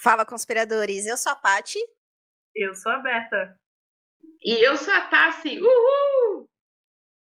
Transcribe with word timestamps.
Fala, 0.00 0.24
conspiradores. 0.24 1.06
Eu 1.06 1.16
sou 1.16 1.32
a 1.32 1.36
Pati. 1.36 1.80
Eu 2.54 2.72
sou 2.74 2.92
a 2.92 2.98
Berta. 2.98 3.58
E 4.40 4.64
eu 4.64 4.76
sou 4.76 4.94
a 4.94 5.00
Tassi. 5.08 5.60
Uhul! 5.60 6.48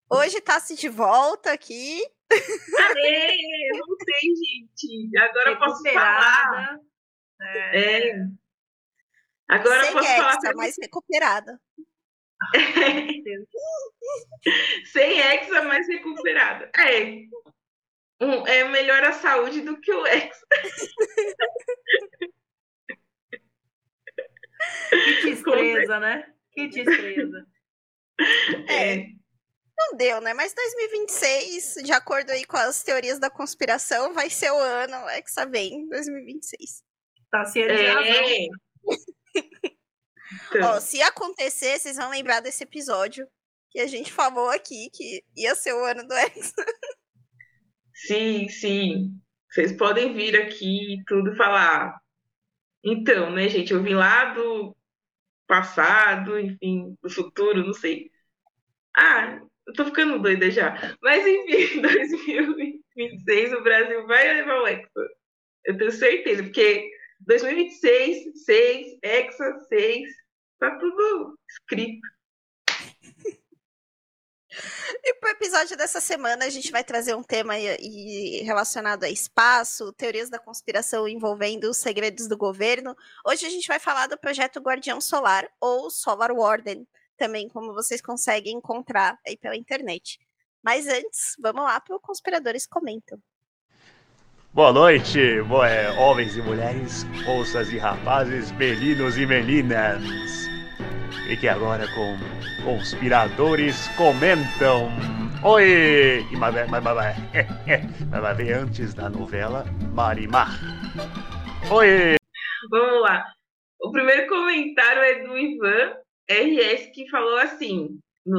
Hoje 0.09 0.41
Tassi 0.41 0.77
de 0.77 0.89
volta 0.89 1.53
aqui. 1.53 2.01
Aê, 2.31 3.69
voltei, 3.79 4.37
gente. 4.37 5.11
Agora 5.19 5.51
eu 5.51 5.59
posso 5.59 5.83
falar. 5.83 6.79
É. 7.41 8.11
é. 8.11 8.15
Agora 9.49 9.81
Sem 9.81 9.89
eu 9.89 9.95
posso 9.97 10.09
exa, 10.09 10.23
falar. 10.23 10.55
mais 10.55 10.77
recuperada. 10.81 11.61
Sem 14.93 15.19
hexa, 15.19 15.63
mais 15.63 15.89
recuperada. 15.89 16.71
É. 16.79 17.27
Um, 18.21 18.47
é 18.47 18.63
melhor 18.69 19.03
a 19.03 19.13
saúde 19.13 19.63
do 19.63 19.81
que 19.81 19.93
o 19.93 20.07
hexa. 20.07 20.47
Que 24.91 25.31
destreza, 25.31 26.01
né? 26.01 26.27
Que 26.53 26.69
destreza. 26.69 27.47
É. 28.69 29.07
Não 29.77 29.97
deu, 29.97 30.21
né? 30.21 30.35
Mas 30.35 30.55
2026, 30.55 31.83
de 31.85 31.93
acordo 31.93 32.31
aí 32.31 32.45
com 32.45 32.57
as 32.57 32.83
teorias 32.83 33.19
da 33.19 33.31
conspiração, 33.31 34.13
vai 34.13 34.31
ser 34.31 34.51
o 34.51 34.59
ano 34.59 35.09
Hexa 35.11 35.47
vem, 35.47 35.89
2026. 35.89 36.83
Tá 37.31 37.45
se 37.45 37.63
é. 37.63 38.49
Então. 40.51 40.77
Ó, 40.77 40.81
se 40.81 41.01
acontecer, 41.03 41.79
vocês 41.79 41.97
vão 41.97 42.11
lembrar 42.11 42.41
desse 42.41 42.63
episódio 42.63 43.27
que 43.71 43.81
a 43.81 43.87
gente 43.87 44.13
falou 44.13 44.51
aqui 44.51 44.91
que 44.93 45.23
ia 45.37 45.55
ser 45.55 45.73
o 45.73 45.85
ano 45.85 46.07
do 46.07 46.15
Hexa. 46.15 46.65
Sim, 47.95 48.49
sim. 48.49 49.11
Vocês 49.51 49.73
podem 49.77 50.15
vir 50.15 50.37
aqui 50.37 50.95
e 50.95 51.05
tudo 51.05 51.35
falar. 51.37 52.02
Então, 52.85 53.31
né, 53.31 53.49
gente, 53.49 53.73
eu 53.73 53.83
vim 53.83 53.95
lá 53.95 54.35
do 54.35 54.77
passado, 55.49 56.39
enfim, 56.41 56.97
do 57.03 57.11
futuro, 57.11 57.65
não 57.67 57.75
sei. 57.75 58.11
Ah, 58.97 59.41
eu 59.67 59.73
tô 59.75 59.87
ficando 59.87 60.21
doida 60.21 60.51
já. 60.51 60.75
Mas 61.03 61.27
enfim, 61.27 61.81
2026 61.83 63.53
o 63.55 63.63
Brasil 63.63 64.07
vai 64.07 64.35
levar 64.35 64.63
o 64.63 64.67
Hexa. 64.67 64.91
Eu 65.65 65.79
tenho 65.79 65.93
certeza, 65.93 66.43
porque 66.45 66.91
2026, 67.21 68.45
6, 68.45 68.87
Hexa, 69.03 69.61
6, 69.69 70.09
tá 70.61 70.79
tudo 70.79 71.39
escrito. 71.51 72.01
E 75.05 75.15
pro 75.15 75.31
episódio 75.31 75.77
dessa 75.77 76.01
semana 76.01 76.45
a 76.45 76.51
gente 76.51 76.71
vai 76.71 76.85
trazer 76.85 77.15
um 77.15 77.23
tema 77.23 77.55
relacionado 78.43 79.05
a 79.05 79.11
espaço, 79.11 79.93
teorias 79.93 80.31
da 80.31 80.39
conspiração 80.39 81.09
envolvendo 81.09 81.71
os 81.71 81.77
segredos 81.77 82.29
do 82.29 82.37
governo. 82.37 82.97
Hoje 83.27 83.47
a 83.47 83.51
gente 83.51 83.67
vai 83.67 83.79
falar 83.79 84.07
do 84.07 84.19
projeto 84.19 84.61
Guardião 84.61 85.01
Solar, 85.01 85.49
ou 85.61 85.91
Solar 85.91 86.33
Warden, 86.33 86.87
também 87.17 87.49
como 87.49 87.75
vocês 87.75 88.01
conseguem 88.01 88.57
encontrar 88.57 89.19
aí 89.27 89.37
pela 89.37 89.57
internet. 89.57 90.21
Mas 90.63 90.87
antes, 90.87 91.37
vamos 91.41 91.65
lá 91.65 91.81
para 91.81 91.97
o 91.97 92.01
Conspiradores 92.01 92.67
Comentam. 92.67 93.19
Boa 94.53 94.73
noite, 94.73 95.41
boa, 95.43 95.67
é, 95.67 95.91
homens 95.99 96.37
e 96.37 96.43
mulheres, 96.43 97.05
moças 97.25 97.73
e 97.73 97.79
rapazes, 97.79 98.53
meninos 98.53 99.17
e 99.17 99.25
meninas. 99.25 100.52
Fique 101.27 101.49
agora 101.49 101.87
com 101.95 102.17
Conspiradores 102.65 103.89
Comentam. 103.97 104.89
Oi! 105.45 106.27
Mas, 106.37 106.55
mas, 106.69 106.83
mas, 106.83 106.95
mas 108.11 108.21
vai 108.21 108.35
ver 108.35 108.53
antes 108.55 108.93
da 108.93 109.09
novela 109.09 109.65
Marimar. 109.93 110.51
Oi! 111.71 112.17
Vamos 112.71 113.03
lá. 113.03 113.25
O 113.81 113.91
primeiro 113.93 114.29
comentário 114.29 115.03
é 115.03 115.27
do 115.27 115.39
Ivan 115.39 115.97
RS 116.29 116.91
que 116.93 117.09
falou 117.09 117.39
assim: 117.39 117.99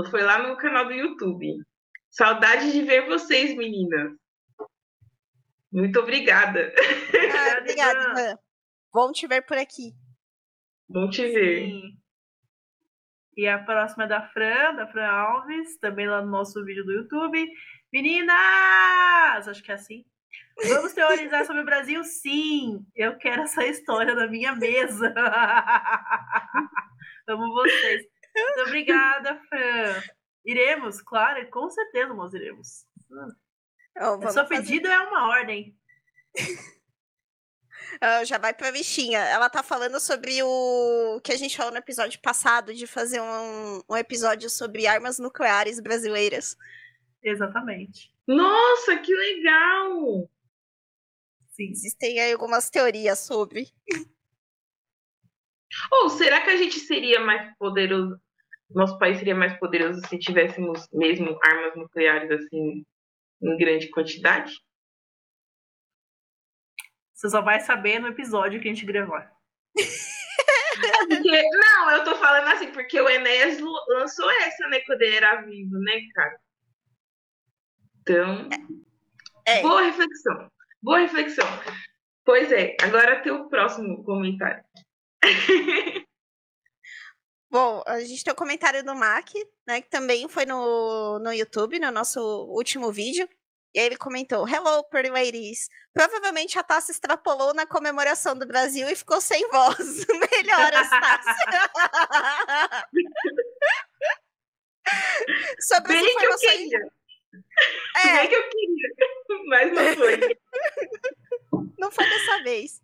foi 0.10 0.22
lá 0.22 0.48
no 0.48 0.58
canal 0.58 0.86
do 0.86 0.94
YouTube. 0.94 1.58
Saudade 2.10 2.72
de 2.72 2.82
ver 2.84 3.08
vocês, 3.08 3.56
meninas. 3.56 4.14
Muito 5.72 6.00
obrigada. 6.00 6.72
Ah, 6.78 7.60
obrigada, 7.60 8.00
Ivan. 8.12 8.40
Bom 8.94 9.12
te 9.12 9.26
ver 9.26 9.42
por 9.42 9.58
aqui. 9.58 9.94
Bom 10.88 11.10
te 11.10 11.24
ver. 11.28 11.66
Sim. 11.66 12.03
E 13.36 13.48
a 13.48 13.58
próxima 13.60 14.04
é 14.04 14.08
da 14.08 14.28
Fran, 14.30 14.76
da 14.76 14.88
Fran 14.88 15.08
Alves, 15.08 15.78
também 15.80 16.08
lá 16.08 16.22
no 16.22 16.30
nosso 16.30 16.64
vídeo 16.64 16.86
do 16.86 16.92
YouTube. 16.92 17.48
Meninas! 17.92 19.48
Acho 19.48 19.64
que 19.64 19.72
é 19.72 19.76
assim. 19.76 20.06
Vamos 20.68 20.94
teorizar 20.94 21.46
sobre 21.46 21.62
o 21.62 21.66
Brasil? 21.66 22.04
Sim! 22.04 22.86
Eu 22.96 23.18
quero 23.18 23.44
essa 23.44 23.66
história 23.66 24.14
na 24.14 24.28
minha 24.28 24.56
mesa. 24.56 25.14
Amo 27.28 27.54
vocês. 27.54 28.04
Muito 28.36 28.68
obrigada, 28.68 29.40
Fran. 29.50 30.02
Iremos, 30.46 31.02
claro, 31.02 31.50
com 31.50 31.70
certeza 31.70 32.14
nós 32.14 32.34
iremos. 32.34 32.86
Oh, 34.00 34.30
Seu 34.30 34.46
pedido 34.46 34.88
fazer... 34.88 35.02
é 35.02 35.08
uma 35.08 35.30
ordem. 35.30 35.76
Uh, 37.96 38.26
já 38.26 38.38
vai 38.38 38.54
pra 38.54 38.72
bichinha. 38.72 39.20
Ela 39.20 39.50
tá 39.50 39.64
falando 39.64 40.00
sobre 40.00 40.42
o 40.44 41.20
que 41.24 41.32
a 41.32 41.38
gente 41.38 41.56
falou 41.56 41.72
no 41.72 41.78
episódio 41.78 42.20
passado, 42.22 42.74
de 42.74 42.88
fazer 42.88 43.22
um, 43.22 43.82
um 43.90 43.96
episódio 43.96 44.50
sobre 44.50 44.88
armas 44.88 45.20
nucleares 45.20 45.80
brasileiras. 45.80 46.56
Exatamente. 47.24 48.12
Nossa, 48.28 48.98
que 48.98 49.14
legal! 49.14 50.30
Sim. 51.52 51.70
Existem 51.72 52.20
aí 52.20 52.34
algumas 52.34 52.70
teorias 52.70 53.20
sobre. 53.20 53.68
Ou 55.92 56.10
será 56.10 56.42
que 56.42 56.50
a 56.50 56.58
gente 56.58 56.80
seria 56.80 57.20
mais 57.20 57.56
poderoso? 57.58 58.20
Nosso 58.70 58.98
país 58.98 59.18
seria 59.18 59.36
mais 59.36 59.58
poderoso 59.60 60.02
se 60.08 60.18
tivéssemos 60.18 60.88
mesmo 60.92 61.38
armas 61.44 61.76
nucleares 61.76 62.32
assim 62.32 62.84
em 63.42 63.58
grande 63.58 63.90
quantidade? 63.90 64.63
Você 67.24 67.30
só 67.30 67.42
vai 67.42 67.62
saber 67.62 68.00
no 68.00 68.10
episódio 68.10 68.60
que 68.60 68.68
a 68.68 68.74
gente 68.74 68.86
gravar. 68.86 69.34
porque, 71.08 71.50
não, 71.52 71.92
eu 71.92 72.04
tô 72.04 72.16
falando 72.16 72.50
assim, 72.50 72.70
porque 72.74 73.00
o 73.00 73.08
Enéas 73.08 73.62
lançou 73.88 74.30
essa, 74.42 74.68
né, 74.68 74.82
quando 74.82 75.04
ele 75.04 75.16
era 75.16 75.42
vivo, 75.42 75.80
né, 75.80 76.02
cara? 76.14 76.42
Então, 78.02 78.50
é. 79.48 79.62
boa 79.62 79.84
reflexão. 79.84 80.52
Boa 80.82 81.00
reflexão. 81.00 81.48
Pois 82.26 82.52
é, 82.52 82.76
agora 82.82 83.22
tem 83.22 83.32
o 83.32 83.48
próximo 83.48 84.04
comentário. 84.04 84.62
Bom, 87.50 87.84
a 87.88 88.02
gente 88.02 88.22
tem 88.22 88.34
o 88.34 88.36
comentário 88.36 88.84
do 88.84 88.94
Mac, 88.94 89.30
né, 89.66 89.82
que 89.82 89.90
também 89.90 90.28
foi 90.28 90.46
no, 90.46 91.20
no 91.20 91.32
YouTube, 91.32 91.80
no 91.80 91.90
nosso 91.90 92.20
último 92.50 92.92
vídeo. 92.92 93.30
E 93.74 93.80
aí 93.80 93.86
ele 93.88 93.98
comentou: 93.98 94.48
Hello, 94.48 94.84
pretty 94.86 95.10
ladies. 95.10 95.68
Provavelmente 95.94 96.60
a 96.60 96.64
Tassi 96.64 96.92
extrapolou 96.92 97.54
na 97.54 97.66
comemoração 97.66 98.38
do 98.38 98.46
Brasil 98.46 98.88
e 98.88 98.96
ficou 98.96 99.20
sem 99.20 99.48
voz. 99.50 100.06
Melhoras, 100.08 100.90
Tassi. 100.90 101.34
Sobre 105.62 105.94
Bem 105.94 106.06
as 106.06 106.12
informações... 106.12 106.40
que 106.40 106.46
eu 106.46 106.58
queria. 106.58 106.94
É. 107.98 108.14
Bem 108.14 108.30
que 108.30 108.36
eu 108.36 108.50
queria, 108.50 108.90
mas 109.48 109.74
não 109.74 109.96
foi. 109.96 110.38
não 111.80 111.92
foi 111.92 112.10
dessa 112.10 112.44
vez. 112.44 112.82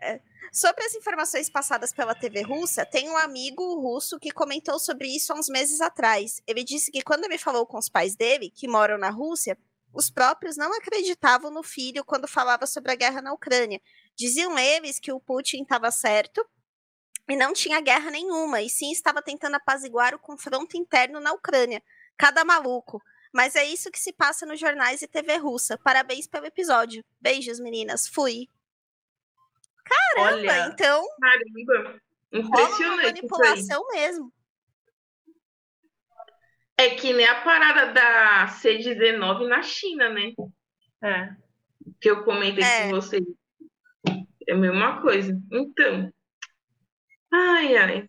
É. 0.00 0.20
Sobre 0.52 0.84
as 0.84 0.94
informações 0.94 1.48
passadas 1.48 1.92
pela 1.92 2.14
TV 2.14 2.42
russa, 2.42 2.84
tem 2.84 3.08
um 3.08 3.16
amigo 3.16 3.80
russo 3.80 4.18
que 4.18 4.32
comentou 4.32 4.80
sobre 4.80 5.08
isso 5.08 5.32
há 5.32 5.36
uns 5.36 5.48
meses 5.48 5.80
atrás. 5.80 6.42
Ele 6.46 6.64
disse 6.64 6.90
que 6.90 7.02
quando 7.02 7.24
ele 7.24 7.38
falou 7.38 7.64
com 7.64 7.78
os 7.78 7.88
pais 7.88 8.16
dele, 8.16 8.50
que 8.50 8.66
moram 8.66 8.98
na 8.98 9.10
Rússia, 9.10 9.56
os 9.92 10.10
próprios 10.10 10.56
não 10.56 10.72
acreditavam 10.76 11.50
no 11.50 11.62
filho 11.62 12.04
quando 12.04 12.28
falava 12.28 12.66
sobre 12.66 12.92
a 12.92 12.94
guerra 12.94 13.20
na 13.20 13.32
Ucrânia. 13.32 13.80
Diziam 14.16 14.58
eles 14.58 14.98
que 15.00 15.12
o 15.12 15.20
Putin 15.20 15.62
estava 15.62 15.90
certo 15.90 16.46
e 17.28 17.36
não 17.36 17.52
tinha 17.52 17.80
guerra 17.80 18.10
nenhuma, 18.10 18.60
e 18.60 18.68
sim 18.68 18.90
estava 18.90 19.22
tentando 19.22 19.54
apaziguar 19.54 20.14
o 20.14 20.18
confronto 20.18 20.76
interno 20.76 21.20
na 21.20 21.32
Ucrânia. 21.32 21.82
Cada 22.16 22.44
maluco. 22.44 23.02
Mas 23.32 23.54
é 23.54 23.64
isso 23.64 23.90
que 23.90 23.98
se 23.98 24.12
passa 24.12 24.44
nos 24.44 24.58
jornais 24.58 25.02
e 25.02 25.08
TV 25.08 25.36
russa. 25.36 25.78
Parabéns 25.78 26.26
pelo 26.26 26.46
episódio. 26.46 27.04
Beijos, 27.20 27.60
meninas. 27.60 28.08
Fui. 28.08 28.48
Caramba, 29.84 30.34
Olha, 30.34 30.66
então. 30.66 31.06
Caramba. 31.20 32.00
Impressionante. 32.32 32.82
Rola 32.82 32.94
uma 32.94 33.02
manipulação 33.02 33.88
mesmo. 33.88 34.32
É 36.80 36.94
que 36.94 37.12
nem 37.12 37.26
a 37.26 37.42
parada 37.42 37.92
da 37.92 38.46
C19 38.46 39.46
na 39.46 39.62
China, 39.62 40.08
né? 40.08 40.32
É. 41.02 41.36
Que 42.00 42.10
eu 42.10 42.24
comentei 42.24 42.64
é. 42.64 42.84
com 42.84 42.92
vocês. 42.92 43.22
É 44.48 44.54
a 44.54 44.56
mesma 44.56 45.02
coisa. 45.02 45.38
Então. 45.52 46.10
Ai, 47.30 47.76
ai. 47.76 48.08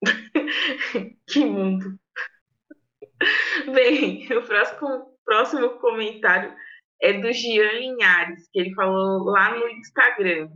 que 1.26 1.44
mundo. 1.44 1.98
Bem, 3.74 4.32
o 4.32 4.42
próximo, 4.46 5.18
próximo 5.24 5.70
comentário 5.80 6.54
é 7.02 7.14
do 7.14 7.32
Gian 7.32 7.72
Linhares, 7.72 8.48
que 8.52 8.60
ele 8.60 8.74
falou 8.74 9.24
lá 9.24 9.58
no 9.58 9.68
Instagram. 9.70 10.50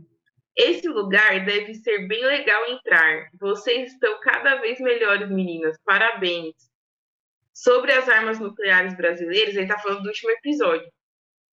Esse 0.55 0.87
lugar 0.87 1.45
deve 1.45 1.73
ser 1.75 2.07
bem 2.07 2.23
legal 2.25 2.69
entrar. 2.69 3.29
Vocês 3.39 3.93
estão 3.93 4.19
cada 4.21 4.55
vez 4.55 4.79
melhores, 4.79 5.29
meninas. 5.29 5.77
Parabéns. 5.85 6.55
Sobre 7.53 7.91
as 7.91 8.09
armas 8.09 8.39
nucleares 8.39 8.95
brasileiras, 8.95 9.55
ele 9.55 9.63
está 9.63 9.77
falando 9.77 10.03
do 10.03 10.09
último 10.09 10.31
episódio. 10.31 10.87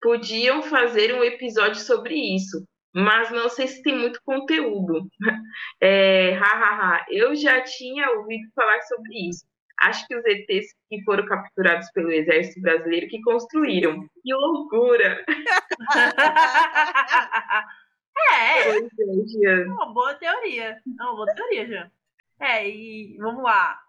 Podiam 0.01 0.63
fazer 0.63 1.13
um 1.13 1.23
episódio 1.23 1.81
sobre 1.81 2.15
isso, 2.15 2.63
mas 2.93 3.31
não 3.31 3.49
sei 3.49 3.67
se 3.67 3.81
tem 3.81 3.95
muito 3.95 4.21
conteúdo. 4.23 5.07
É, 5.79 6.31
hahaha, 6.31 7.05
eu 7.09 7.35
já 7.35 7.61
tinha 7.61 8.09
ouvido 8.11 8.49
falar 8.55 8.81
sobre 8.81 9.29
isso. 9.29 9.45
Acho 9.79 10.07
que 10.07 10.15
os 10.15 10.25
ETs 10.25 10.73
que 10.89 11.03
foram 11.03 11.23
capturados 11.25 11.91
pelo 11.91 12.11
exército 12.11 12.61
brasileiro 12.61 13.07
que 13.07 13.21
construíram. 13.21 14.07
Que 14.23 14.33
loucura! 14.33 15.23
é, 18.33 18.77
é, 18.77 18.89
Jean. 19.25 19.65
uma 19.73 19.93
boa 19.93 20.13
teoria. 20.15 20.81
É 20.99 21.03
uma 21.03 21.15
boa 21.15 21.33
teoria, 21.33 21.67
já. 21.67 21.91
É, 22.39 22.67
e 22.69 23.17
vamos 23.17 23.43
lá. 23.43 23.79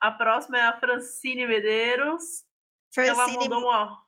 A 0.00 0.10
próxima 0.10 0.58
é 0.58 0.62
a 0.62 0.78
Francine 0.78 1.46
Medeiros. 1.46 2.44
Ela 2.96 3.14
Francine, 3.14 3.48
mandou 3.48 3.60
uma. 3.60 4.02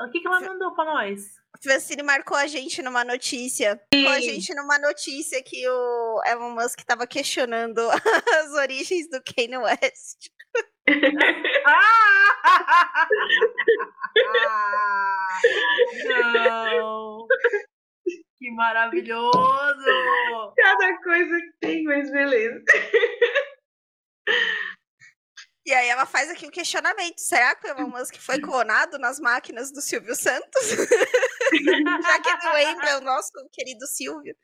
O 0.00 0.10
que, 0.10 0.20
que 0.20 0.26
ela 0.26 0.40
mandou 0.40 0.74
pra 0.74 0.84
nós? 0.84 1.36
Francine 1.62 2.02
marcou 2.02 2.36
a 2.36 2.46
gente 2.46 2.82
numa 2.82 3.04
notícia. 3.04 3.80
Marcou 3.94 4.12
a 4.12 4.20
gente 4.20 4.54
numa 4.54 4.78
notícia 4.78 5.42
que 5.42 5.68
o 5.68 6.22
Elon 6.26 6.50
Musk 6.50 6.80
estava 6.80 7.06
questionando 7.06 7.80
as 8.40 8.52
origens 8.52 9.08
do 9.08 9.22
Kanye 9.22 9.58
West. 9.58 10.30
Ah! 11.68 13.08
Ah! 14.38 15.40
Não! 16.32 17.26
Que 18.38 18.50
maravilhoso! 18.52 19.32
Cada 20.56 21.02
coisa 21.02 21.40
que 21.40 21.52
tem, 21.60 21.84
mas 21.84 22.10
beleza. 22.10 22.62
E 25.64 25.72
aí 25.72 25.88
ela 25.88 26.06
faz 26.06 26.30
aqui 26.30 26.46
o 26.46 26.50
questionamento: 26.50 27.18
será 27.18 27.54
que 27.54 27.66
o 27.66 27.70
Elon 27.70 27.88
Musk 27.88 28.16
foi 28.16 28.40
clonado 28.40 28.98
nas 28.98 29.18
máquinas 29.18 29.72
do 29.72 29.80
Silvio 29.80 30.14
Santos? 30.14 30.62
Já 32.02 32.20
que 32.20 32.44
não 32.44 32.52
lembra 32.52 32.98
o 32.98 33.00
nosso 33.00 33.32
querido 33.52 33.86
Silvio. 33.86 34.36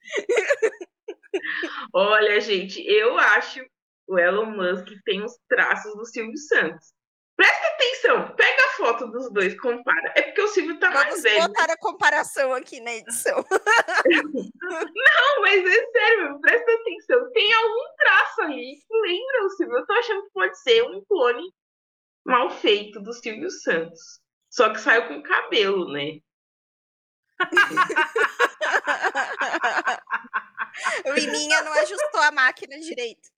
Olha, 1.95 2.41
gente, 2.41 2.81
eu 2.87 3.19
acho 3.19 3.61
o 4.09 4.19
Elon 4.19 4.51
Musk 4.51 4.89
tem 5.05 5.23
os 5.25 5.39
traços 5.49 5.95
do 5.95 6.05
Silvio 6.05 6.37
Santos. 6.37 6.93
Presta 7.37 7.72
atenção, 8.03 8.35
pega 8.35 8.65
a 8.65 8.71
foto 8.71 9.07
dos 9.07 9.33
dois, 9.33 9.59
compara. 9.61 10.13
É 10.17 10.23
porque 10.23 10.43
o 10.43 10.49
Silvio 10.49 10.77
tá 10.79 10.91
mais 10.91 11.09
Vamos 11.09 11.23
velho. 11.23 11.47
botar 11.49 11.73
a 11.73 11.77
comparação 11.77 12.53
aqui 12.53 12.81
na 12.81 12.95
edição. 12.95 13.37
Não, 14.05 15.41
mas 15.41 15.65
é 15.65 15.87
sério, 15.91 16.25
meu, 16.25 16.41
presta 16.41 16.73
atenção. 16.73 17.31
Tem 17.33 17.53
algum 17.53 17.95
traço 17.97 18.43
ali 18.43 18.77
que 18.77 19.01
lembra 19.01 19.45
o 19.45 19.51
Silvio. 19.51 19.77
Eu 19.77 19.87
tô 19.87 19.93
achando 19.93 20.25
que 20.25 20.33
pode 20.33 20.61
ser 20.61 20.83
um 20.85 21.05
clone 21.05 21.53
mal 22.25 22.51
feito 22.51 23.01
do 23.01 23.13
Silvio 23.13 23.51
Santos. 23.51 24.21
Só 24.51 24.71
que 24.71 24.81
saiu 24.81 25.07
com 25.09 25.23
cabelo, 25.23 25.93
né? 25.93 26.19
o 31.07 31.13
Liminha 31.13 31.63
não 31.63 31.73
ajustou 31.73 32.21
a 32.21 32.31
máquina 32.31 32.79
direito. 32.79 33.29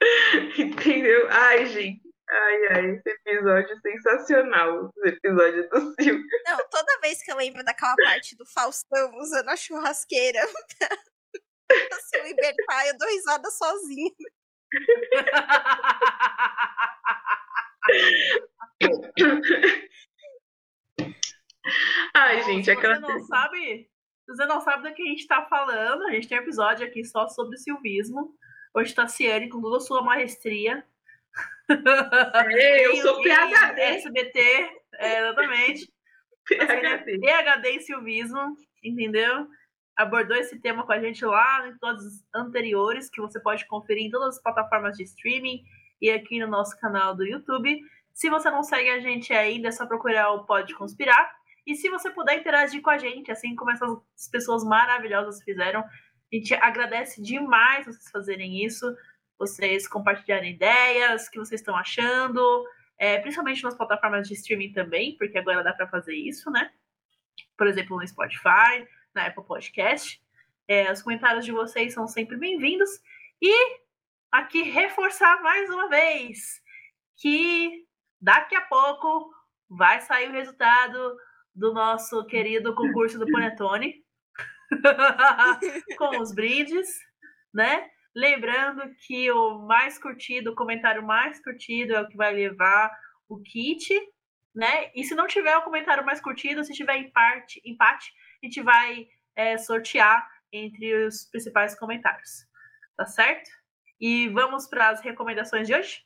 Entendeu? 0.58 1.28
Ai, 1.30 1.66
gente. 1.66 2.06
Ai, 2.28 2.66
ai, 2.72 2.90
esse 2.90 3.08
episódio 3.08 3.72
é 3.72 3.80
sensacional. 3.80 4.90
Esse 5.04 5.16
episódio 5.16 5.68
do 5.70 5.94
Silvio. 5.94 6.24
Não, 6.44 6.58
toda 6.68 7.00
vez 7.00 7.22
que 7.22 7.30
eu 7.30 7.36
lembro 7.36 7.64
daquela 7.64 7.94
parte 7.96 8.36
do 8.36 8.44
Faustão 8.46 9.16
usando 9.18 9.48
a 9.48 9.56
churrasqueira 9.56 10.40
pra 11.68 11.98
se 12.00 12.22
libertar, 12.22 12.86
eu 12.88 12.98
dou 12.98 13.08
risada 13.08 13.48
sozinha. 13.50 14.10
Ai, 22.14 22.42
gente, 22.42 22.64
se 22.64 22.70
aquela. 22.72 22.96
você 22.96 23.06
não 23.06 23.20
sabe, 23.20 23.88
se 24.24 24.36
você 24.36 24.46
não 24.46 24.60
sabe 24.60 24.88
do 24.88 24.94
que 24.94 25.02
a 25.02 25.06
gente 25.06 25.26
tá 25.28 25.46
falando, 25.48 26.04
a 26.06 26.10
gente 26.12 26.28
tem 26.28 26.38
um 26.38 26.42
episódio 26.42 26.86
aqui 26.86 27.04
só 27.04 27.28
sobre 27.28 27.56
silvismo. 27.56 28.36
Hoje 28.76 28.94
tá 28.94 29.08
Ciane 29.08 29.48
com 29.48 29.58
toda 29.62 29.78
a 29.78 29.80
sua 29.80 30.02
maestria. 30.02 30.84
Eu 31.66 32.96
sou 32.96 33.22
PHD. 33.22 33.80
SBT, 33.80 34.38
é, 34.98 35.18
exatamente. 35.18 35.90
PHD. 36.46 37.18
PHD 37.18 37.70
em 37.70 37.80
silvismo, 37.80 38.54
entendeu? 38.84 39.46
Abordou 39.96 40.36
esse 40.36 40.60
tema 40.60 40.84
com 40.84 40.92
a 40.92 41.00
gente 41.00 41.24
lá 41.24 41.66
em 41.66 41.78
todos 41.78 42.04
os 42.04 42.24
anteriores, 42.34 43.08
que 43.08 43.22
você 43.22 43.40
pode 43.40 43.66
conferir 43.66 44.04
em 44.04 44.10
todas 44.10 44.36
as 44.36 44.42
plataformas 44.42 44.94
de 44.98 45.04
streaming 45.04 45.62
e 45.98 46.10
aqui 46.10 46.38
no 46.38 46.46
nosso 46.46 46.78
canal 46.78 47.16
do 47.16 47.24
YouTube. 47.24 47.80
Se 48.12 48.28
você 48.28 48.50
não 48.50 48.62
segue 48.62 48.90
a 48.90 49.00
gente 49.00 49.32
ainda, 49.32 49.68
é 49.68 49.72
só 49.72 49.86
procurar 49.86 50.32
o 50.32 50.44
Pode 50.44 50.74
Conspirar. 50.74 51.34
E 51.66 51.74
se 51.74 51.88
você 51.88 52.10
puder 52.10 52.38
interagir 52.38 52.82
com 52.82 52.90
a 52.90 52.98
gente, 52.98 53.32
assim 53.32 53.56
como 53.56 53.70
essas 53.70 53.98
pessoas 54.30 54.62
maravilhosas 54.64 55.42
fizeram, 55.42 55.82
a 56.36 56.38
gente 56.38 56.54
agradece 56.54 57.22
demais 57.22 57.86
vocês 57.86 58.10
fazerem 58.10 58.64
isso, 58.64 58.94
vocês 59.38 59.88
compartilharem 59.88 60.52
ideias, 60.52 61.26
o 61.26 61.30
que 61.30 61.38
vocês 61.38 61.60
estão 61.60 61.74
achando, 61.74 62.66
é, 62.98 63.18
principalmente 63.18 63.62
nas 63.62 63.74
plataformas 63.74 64.28
de 64.28 64.34
streaming 64.34 64.72
também, 64.72 65.16
porque 65.16 65.38
agora 65.38 65.64
dá 65.64 65.72
para 65.72 65.88
fazer 65.88 66.14
isso, 66.14 66.50
né? 66.50 66.70
Por 67.56 67.66
exemplo, 67.66 67.96
no 67.96 68.06
Spotify, 68.06 68.86
na 69.14 69.26
Apple 69.26 69.44
Podcast. 69.44 70.20
É, 70.68 70.92
os 70.92 71.02
comentários 71.02 71.44
de 71.44 71.52
vocês 71.52 71.94
são 71.94 72.06
sempre 72.06 72.36
bem-vindos. 72.36 72.90
E 73.40 73.78
aqui 74.30 74.62
reforçar 74.62 75.40
mais 75.42 75.70
uma 75.70 75.88
vez 75.88 76.60
que 77.16 77.86
daqui 78.20 78.54
a 78.54 78.62
pouco 78.62 79.30
vai 79.68 80.00
sair 80.02 80.28
o 80.28 80.32
resultado 80.32 81.16
do 81.54 81.72
nosso 81.72 82.26
querido 82.26 82.74
concurso 82.74 83.18
do 83.18 83.30
Panetone 83.30 84.05
com 85.98 86.20
os 86.20 86.34
brindes, 86.34 86.88
né? 87.52 87.88
Lembrando 88.14 88.82
que 89.06 89.30
o 89.30 89.58
mais 89.66 89.98
curtido, 89.98 90.52
o 90.52 90.54
comentário 90.54 91.02
mais 91.02 91.42
curtido 91.42 91.94
é 91.94 92.00
o 92.00 92.08
que 92.08 92.16
vai 92.16 92.32
levar 92.32 92.90
o 93.28 93.40
kit, 93.42 93.88
né? 94.54 94.90
E 94.94 95.04
se 95.04 95.14
não 95.14 95.26
tiver 95.26 95.56
o 95.56 95.62
comentário 95.62 96.04
mais 96.04 96.20
curtido, 96.20 96.64
se 96.64 96.72
tiver 96.72 96.96
empate, 96.96 97.60
empate 97.64 98.12
a 98.42 98.46
gente 98.46 98.62
vai 98.62 99.06
é, 99.34 99.58
sortear 99.58 100.26
entre 100.52 101.06
os 101.06 101.28
principais 101.30 101.78
comentários, 101.78 102.46
tá 102.96 103.06
certo? 103.06 103.50
E 104.00 104.28
vamos 104.28 104.66
para 104.66 104.90
as 104.90 105.00
recomendações 105.00 105.66
de 105.66 105.74
hoje? 105.74 106.02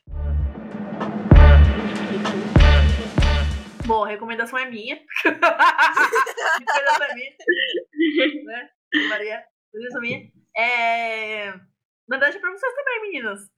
Bom, 3.91 4.05
a 4.05 4.07
recomendação 4.07 4.57
é 4.57 4.69
minha. 4.69 4.95
recomendação 5.25 7.07
é 7.09 7.13
minha. 7.13 7.31
Né? 8.45 8.69
Maria, 9.09 9.43
recomendação 9.65 10.01
minha. 10.01 10.31
É... 10.55 11.51
Na 12.07 12.17
verdade, 12.17 12.37
é 12.37 12.39
pra 12.39 12.51
vocês 12.51 12.73
também, 12.73 13.01
meninas. 13.01 13.51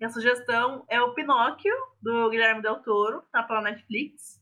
Minha 0.00 0.08
sugestão 0.08 0.86
é 0.88 0.98
o 1.02 1.12
Pinóquio, 1.12 1.74
do 2.00 2.30
Guilherme 2.30 2.62
Del 2.62 2.82
Toro, 2.82 3.22
tá 3.30 3.42
pela 3.42 3.60
Netflix. 3.60 4.40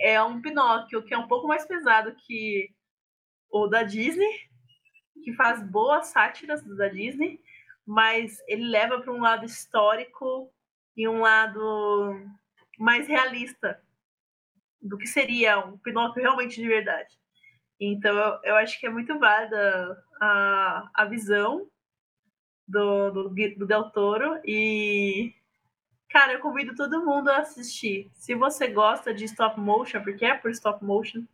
É 0.00 0.22
um 0.22 0.42
Pinóquio 0.42 1.02
que 1.02 1.14
é 1.14 1.18
um 1.18 1.28
pouco 1.28 1.48
mais 1.48 1.66
pesado 1.66 2.14
que 2.26 2.68
o 3.50 3.68
da 3.68 3.82
Disney, 3.84 4.50
que 5.24 5.32
faz 5.32 5.62
boas 5.62 6.08
sátiras 6.08 6.62
da 6.76 6.88
Disney, 6.88 7.40
mas 7.86 8.36
ele 8.46 8.68
leva 8.68 9.00
para 9.00 9.14
um 9.14 9.22
lado 9.22 9.46
histórico 9.46 10.52
e 10.94 11.08
um 11.08 11.22
lado 11.22 12.22
mais 12.78 13.08
realista 13.08 13.82
do 14.80 14.98
que 14.98 15.06
seria 15.06 15.58
um 15.58 15.76
Pinóquio 15.78 16.22
realmente 16.22 16.60
de 16.60 16.68
verdade. 16.68 17.18
Então 17.80 18.16
eu, 18.16 18.40
eu 18.44 18.56
acho 18.56 18.78
que 18.78 18.86
é 18.86 18.90
muito 18.90 19.18
válida 19.18 20.04
a, 20.20 20.90
a 20.94 21.04
visão 21.04 21.68
do, 22.66 23.10
do, 23.10 23.28
do 23.30 23.66
Del 23.66 23.90
Toro 23.90 24.40
e 24.44 25.32
cara, 26.08 26.32
eu 26.32 26.40
convido 26.40 26.74
todo 26.74 27.04
mundo 27.04 27.28
a 27.28 27.38
assistir. 27.38 28.10
Se 28.14 28.34
você 28.34 28.68
gosta 28.68 29.12
de 29.12 29.24
stop 29.24 29.60
motion, 29.60 30.02
porque 30.02 30.24
é 30.24 30.34
por 30.34 30.50
stop 30.50 30.84
motion, 30.84 31.24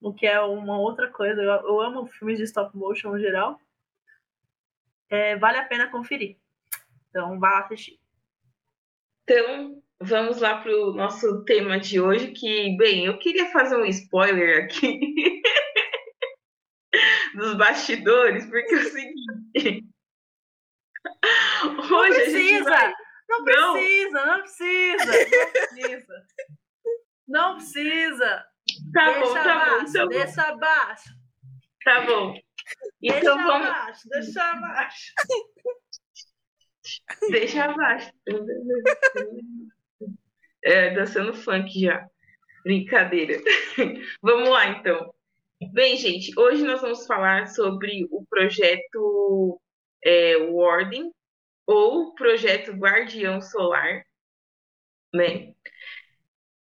o 0.00 0.12
que 0.12 0.26
é 0.26 0.40
uma 0.40 0.78
outra 0.78 1.08
coisa, 1.10 1.42
eu, 1.42 1.50
eu 1.50 1.80
amo 1.80 2.06
filmes 2.06 2.38
de 2.38 2.44
stop 2.44 2.76
motion 2.76 3.10
no 3.10 3.18
geral, 3.18 3.60
é, 5.08 5.36
vale 5.36 5.58
a 5.58 5.64
pena 5.64 5.90
conferir. 5.90 6.36
Então 7.08 7.38
vá 7.38 7.60
assistir. 7.60 7.98
Então, 9.24 9.82
vamos 10.00 10.40
lá 10.40 10.60
para 10.60 10.72
o 10.72 10.92
nosso 10.92 11.44
tema 11.44 11.78
de 11.78 12.00
hoje, 12.00 12.32
que, 12.32 12.76
bem, 12.76 13.06
eu 13.06 13.18
queria 13.18 13.50
fazer 13.50 13.76
um 13.76 13.84
spoiler 13.86 14.64
aqui 14.64 14.98
dos 17.34 17.54
bastidores, 17.56 18.46
porque 18.46 18.74
é 18.74 18.78
o 18.78 18.82
seguinte. 18.84 19.84
Não 21.64 21.98
Hoje 21.98 22.24
gente 22.30 22.32
precisa! 22.32 22.70
vai... 22.70 22.92
Não 23.28 23.44
Não. 23.44 23.72
precisa, 23.74 24.26
não 24.26 24.40
precisa, 24.40 25.06
não 25.06 25.52
precisa. 25.52 26.26
Não 27.28 27.56
precisa. 27.56 28.44
Tá 28.94 29.04
deixa 29.12 29.20
bom, 29.20 29.34
tá 29.34 29.42
bom, 29.42 29.50
abaixo, 29.50 29.92
tá 29.92 30.02
bom. 30.02 30.08
deixa 30.08 30.42
abaixo. 30.42 31.08
Tá 31.84 32.00
bom. 32.06 32.32
Deixa 33.00 33.18
Então 33.18 33.36
vamos. 33.36 33.68
abaixo, 33.68 34.08
deixa 34.08 34.42
abaixo. 34.50 35.12
Deixa 37.30 37.64
abaixo. 37.64 38.10
É, 40.64 40.90
dançando 40.90 41.34
funk 41.34 41.80
já. 41.80 42.06
Brincadeira. 42.64 43.40
Vamos 44.22 44.48
lá, 44.48 44.68
então. 44.68 45.12
Bem, 45.72 45.96
gente, 45.96 46.38
hoje 46.38 46.62
nós 46.62 46.80
vamos 46.80 47.04
falar 47.04 47.48
sobre 47.48 48.06
o 48.12 48.24
projeto 48.26 49.60
é, 50.04 50.36
Warden, 50.36 51.10
ou 51.66 52.14
projeto 52.14 52.72
Guardião 52.72 53.40
Solar, 53.40 54.04
né? 55.12 55.52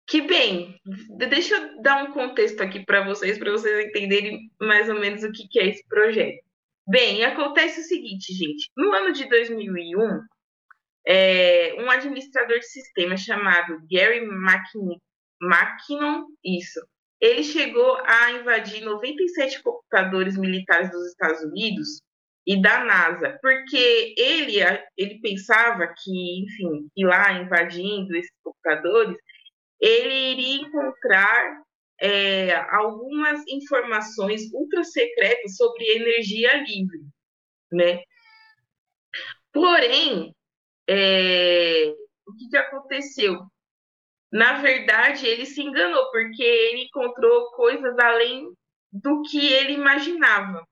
Que 0.06 0.22
bem, 0.22 0.80
deixa 1.18 1.56
eu 1.56 1.82
dar 1.82 2.04
um 2.04 2.12
contexto 2.12 2.62
aqui 2.62 2.86
para 2.86 3.06
vocês, 3.06 3.38
para 3.40 3.52
vocês 3.52 3.88
entenderem 3.88 4.52
mais 4.60 4.90
ou 4.90 5.00
menos 5.00 5.24
o 5.24 5.32
que, 5.32 5.48
que 5.48 5.60
é 5.60 5.68
esse 5.68 5.84
projeto. 5.88 6.44
Bem, 6.86 7.24
acontece 7.24 7.80
o 7.80 7.84
seguinte, 7.84 8.34
gente. 8.34 8.70
No 8.75 8.92
ano 8.94 9.13
de 9.13 9.28
2001, 9.30 10.20
é, 11.07 11.75
um 11.79 11.89
administrador 11.89 12.60
de 12.60 12.67
sistema 12.67 13.17
chamado 13.17 13.79
Gary 13.91 14.19
McKin- 14.19 15.00
McKinnon, 15.41 16.25
isso, 16.43 16.79
ele 17.19 17.43
chegou 17.43 17.98
a 18.05 18.31
invadir 18.31 18.81
97 18.83 19.62
computadores 19.63 20.38
militares 20.38 20.91
dos 20.91 21.07
Estados 21.07 21.41
Unidos 21.41 22.01
e 22.45 22.62
da 22.62 22.83
NASA, 22.83 23.39
porque 23.41 24.13
ele, 24.17 24.55
ele 24.98 25.19
pensava 25.22 25.88
que, 25.88 26.43
enfim, 26.43 26.89
que 26.93 27.05
lá 27.05 27.31
invadindo 27.33 28.15
esses 28.15 28.36
computadores, 28.43 29.17
ele 29.79 30.31
iria 30.31 30.62
encontrar 30.63 31.63
é, 32.01 32.53
algumas 32.69 33.41
informações 33.48 34.41
ultra 34.53 34.83
secretas 34.83 35.55
sobre 35.55 35.86
energia 35.95 36.57
livre, 36.57 37.00
né? 37.72 38.01
Porém, 39.53 40.33
é, 40.90 41.94
o 42.28 42.34
que, 42.34 42.50
que 42.50 42.58
aconteceu? 42.58 43.46
Na 44.32 44.62
verdade, 44.62 45.28
ele 45.28 45.46
se 45.46 45.62
enganou, 45.62 46.10
porque 46.12 46.44
ele 46.44 46.86
encontrou 46.86 47.52
coisas 47.52 47.98
além 48.00 48.52
do 48.92 49.22
que 49.24 49.54
ele 49.54 49.74
imaginava. 49.74 50.68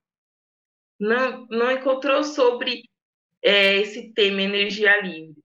Não, 0.99 1.45
não 1.47 1.71
encontrou 1.71 2.23
sobre 2.23 2.83
é, 3.41 3.77
esse 3.77 4.13
tema 4.13 4.41
energia 4.41 5.01
livre. 5.01 5.41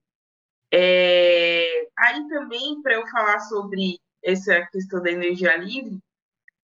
É, 0.73 1.89
aí 1.99 2.29
também, 2.29 2.81
para 2.83 2.95
eu 2.95 3.07
falar 3.09 3.41
sobre 3.41 3.99
essa 4.23 4.67
questão 4.67 5.03
da 5.03 5.11
energia 5.11 5.57
livre, 5.57 5.99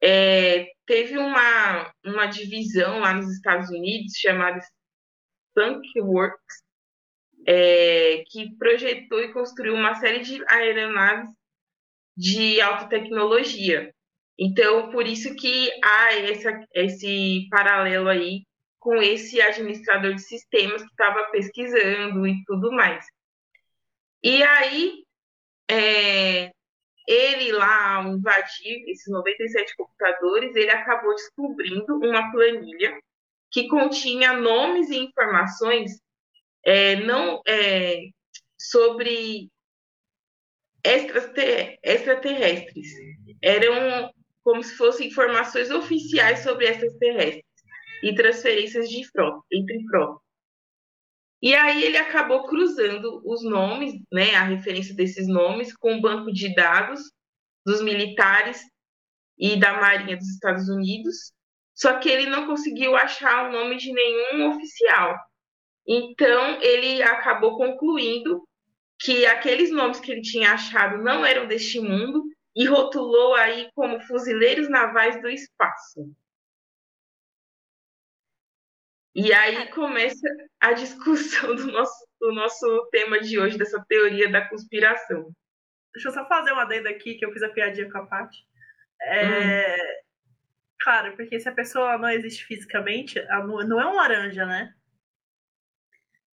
é, 0.02 0.70
teve 0.86 1.18
uma, 1.18 1.92
uma 2.04 2.26
divisão 2.26 3.00
lá 3.00 3.12
nos 3.12 3.28
Estados 3.30 3.68
Unidos 3.70 4.12
chamada 4.16 4.60
Skunkworks, 5.48 6.62
é, 7.46 8.22
que 8.30 8.56
projetou 8.56 9.20
e 9.20 9.32
construiu 9.32 9.74
uma 9.74 9.94
série 9.94 10.20
de 10.20 10.42
aeronaves 10.48 11.30
de 12.16 12.60
alta 12.60 12.86
tecnologia. 12.86 13.92
Então, 14.38 14.90
por 14.90 15.06
isso 15.06 15.34
que 15.36 15.70
há 15.82 16.14
essa, 16.14 16.64
esse 16.74 17.46
paralelo 17.50 18.08
aí 18.08 18.44
com 18.78 18.96
esse 18.96 19.40
administrador 19.40 20.14
de 20.14 20.22
sistemas 20.22 20.82
que 20.82 20.88
estava 20.88 21.30
pesquisando 21.30 22.26
e 22.26 22.42
tudo 22.46 22.72
mais. 22.72 23.04
E 24.22 24.42
aí, 24.42 25.04
é, 25.70 26.50
ele 27.06 27.52
lá, 27.52 27.96
ao 27.96 28.08
invadir 28.08 28.88
esses 28.88 29.10
97 29.12 29.76
computadores, 29.76 30.54
ele 30.56 30.70
acabou 30.70 31.14
descobrindo 31.14 31.96
uma 31.96 32.30
planilha 32.30 32.98
que 33.50 33.68
continha 33.68 34.32
nomes 34.32 34.90
e 34.90 34.98
informações 34.98 36.00
é, 36.64 36.96
não 36.96 37.40
é, 37.46 38.08
sobre 38.58 39.50
extrater- 40.84 41.78
extraterrestres. 41.82 42.88
Eram 43.42 44.12
como 44.42 44.62
se 44.62 44.74
fossem 44.76 45.08
informações 45.08 45.70
oficiais 45.70 46.40
sobre 46.40 46.66
extraterrestres 46.66 47.44
e 48.02 48.14
transferências 48.14 48.88
de 48.88 49.06
frota, 49.08 49.44
entre 49.52 49.84
frota. 49.86 50.20
E 51.42 51.54
aí 51.54 51.84
ele 51.84 51.96
acabou 51.96 52.46
cruzando 52.46 53.22
os 53.24 53.42
nomes, 53.42 53.94
né, 54.12 54.34
a 54.34 54.44
referência 54.44 54.94
desses 54.94 55.26
nomes, 55.26 55.74
com 55.74 55.94
o 55.94 56.00
banco 56.00 56.30
de 56.32 56.54
dados 56.54 57.00
dos 57.64 57.82
militares 57.82 58.60
e 59.38 59.58
da 59.58 59.80
Marinha 59.80 60.16
dos 60.16 60.28
Estados 60.28 60.68
Unidos, 60.68 61.32
só 61.74 61.98
que 61.98 62.10
ele 62.10 62.26
não 62.26 62.46
conseguiu 62.46 62.94
achar 62.94 63.48
o 63.48 63.52
nome 63.52 63.76
de 63.76 63.90
nenhum 63.90 64.50
oficial. 64.50 65.16
Então 65.86 66.60
ele 66.60 67.02
acabou 67.02 67.56
concluindo 67.56 68.46
que 69.00 69.24
aqueles 69.26 69.70
nomes 69.70 69.98
que 69.98 70.12
ele 70.12 70.20
tinha 70.20 70.52
achado 70.52 71.02
não 71.02 71.24
eram 71.24 71.46
deste 71.46 71.80
mundo 71.80 72.24
e 72.54 72.66
rotulou 72.66 73.34
aí 73.34 73.70
como 73.74 74.00
fuzileiros 74.00 74.68
navais 74.68 75.20
do 75.20 75.28
espaço. 75.28 76.12
E 79.14 79.32
aí 79.32 79.68
começa 79.70 80.28
a 80.60 80.72
discussão 80.72 81.54
do 81.56 81.66
nosso, 81.72 82.06
do 82.20 82.32
nosso 82.32 82.88
tema 82.90 83.20
de 83.20 83.38
hoje, 83.38 83.58
dessa 83.58 83.84
teoria 83.88 84.30
da 84.30 84.46
conspiração. 84.48 85.32
Deixa 85.92 86.08
eu 86.08 86.12
só 86.12 86.26
fazer 86.28 86.52
uma 86.52 86.62
adendo 86.62 86.88
aqui, 86.88 87.14
que 87.16 87.24
eu 87.24 87.32
fiz 87.32 87.42
a 87.42 87.48
piadinha 87.48 87.90
com 87.90 87.98
a 87.98 88.06
Paty. 88.06 88.38
É... 89.02 90.00
Cara, 90.80 91.12
porque 91.16 91.40
se 91.40 91.48
a 91.48 91.52
pessoa 91.52 91.98
não 91.98 92.08
existe 92.08 92.44
fisicamente, 92.44 93.20
não 93.66 93.80
é 93.80 93.86
um 93.86 93.96
laranja, 93.96 94.46
né? 94.46 94.72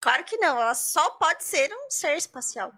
Claro 0.07 0.23
que 0.23 0.37
não, 0.37 0.57
ela 0.63 0.73
só 0.73 1.11
pode 1.19 1.43
ser 1.43 1.69
um 1.75 1.91
ser 1.91 2.17
espacial. 2.17 2.73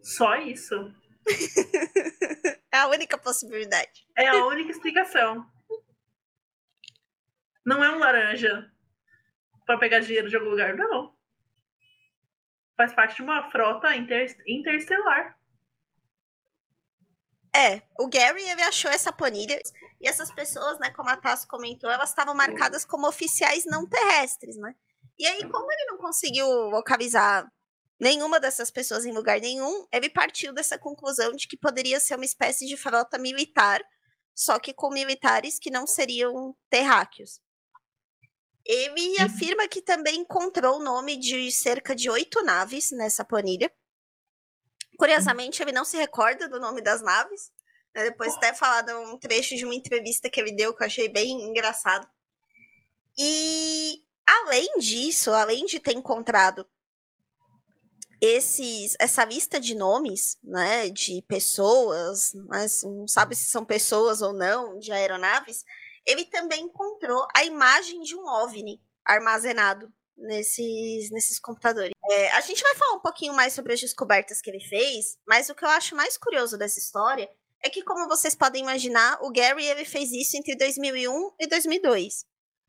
Só 0.00 0.36
isso. 0.36 0.94
É 2.74 2.78
a 2.78 2.86
única 2.86 3.18
possibilidade. 3.18 4.06
É 4.16 4.28
a 4.28 4.46
única 4.46 4.70
explicação. 4.70 5.44
Não 7.66 7.84
é 7.84 7.90
um 7.90 7.98
laranja 7.98 8.72
pra 9.66 9.76
pegar 9.76 10.00
dinheiro 10.00 10.28
de 10.30 10.36
algum 10.36 10.48
lugar, 10.50 10.74
não. 10.74 11.14
Faz 12.76 12.94
parte 12.94 13.16
de 13.16 13.22
uma 13.22 13.50
frota 13.50 13.94
inter- 13.94 14.34
interestelar. 14.46 15.38
É, 17.54 17.82
o 17.98 18.08
Gary 18.08 18.42
ele 18.48 18.62
achou 18.62 18.90
essa 18.90 19.12
planilha 19.12 19.60
e 20.00 20.08
essas 20.08 20.32
pessoas, 20.32 20.78
né, 20.78 20.90
como 20.90 21.10
a 21.10 21.16
Tassi 21.16 21.46
comentou, 21.46 21.90
elas 21.90 22.08
estavam 22.08 22.34
marcadas 22.34 22.84
como 22.86 23.06
oficiais 23.06 23.64
não 23.66 23.86
terrestres, 23.86 24.56
né? 24.56 24.74
E 25.18 25.26
aí, 25.26 25.48
como 25.48 25.70
ele 25.72 25.86
não 25.86 25.98
conseguiu 25.98 26.46
localizar 26.46 27.46
nenhuma 28.00 28.40
dessas 28.40 28.70
pessoas 28.70 29.04
em 29.04 29.12
lugar 29.12 29.40
nenhum, 29.40 29.86
ele 29.92 30.10
partiu 30.10 30.52
dessa 30.52 30.78
conclusão 30.78 31.32
de 31.32 31.46
que 31.46 31.56
poderia 31.56 32.00
ser 32.00 32.16
uma 32.16 32.24
espécie 32.24 32.66
de 32.66 32.76
frota 32.76 33.18
militar, 33.18 33.80
só 34.34 34.58
que 34.58 34.74
com 34.74 34.90
militares 34.90 35.58
que 35.58 35.70
não 35.70 35.86
seriam 35.86 36.56
terráqueos. 36.70 37.40
Ele 38.64 39.18
Uhum. 39.18 39.26
afirma 39.26 39.68
que 39.68 39.80
também 39.82 40.20
encontrou 40.20 40.78
o 40.78 40.82
nome 40.82 41.16
de 41.16 41.50
cerca 41.52 41.94
de 41.94 42.10
oito 42.10 42.42
naves 42.42 42.90
nessa 42.90 43.24
planilha. 43.24 43.70
Curiosamente, 44.96 45.62
ele 45.62 45.72
não 45.72 45.84
se 45.84 45.96
recorda 45.96 46.48
do 46.48 46.60
nome 46.60 46.80
das 46.80 47.02
naves. 47.02 47.50
né? 47.94 48.04
Depois 48.04 48.34
até 48.34 48.54
falar 48.54 48.82
de 48.82 48.94
um 48.94 49.18
trecho 49.18 49.54
de 49.56 49.64
uma 49.66 49.74
entrevista 49.74 50.30
que 50.30 50.40
ele 50.40 50.52
deu 50.56 50.74
que 50.74 50.82
eu 50.82 50.86
achei 50.86 51.08
bem 51.10 51.30
engraçado. 51.42 52.08
E 53.18 54.02
além 54.26 54.68
disso, 54.78 55.30
além 55.32 55.64
de 55.66 55.80
ter 55.80 55.94
encontrado 55.94 56.66
esses, 58.20 58.94
essa 59.00 59.24
lista 59.24 59.58
de 59.58 59.74
nomes, 59.74 60.38
né, 60.44 60.88
de 60.90 61.22
pessoas, 61.22 62.32
mas 62.46 62.82
não 62.84 63.08
sabe 63.08 63.34
se 63.34 63.50
são 63.50 63.64
pessoas 63.64 64.22
ou 64.22 64.32
não, 64.32 64.78
de 64.78 64.92
aeronaves, 64.92 65.64
ele 66.06 66.24
também 66.26 66.64
encontrou 66.64 67.26
a 67.34 67.44
imagem 67.44 68.00
de 68.00 68.14
um 68.14 68.24
OVNI 68.24 68.80
armazenado 69.04 69.92
nesses, 70.16 71.10
nesses 71.10 71.40
computadores. 71.40 71.92
É, 72.10 72.30
a 72.32 72.40
gente 72.40 72.62
vai 72.62 72.74
falar 72.76 72.94
um 72.94 73.00
pouquinho 73.00 73.34
mais 73.34 73.52
sobre 73.54 73.72
as 73.72 73.80
descobertas 73.80 74.40
que 74.40 74.50
ele 74.50 74.60
fez, 74.60 75.18
mas 75.26 75.48
o 75.48 75.54
que 75.54 75.64
eu 75.64 75.70
acho 75.70 75.96
mais 75.96 76.16
curioso 76.16 76.56
dessa 76.56 76.78
história 76.78 77.28
é 77.64 77.70
que, 77.70 77.82
como 77.82 78.08
vocês 78.08 78.34
podem 78.34 78.62
imaginar, 78.62 79.18
o 79.22 79.32
Gary 79.32 79.64
ele 79.64 79.84
fez 79.84 80.12
isso 80.12 80.36
entre 80.36 80.56
2001 80.56 81.32
e 81.40 81.46
2002. 81.46 82.24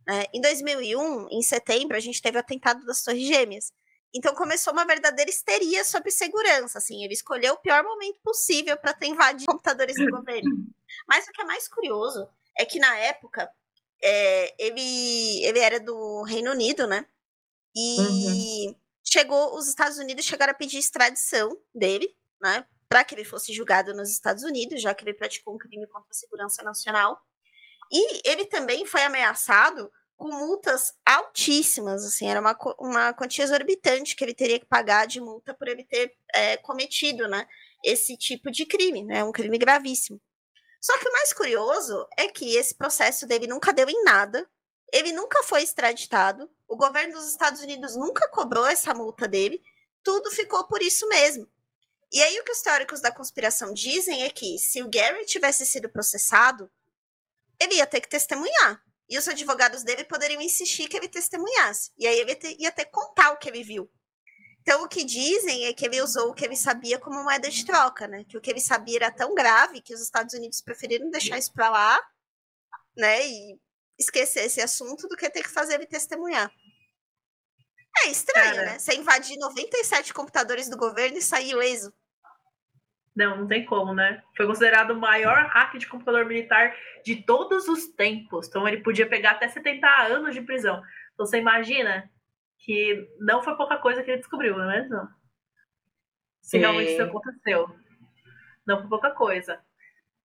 Né? 0.08 0.26
Em 0.34 0.42
2001, 0.42 1.30
em 1.32 1.42
setembro, 1.42 1.96
a 1.96 2.00
gente 2.00 2.22
teve 2.22 2.38
o 2.38 2.40
atentado 2.40 2.86
das 2.86 3.04
Torres 3.04 3.26
Gêmeas. 3.26 3.72
Então 4.14 4.36
começou 4.36 4.74
uma 4.74 4.86
verdadeira 4.86 5.30
histeria 5.30 5.84
sobre 5.84 6.12
segurança. 6.12 6.78
Assim, 6.78 7.04
ele 7.04 7.14
escolheu 7.14 7.54
o 7.54 7.58
pior 7.58 7.84
momento 7.84 8.20
possível 8.22 8.78
para 8.78 8.94
ter 8.94 9.08
invadido 9.08 9.46
computadores 9.52 9.96
do 9.96 10.10
governo. 10.10 10.68
Mas 11.08 11.28
o 11.28 11.32
que 11.32 11.42
é 11.42 11.46
mais 11.46 11.68
curioso 11.68 12.28
é 12.58 12.66
que 12.66 12.80
na 12.80 12.96
época 12.98 13.50
é, 14.02 14.54
ele, 14.64 15.44
ele 15.44 15.60
era 15.60 15.80
do 15.80 16.24
Reino 16.24 16.52
Unido, 16.52 16.86
né? 16.86 17.06
E 17.76 18.76
chegou, 19.04 19.56
os 19.56 19.68
Estados 19.68 19.98
Unidos 19.98 20.26
chegaram 20.26 20.52
a 20.52 20.56
pedir 20.56 20.78
extradição 20.78 21.58
dele, 21.74 22.16
né, 22.42 22.66
para 22.88 23.04
que 23.04 23.16
ele 23.16 23.24
fosse 23.24 23.54
julgado 23.54 23.94
nos 23.94 24.10
Estados 24.10 24.44
Unidos, 24.44 24.82
já 24.82 24.94
que 24.94 25.04
ele 25.04 25.14
praticou 25.14 25.56
um 25.56 25.58
crime 25.58 25.88
contra 25.88 26.10
a 26.12 26.14
segurança 26.14 26.62
nacional. 26.62 27.20
E 27.94 28.28
ele 28.28 28.46
também 28.46 28.86
foi 28.88 29.04
ameaçado 29.04 29.92
com 30.18 30.30
multas 30.30 30.94
altíssimas, 31.06 32.04
assim, 32.04 32.28
era 32.28 32.40
uma, 32.40 32.58
uma 32.80 33.14
quantia 33.14 33.44
exorbitante 33.44 34.16
que 34.16 34.24
ele 34.24 34.34
teria 34.34 34.60
que 34.60 34.66
pagar 34.66 35.06
de 35.06 35.20
multa 35.20 35.54
por 35.54 35.68
ele 35.68 35.84
ter 35.84 36.12
é, 36.34 36.58
cometido, 36.58 37.28
né, 37.28 37.46
esse 37.84 38.16
tipo 38.18 38.50
de 38.50 38.66
crime, 38.66 39.04
né, 39.04 39.24
um 39.24 39.32
crime 39.32 39.58
gravíssimo. 39.58 40.20
Só 40.82 40.98
que 40.98 41.08
o 41.08 41.12
mais 41.12 41.34
curioso 41.34 42.08
é 42.18 42.28
que 42.28 42.56
esse 42.56 42.76
processo 42.76 43.28
dele 43.28 43.48
nunca 43.48 43.74
deu 43.74 43.90
em 43.90 44.04
nada, 44.04 44.50
ele 44.92 45.12
nunca 45.12 45.44
foi 45.44 45.62
extraditado, 45.62 46.50
o 46.68 46.78
governo 46.78 47.14
dos 47.14 47.28
Estados 47.28 47.62
Unidos 47.62 47.96
nunca 47.96 48.28
cobrou 48.30 48.66
essa 48.66 48.94
multa 48.94 49.28
dele, 49.28 49.62
tudo 50.04 50.32
ficou 50.32 50.66
por 50.68 50.82
isso 50.82 51.08
mesmo. 51.08 51.48
E 52.12 52.22
aí 52.22 52.40
o 52.40 52.44
que 52.44 52.52
os 52.52 52.62
teóricos 52.62 53.02
da 53.02 53.12
conspiração 53.12 53.74
dizem 53.74 54.24
é 54.24 54.30
que 54.30 54.58
se 54.60 54.82
o 54.82 54.90
Gary 54.90 55.26
tivesse 55.26 55.66
sido 55.66 55.90
processado, 55.90 56.70
ele 57.64 57.76
ia 57.76 57.88
ter 57.88 58.02
que 58.02 58.10
testemunhar. 58.10 58.84
E 59.10 59.18
os 59.18 59.28
advogados 59.28 59.84
dele 59.84 60.04
poderiam 60.04 60.42
insistir 60.42 60.88
que 60.88 60.98
ele 60.98 61.08
testemunhasse. 61.08 61.92
E 61.98 62.08
aí 62.08 62.20
ele 62.20 62.38
ia 62.60 62.72
ter 62.72 62.86
que 62.86 62.92
contar 62.92 63.32
o 63.32 63.38
que 63.38 63.50
ele 63.50 63.64
viu. 63.64 63.90
Então, 64.62 64.84
o 64.84 64.88
que 64.88 65.04
dizem 65.04 65.66
é 65.66 65.74
que 65.74 65.86
ele 65.86 66.02
usou 66.02 66.30
o 66.30 66.34
que 66.34 66.46
ele 66.46 66.56
sabia 66.56 66.98
como 66.98 67.22
moeda 67.22 67.50
de 67.50 67.66
troca, 67.66 68.08
né? 68.08 68.24
Que 68.24 68.38
o 68.38 68.42
que 68.42 68.50
ele 68.50 68.62
sabia 68.62 68.96
era 68.96 69.12
tão 69.12 69.36
grave 69.36 69.82
que 69.82 69.94
os 69.94 70.02
Estados 70.02 70.34
Unidos 70.34 70.62
preferiram 70.62 71.10
deixar 71.10 71.38
isso 71.38 71.52
para 71.52 71.70
lá, 71.70 72.00
né? 72.96 73.28
E 73.28 73.60
esquecer 74.00 74.46
esse 74.46 74.62
assunto 74.62 75.06
do 75.08 75.18
que 75.18 75.30
ter 75.30 75.44
que 75.44 75.50
fazer 75.50 75.76
ele 75.76 75.86
testemunhar. 75.86 76.50
É 78.06 78.08
estranho, 78.08 78.56
Cara. 78.56 78.72
né? 78.72 78.80
Você 78.80 78.96
invadir 78.96 79.38
97 79.38 80.14
computadores 80.14 80.70
do 80.70 80.78
governo 80.78 81.18
e 81.18 81.22
sair 81.22 81.50
ileso. 81.50 81.94
Não, 83.16 83.38
não 83.38 83.48
tem 83.48 83.64
como, 83.66 83.94
né? 83.94 84.24
Foi 84.36 84.48
considerado 84.48 84.92
o 84.92 85.00
maior 85.00 85.46
hack 85.48 85.78
de 85.78 85.88
computador 85.88 86.26
militar 86.26 86.76
de 87.06 87.18
todos 87.24 87.68
os 87.68 87.88
tempos. 87.88 88.48
Então 88.48 88.68
ele 88.68 88.82
podia 88.82 89.08
pegar 89.08 89.32
até 89.32 89.48
70 89.48 89.88
anos 89.88 90.34
de 90.34 90.42
prisão. 90.42 90.82
Então 91.14 91.26
você 91.26 91.38
imagina 91.38 92.10
que 92.58 93.08
não 93.20 93.44
foi 93.44 93.56
pouca 93.56 93.78
coisa 93.78 94.02
que 94.02 94.10
ele 94.10 94.18
descobriu, 94.18 94.58
não 94.58 94.72
é 94.72 94.82
mesmo? 94.82 95.08
Se 96.42 96.58
realmente 96.58 96.94
isso 96.94 97.04
aconteceu. 97.04 97.70
Não 98.66 98.80
foi 98.80 98.90
pouca 98.90 99.12
coisa. 99.12 99.62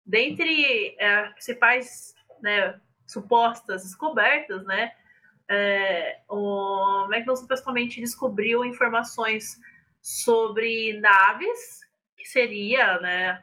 Dentre 0.05 0.97
é, 0.99 1.17
as 1.17 1.33
principais 1.33 2.15
né, 2.41 2.81
supostas 3.07 3.83
descobertas, 3.83 4.65
né? 4.65 4.93
É, 5.51 6.21
o 6.29 7.07
Magnus 7.09 7.41
supostamente 7.41 8.01
descobriu 8.01 8.65
informações 8.65 9.59
sobre 10.01 10.99
naves 11.01 11.88
que 12.29 12.33
seria 12.33 13.01
né, 13.01 13.43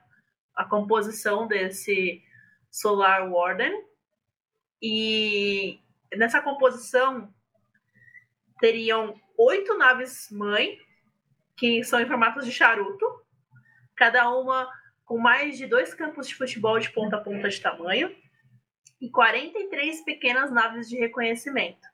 a 0.56 0.64
composição 0.64 1.48
desse 1.48 2.24
Solar 2.70 3.28
Warden. 3.28 3.84
E 4.80 5.80
nessa 6.16 6.40
composição 6.42 7.34
teriam 8.60 9.20
oito 9.38 9.76
naves 9.76 10.30
mãe, 10.32 10.78
que 11.58 11.84
são 11.84 12.00
em 12.00 12.06
formatos 12.06 12.46
de 12.46 12.52
charuto, 12.52 13.06
cada 13.96 14.30
uma 14.30 14.70
com 15.04 15.18
mais 15.18 15.58
de 15.58 15.66
dois 15.66 15.94
campos 15.94 16.28
de 16.28 16.36
futebol 16.36 16.80
de 16.80 16.92
ponta 16.92 17.16
a 17.16 17.22
ponta 17.22 17.50
de 17.50 17.60
tamanho, 17.60 18.16
e 19.02 19.10
43 19.10 20.02
pequenas 20.02 20.52
naves 20.52 20.88
de 20.88 20.98
reconhecimento. 20.98 21.88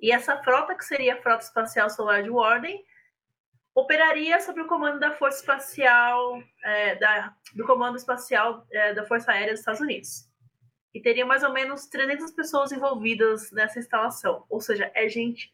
E 0.00 0.12
essa 0.12 0.36
frota, 0.42 0.74
que 0.74 0.84
seria 0.84 1.14
a 1.14 1.22
Frota 1.22 1.44
Espacial 1.44 1.88
Solar 1.88 2.22
de 2.22 2.30
Warden, 2.30 2.84
operaria 3.74 4.40
sob 4.40 4.60
o 4.60 4.66
comando 4.66 5.00
da 5.00 5.12
Força 5.12 5.40
Espacial, 5.40 6.40
é, 6.62 6.94
da, 6.96 7.34
do 7.54 7.66
Comando 7.66 7.96
Espacial 7.96 8.66
é, 8.70 8.94
da 8.94 9.04
Força 9.04 9.32
Aérea 9.32 9.52
dos 9.52 9.60
Estados 9.60 9.80
Unidos. 9.80 10.30
E 10.94 11.00
teria 11.00 11.26
mais 11.26 11.42
ou 11.42 11.52
menos 11.52 11.86
300 11.86 12.30
pessoas 12.32 12.70
envolvidas 12.70 13.50
nessa 13.50 13.80
instalação. 13.80 14.46
Ou 14.48 14.60
seja, 14.60 14.92
é 14.94 15.08
gente 15.08 15.52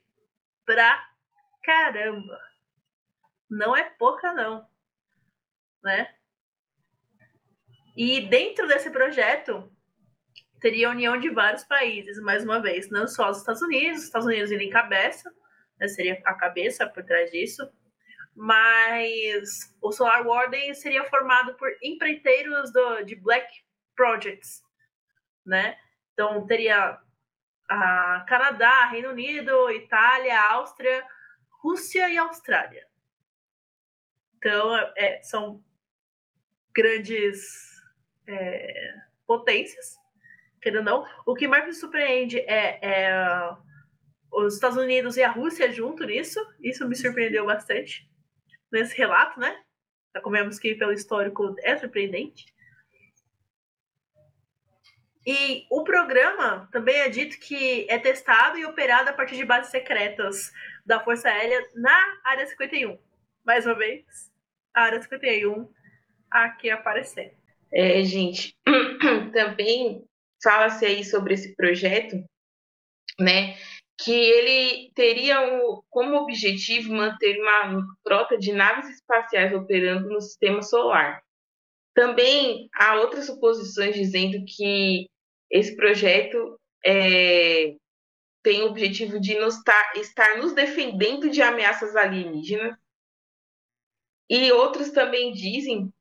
pra 0.67 1.03
caramba. 1.63 2.39
Não 3.49 3.75
é 3.75 3.85
pouca, 3.85 4.35
não. 4.35 4.69
Né? 5.83 6.15
E 7.97 8.21
dentro 8.29 8.69
desse 8.69 8.91
projeto, 8.91 9.71
teria 10.61 10.89
a 10.89 10.91
união 10.91 11.19
de 11.19 11.31
vários 11.31 11.65
países, 11.65 12.21
mais 12.21 12.45
uma 12.45 12.61
vez, 12.61 12.91
não 12.91 13.09
só 13.09 13.31
os 13.31 13.39
Estados 13.39 13.63
Unidos, 13.63 14.01
os 14.01 14.05
Estados 14.05 14.27
Unidos 14.27 14.51
ele 14.51 14.67
encabeça, 14.67 15.33
né, 15.79 15.89
seria 15.89 16.21
a 16.25 16.35
cabeça 16.35 16.87
por 16.87 17.03
trás 17.03 17.31
disso, 17.31 17.67
mas 18.40 19.76
o 19.83 19.92
Solar 19.92 20.26
Warden 20.26 20.72
seria 20.72 21.05
formado 21.05 21.53
por 21.57 21.68
empreiteiros 21.83 22.72
do, 22.72 23.03
de 23.03 23.14
Black 23.14 23.46
Projects, 23.94 24.62
né? 25.44 25.76
Então 26.14 26.46
teria 26.46 26.98
a 27.68 28.24
Canadá, 28.26 28.87
Reino 28.87 29.11
Unido, 29.11 29.70
Itália, 29.70 30.40
Áustria, 30.53 31.07
Rússia 31.62 32.09
e 32.09 32.16
Austrália. 32.16 32.87
Então 34.38 34.74
é, 34.96 35.22
são 35.22 35.62
grandes 36.74 37.79
é, 38.26 38.94
potências, 39.26 39.96
querendo 40.62 40.85
não. 40.85 41.07
O 41.26 41.35
que 41.35 41.46
mais 41.46 41.66
me 41.66 41.74
surpreende 41.74 42.38
é, 42.38 42.79
é 42.81 43.57
os 44.33 44.55
Estados 44.55 44.79
Unidos 44.79 45.18
e 45.18 45.22
a 45.22 45.31
Rússia 45.31 45.70
junto 45.70 46.07
nisso. 46.07 46.40
Isso 46.59 46.88
me 46.88 46.96
surpreendeu 46.96 47.44
bastante 47.44 48.10
nesse 48.73 48.97
relato, 48.97 49.39
né? 49.39 49.63
Já 50.15 50.21
comemos 50.21 50.59
que 50.59 50.75
pelo 50.75 50.93
histórico 50.93 51.55
é 51.61 51.77
surpreendente. 51.77 52.47
E 55.27 55.67
o 55.71 55.85
programa 55.85 56.69
também 56.73 56.97
é 56.97 57.09
dito 57.09 57.39
que 57.39 57.87
é 57.89 57.99
testado 57.99 58.59
e 58.59 58.65
operado 58.65 59.11
a 59.11 59.13
partir 59.13 59.37
de 59.37 59.45
bases 59.45 59.71
secretas 59.71 60.51
da 60.85 60.99
Força 60.99 61.29
Aérea 61.29 61.63
na 61.75 62.21
Área 62.25 62.47
51. 62.47 62.99
Mais 63.45 63.67
uma 63.67 63.75
vez, 63.75 64.05
a 64.75 64.83
Área 64.83 65.03
51 65.03 65.71
aqui 66.31 66.71
aparecendo. 66.71 67.33
É, 67.73 68.03
gente, 68.03 68.57
também 69.33 70.05
fala-se 70.43 70.85
aí 70.87 71.05
sobre 71.05 71.35
esse 71.35 71.55
projeto, 71.55 72.17
né? 73.19 73.57
Que 74.05 74.13
ele 74.13 74.91
teria 74.95 75.43
o, 75.43 75.85
como 75.91 76.17
objetivo 76.17 76.93
manter 76.95 77.39
uma 77.39 77.83
frota 78.03 78.39
de 78.39 78.53
naves 78.53 78.89
espaciais 78.89 79.53
operando 79.53 80.09
no 80.09 80.21
sistema 80.21 80.63
solar. 80.63 81.23
Também 81.95 82.69
há 82.75 82.97
outras 82.97 83.27
suposições 83.27 83.95
dizendo 83.95 84.39
que 84.47 85.07
esse 85.51 85.77
projeto 85.77 86.59
é, 86.85 87.75
tem 88.43 88.63
o 88.63 88.69
objetivo 88.69 89.21
de 89.21 89.39
nos 89.39 89.63
tar, 89.63 89.93
estar 89.97 90.39
nos 90.39 90.55
defendendo 90.55 91.29
de 91.29 91.43
ameaças 91.43 91.95
alienígenas. 91.95 92.75
E 94.31 94.51
outros 94.53 94.93
também 94.93 95.33
dizem 95.33 95.93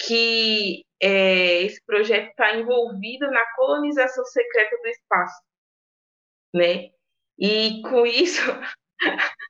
que 0.00 0.84
é, 1.02 1.62
esse 1.62 1.84
projeto 1.84 2.30
está 2.30 2.56
envolvido 2.56 3.28
na 3.30 3.44
colonização 3.56 4.24
secreta 4.24 4.76
do 4.80 4.88
espaço, 4.88 5.42
né? 6.54 6.90
E 7.38 7.80
com 7.82 8.06
isso, 8.06 8.42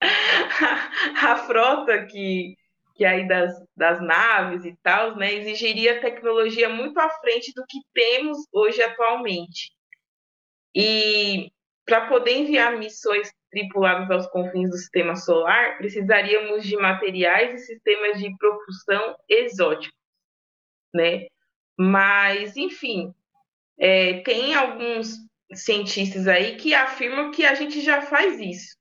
a, 0.00 1.36
frota 1.46 2.06
que, 2.06 2.54
que 2.94 3.04
aí 3.04 3.26
das, 3.26 3.52
das 3.76 4.00
naves 4.00 4.64
e 4.64 4.76
tal, 4.82 5.16
né, 5.16 5.34
exigiria 5.34 6.00
tecnologia 6.00 6.68
muito 6.68 6.98
à 6.98 7.10
frente 7.10 7.52
do 7.54 7.64
que 7.68 7.78
temos 7.92 8.38
hoje 8.52 8.82
atualmente. 8.82 9.72
E 10.74 11.50
para 11.84 12.06
poder 12.06 12.32
enviar 12.36 12.76
missões 12.76 13.32
tripuladas 13.50 14.10
aos 14.10 14.26
confins 14.28 14.70
do 14.70 14.76
sistema 14.76 15.16
solar, 15.16 15.78
precisaríamos 15.78 16.64
de 16.64 16.76
materiais 16.76 17.54
e 17.54 17.64
sistemas 17.64 18.18
de 18.20 18.36
propulsão 18.36 19.16
exóticos, 19.28 19.98
né? 20.94 21.26
Mas, 21.78 22.56
enfim, 22.56 23.14
é, 23.78 24.20
tem 24.20 24.54
alguns 24.54 25.16
cientistas 25.54 26.26
aí 26.26 26.56
que 26.56 26.74
afirmam 26.74 27.30
que 27.30 27.44
a 27.44 27.54
gente 27.54 27.80
já 27.80 28.02
faz 28.02 28.38
isso, 28.40 28.76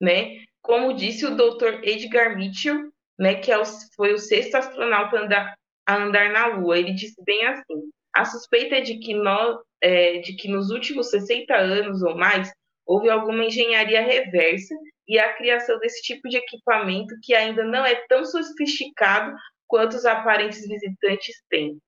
né? 0.00 0.38
Como 0.60 0.94
disse 0.94 1.24
o 1.24 1.34
Dr. 1.34 1.80
Edgar 1.82 2.36
Mitchell, 2.36 2.90
né, 3.18 3.36
que 3.36 3.50
é 3.50 3.58
o, 3.58 3.64
foi 3.96 4.12
o 4.12 4.18
sexto 4.18 4.56
astronauta 4.56 5.16
a 5.16 5.22
andar, 5.22 5.54
a 5.86 5.96
andar 5.96 6.30
na 6.30 6.46
Lua, 6.46 6.78
ele 6.78 6.92
disse 6.92 7.22
bem 7.24 7.46
assim: 7.46 7.90
a 8.14 8.24
suspeita 8.24 8.76
é 8.76 8.80
de 8.80 8.98
que, 8.98 9.14
nós, 9.14 9.58
é, 9.80 10.18
de 10.18 10.36
que 10.36 10.48
nos 10.48 10.70
últimos 10.70 11.10
60 11.10 11.54
anos 11.54 12.02
ou 12.02 12.16
mais 12.16 12.52
houve 12.86 13.08
alguma 13.10 13.44
engenharia 13.44 14.00
reversa 14.00 14.74
e 15.06 15.18
a 15.18 15.34
criação 15.34 15.78
desse 15.78 16.02
tipo 16.02 16.28
de 16.28 16.36
equipamento 16.36 17.14
que 17.22 17.34
ainda 17.34 17.64
não 17.64 17.84
é 17.84 17.94
tão 18.08 18.24
sofisticado 18.24 19.34
quanto 19.66 19.94
os 19.94 20.06
aparentes 20.06 20.66
visitantes 20.66 21.36
têm. 21.48 21.78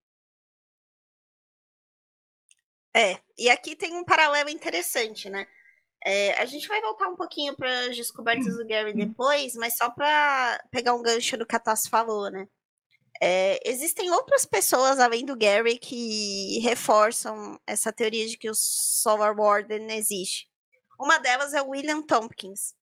É, 2.94 3.18
e 3.38 3.48
aqui 3.48 3.76
tem 3.76 3.94
um 3.94 4.04
paralelo 4.04 4.50
interessante, 4.50 5.30
né? 5.30 5.46
É, 6.04 6.32
a 6.40 6.46
gente 6.46 6.66
vai 6.66 6.80
voltar 6.80 7.08
um 7.08 7.16
pouquinho 7.16 7.54
para 7.54 7.86
as 7.86 7.96
descobertas 7.96 8.56
do 8.56 8.66
Gary 8.66 8.94
depois, 8.94 9.54
mas 9.54 9.76
só 9.76 9.90
para 9.90 10.62
pegar 10.70 10.94
um 10.94 11.02
gancho 11.02 11.36
do 11.36 11.46
que 11.46 11.54
a 11.54 11.60
Tassi 11.60 11.90
falou, 11.90 12.30
né? 12.30 12.48
É, 13.22 13.60
existem 13.68 14.10
outras 14.10 14.46
pessoas 14.46 14.98
além 14.98 15.26
do 15.26 15.36
Gary 15.36 15.78
que 15.78 16.58
reforçam 16.60 17.60
essa 17.66 17.92
teoria 17.92 18.26
de 18.26 18.38
que 18.38 18.48
o 18.48 18.54
Solar 18.54 19.36
Warden 19.36 19.92
existe. 19.92 20.48
Uma 20.98 21.18
delas 21.18 21.52
é 21.52 21.60
o 21.60 21.68
William 21.68 22.02
Tompkins. 22.02 22.74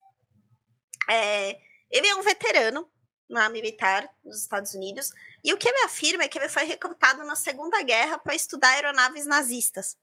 É, 1.10 1.58
ele 1.90 2.06
é 2.06 2.14
um 2.14 2.22
veterano 2.22 2.88
na 3.28 3.48
militar 3.48 4.08
nos 4.24 4.40
Estados 4.40 4.74
Unidos 4.74 5.10
e 5.44 5.52
o 5.52 5.56
que 5.58 5.68
ele 5.68 5.84
afirma 5.84 6.24
é 6.24 6.28
que 6.28 6.38
ele 6.38 6.48
foi 6.48 6.64
recrutado 6.64 7.24
na 7.24 7.36
Segunda 7.36 7.82
Guerra 7.82 8.18
para 8.18 8.34
estudar 8.34 8.70
aeronaves 8.70 9.26
nazistas. 9.26 9.96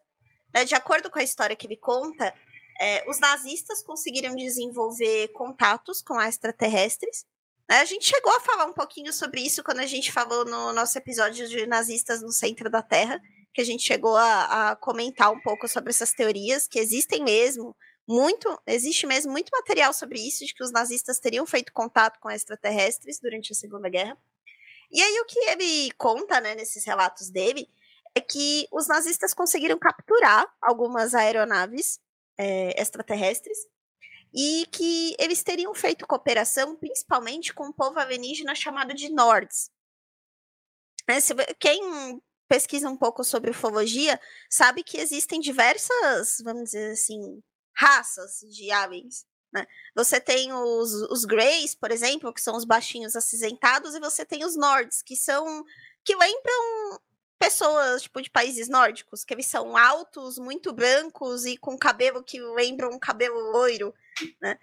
É, 0.53 0.63
de 0.63 0.75
acordo 0.75 1.09
com 1.09 1.19
a 1.19 1.23
história 1.23 1.55
que 1.55 1.67
ele 1.67 1.77
conta, 1.77 2.33
é, 2.79 3.09
os 3.09 3.19
nazistas 3.19 3.83
conseguiram 3.83 4.35
desenvolver 4.35 5.29
contatos 5.29 6.01
com 6.01 6.21
extraterrestres 6.21 7.25
né, 7.69 7.79
a 7.79 7.85
gente 7.85 8.05
chegou 8.07 8.31
a 8.35 8.39
falar 8.39 8.65
um 8.65 8.73
pouquinho 8.73 9.11
sobre 9.11 9.41
isso 9.41 9.63
quando 9.63 9.79
a 9.79 9.88
gente 9.88 10.11
falou 10.11 10.45
no 10.45 10.71
nosso 10.71 10.97
episódio 10.97 11.47
de 11.47 11.65
nazistas 11.65 12.21
no 12.21 12.31
centro 12.31 12.69
da 12.69 12.81
Terra, 12.81 13.19
que 13.53 13.61
a 13.61 13.65
gente 13.65 13.83
chegou 13.83 14.15
a, 14.15 14.71
a 14.71 14.75
comentar 14.75 15.31
um 15.31 15.41
pouco 15.41 15.67
sobre 15.67 15.89
essas 15.89 16.11
teorias, 16.11 16.67
que 16.67 16.77
existem 16.77 17.23
mesmo, 17.23 17.75
muito, 18.07 18.61
existe 18.67 19.07
mesmo 19.07 19.31
muito 19.31 19.49
material 19.51 19.93
sobre 19.93 20.19
isso, 20.19 20.45
de 20.45 20.53
que 20.53 20.63
os 20.63 20.71
nazistas 20.71 21.19
teriam 21.19 21.45
feito 21.45 21.73
contato 21.73 22.19
com 22.19 22.29
extraterrestres 22.29 23.19
durante 23.19 23.51
a 23.51 23.55
Segunda 23.55 23.89
Guerra. 23.89 24.17
E 24.91 25.01
aí 25.01 25.19
o 25.19 25.25
que 25.25 25.39
ele 25.39 25.91
conta, 25.93 26.39
né, 26.39 26.55
nesses 26.55 26.85
relatos 26.85 27.29
dele, 27.29 27.67
é 28.13 28.21
que 28.21 28.67
os 28.71 28.87
nazistas 28.87 29.33
conseguiram 29.33 29.77
capturar 29.77 30.45
algumas 30.61 31.13
aeronaves 31.13 31.99
é, 32.37 32.79
extraterrestres 32.79 33.57
e 34.33 34.65
que 34.71 35.15
eles 35.19 35.43
teriam 35.43 35.73
feito 35.73 36.05
cooperação 36.05 36.75
principalmente 36.75 37.53
com 37.53 37.67
o 37.67 37.73
povo 37.73 37.99
alienígena 37.99 38.53
chamado 38.53 38.93
de 38.93 39.09
Nords. 39.09 39.71
Né, 41.07 41.17
quem 41.59 42.21
pesquisa 42.47 42.89
um 42.89 42.97
pouco 42.97 43.23
sobre 43.23 43.51
ufologia 43.51 44.19
sabe 44.49 44.83
que 44.83 44.97
existem 44.97 45.39
diversas, 45.39 46.37
vamos 46.43 46.65
dizer 46.65 46.91
assim, 46.91 47.41
raças 47.75 48.39
de 48.41 48.71
aliens. 48.71 49.25
Né? 49.53 49.65
Você 49.95 50.19
tem 50.19 50.51
os, 50.51 50.91
os 51.09 51.25
Greys, 51.25 51.75
por 51.75 51.91
exemplo, 51.91 52.33
que 52.33 52.41
são 52.41 52.55
os 52.55 52.65
baixinhos 52.65 53.15
acinzentados, 53.15 53.95
e 53.95 53.99
você 53.99 54.25
tem 54.25 54.43
os 54.43 54.55
Nords, 54.55 55.01
que 55.01 55.15
são 55.15 55.63
que 56.03 56.15
lembram 56.15 56.99
pessoas, 57.39 58.03
tipo, 58.03 58.21
de 58.21 58.29
países 58.29 58.69
nórdicos, 58.69 59.23
que 59.23 59.33
eles 59.33 59.47
são 59.47 59.75
altos, 59.75 60.38
muito 60.38 60.71
brancos 60.71 61.45
e 61.45 61.57
com 61.57 61.77
cabelo 61.77 62.23
que 62.23 62.39
lembra 62.39 62.89
um 62.89 62.99
cabelo 62.99 63.39
loiro, 63.51 63.93
né? 64.41 64.57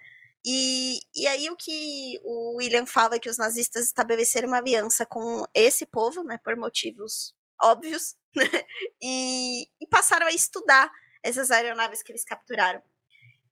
E, 0.45 0.99
e 1.15 1.27
aí 1.27 1.49
o 1.51 1.57
que 1.57 2.19
o 2.25 2.57
William 2.57 2.85
fala 2.87 3.15
é 3.15 3.19
que 3.19 3.29
os 3.29 3.39
nazistas 3.39 3.85
estabeleceram 3.87 4.49
uma 4.49 4.59
aliança 4.59 5.07
com 5.07 5.45
esse 5.55 5.87
povo, 5.87 6.25
né, 6.25 6.39
por 6.43 6.57
motivos 6.57 7.33
óbvios, 7.63 8.17
né, 8.35 8.65
e, 9.01 9.69
e 9.81 9.87
passaram 9.89 10.27
a 10.27 10.33
estudar 10.33 10.91
essas 11.23 11.51
aeronaves 11.53 12.03
que 12.03 12.11
eles 12.11 12.25
capturaram. 12.25 12.83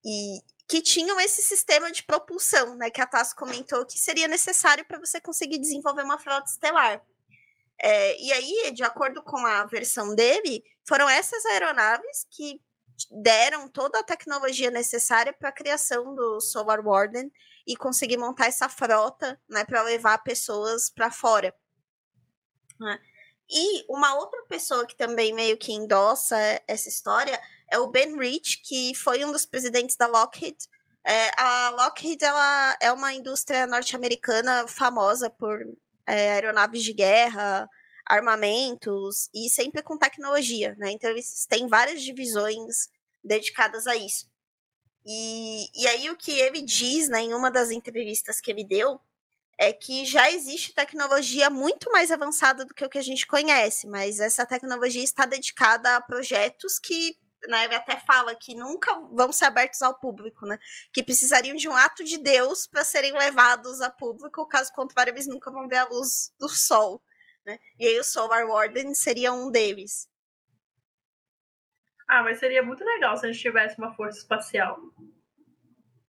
E 0.03 0.41
que 0.67 0.81
tinham 0.81 1.19
esse 1.19 1.41
sistema 1.41 1.91
de 1.91 2.01
propulsão, 2.03 2.75
né, 2.75 2.89
que 2.89 3.01
a 3.01 3.05
Tasso 3.05 3.35
comentou 3.35 3.85
que 3.85 3.99
seria 3.99 4.27
necessário 4.27 4.85
para 4.85 4.99
você 4.99 5.19
conseguir 5.19 5.57
desenvolver 5.57 6.01
uma 6.03 6.17
frota 6.17 6.49
estelar. 6.49 7.01
É, 7.77 8.21
e 8.21 8.31
aí, 8.31 8.71
de 8.71 8.83
acordo 8.83 9.21
com 9.21 9.37
a 9.37 9.65
versão 9.65 10.15
dele, 10.15 10.63
foram 10.85 11.09
essas 11.09 11.45
aeronaves 11.47 12.25
que 12.29 12.61
deram 13.09 13.67
toda 13.67 13.99
a 13.99 14.03
tecnologia 14.03 14.69
necessária 14.71 15.33
para 15.33 15.49
a 15.49 15.53
criação 15.53 16.15
do 16.15 16.39
Solar 16.39 16.79
Warden 16.79 17.31
e 17.65 17.75
conseguir 17.75 18.17
montar 18.17 18.45
essa 18.45 18.69
frota 18.69 19.39
né, 19.49 19.65
para 19.65 19.81
levar 19.81 20.19
pessoas 20.19 20.89
para 20.89 21.11
fora. 21.11 21.53
Né? 22.79 22.99
E 23.49 23.85
uma 23.89 24.15
outra 24.15 24.41
pessoa 24.47 24.85
que 24.85 24.95
também 24.95 25.33
meio 25.33 25.57
que 25.57 25.73
endossa 25.73 26.37
essa 26.67 26.87
história 26.87 27.39
é 27.71 27.79
o 27.79 27.87
Ben 27.87 28.17
Rich, 28.17 28.61
que 28.63 28.93
foi 28.93 29.23
um 29.23 29.31
dos 29.31 29.45
presidentes 29.45 29.95
da 29.95 30.05
Lockheed. 30.05 30.57
É, 31.03 31.41
a 31.41 31.69
Lockheed 31.69 32.23
ela 32.23 32.77
é 32.81 32.91
uma 32.91 33.13
indústria 33.13 33.65
norte-americana 33.65 34.67
famosa 34.67 35.29
por 35.29 35.65
é, 36.05 36.33
aeronaves 36.33 36.83
de 36.83 36.93
guerra, 36.93 37.67
armamentos 38.05 39.29
e 39.33 39.49
sempre 39.49 39.81
com 39.81 39.97
tecnologia, 39.97 40.75
né? 40.77 40.91
Então 40.91 41.09
eles 41.09 41.45
têm 41.47 41.67
várias 41.67 42.01
divisões 42.01 42.89
dedicadas 43.23 43.87
a 43.87 43.95
isso. 43.95 44.29
E, 45.05 45.67
e 45.73 45.87
aí 45.87 46.09
o 46.09 46.17
que 46.17 46.31
ele 46.31 46.61
diz, 46.61 47.09
né, 47.09 47.21
em 47.21 47.33
uma 47.33 47.49
das 47.49 47.71
entrevistas 47.71 48.39
que 48.39 48.51
ele 48.51 48.63
deu, 48.63 48.99
é 49.57 49.71
que 49.71 50.05
já 50.05 50.29
existe 50.31 50.73
tecnologia 50.73 51.49
muito 51.49 51.91
mais 51.91 52.11
avançada 52.11 52.65
do 52.65 52.73
que 52.73 52.83
o 52.83 52.89
que 52.89 52.97
a 52.97 53.03
gente 53.03 53.25
conhece, 53.25 53.87
mas 53.87 54.19
essa 54.19 54.45
tecnologia 54.45 55.03
está 55.03 55.25
dedicada 55.25 55.95
a 55.95 56.01
projetos 56.01 56.79
que 56.79 57.15
né, 57.47 57.65
até 57.75 57.97
fala 57.97 58.35
que 58.35 58.55
nunca 58.55 58.93
vão 59.11 59.31
ser 59.31 59.45
abertos 59.45 59.81
ao 59.81 59.97
público, 59.99 60.45
né? 60.45 60.59
Que 60.93 61.03
precisariam 61.03 61.55
de 61.55 61.67
um 61.67 61.75
ato 61.75 62.03
de 62.03 62.17
Deus 62.17 62.67
para 62.67 62.83
serem 62.83 63.13
levados 63.13 63.81
a 63.81 63.89
público, 63.89 64.47
caso 64.47 64.71
contrário, 64.73 65.11
eles 65.11 65.27
nunca 65.27 65.51
vão 65.51 65.67
ver 65.67 65.77
a 65.77 65.85
luz 65.85 66.33
do 66.39 66.47
sol. 66.47 67.01
Né? 67.45 67.57
E 67.79 67.87
aí 67.87 67.99
o 67.99 68.03
Solar 68.03 68.45
Warden 68.45 68.93
seria 68.93 69.33
um 69.33 69.49
deles. 69.49 70.09
Ah, 72.07 72.23
mas 72.23 72.39
seria 72.39 72.61
muito 72.61 72.83
legal 72.83 73.15
se 73.17 73.25
a 73.25 73.31
gente 73.31 73.41
tivesse 73.41 73.77
uma 73.77 73.93
força 73.95 74.19
espacial. 74.19 74.79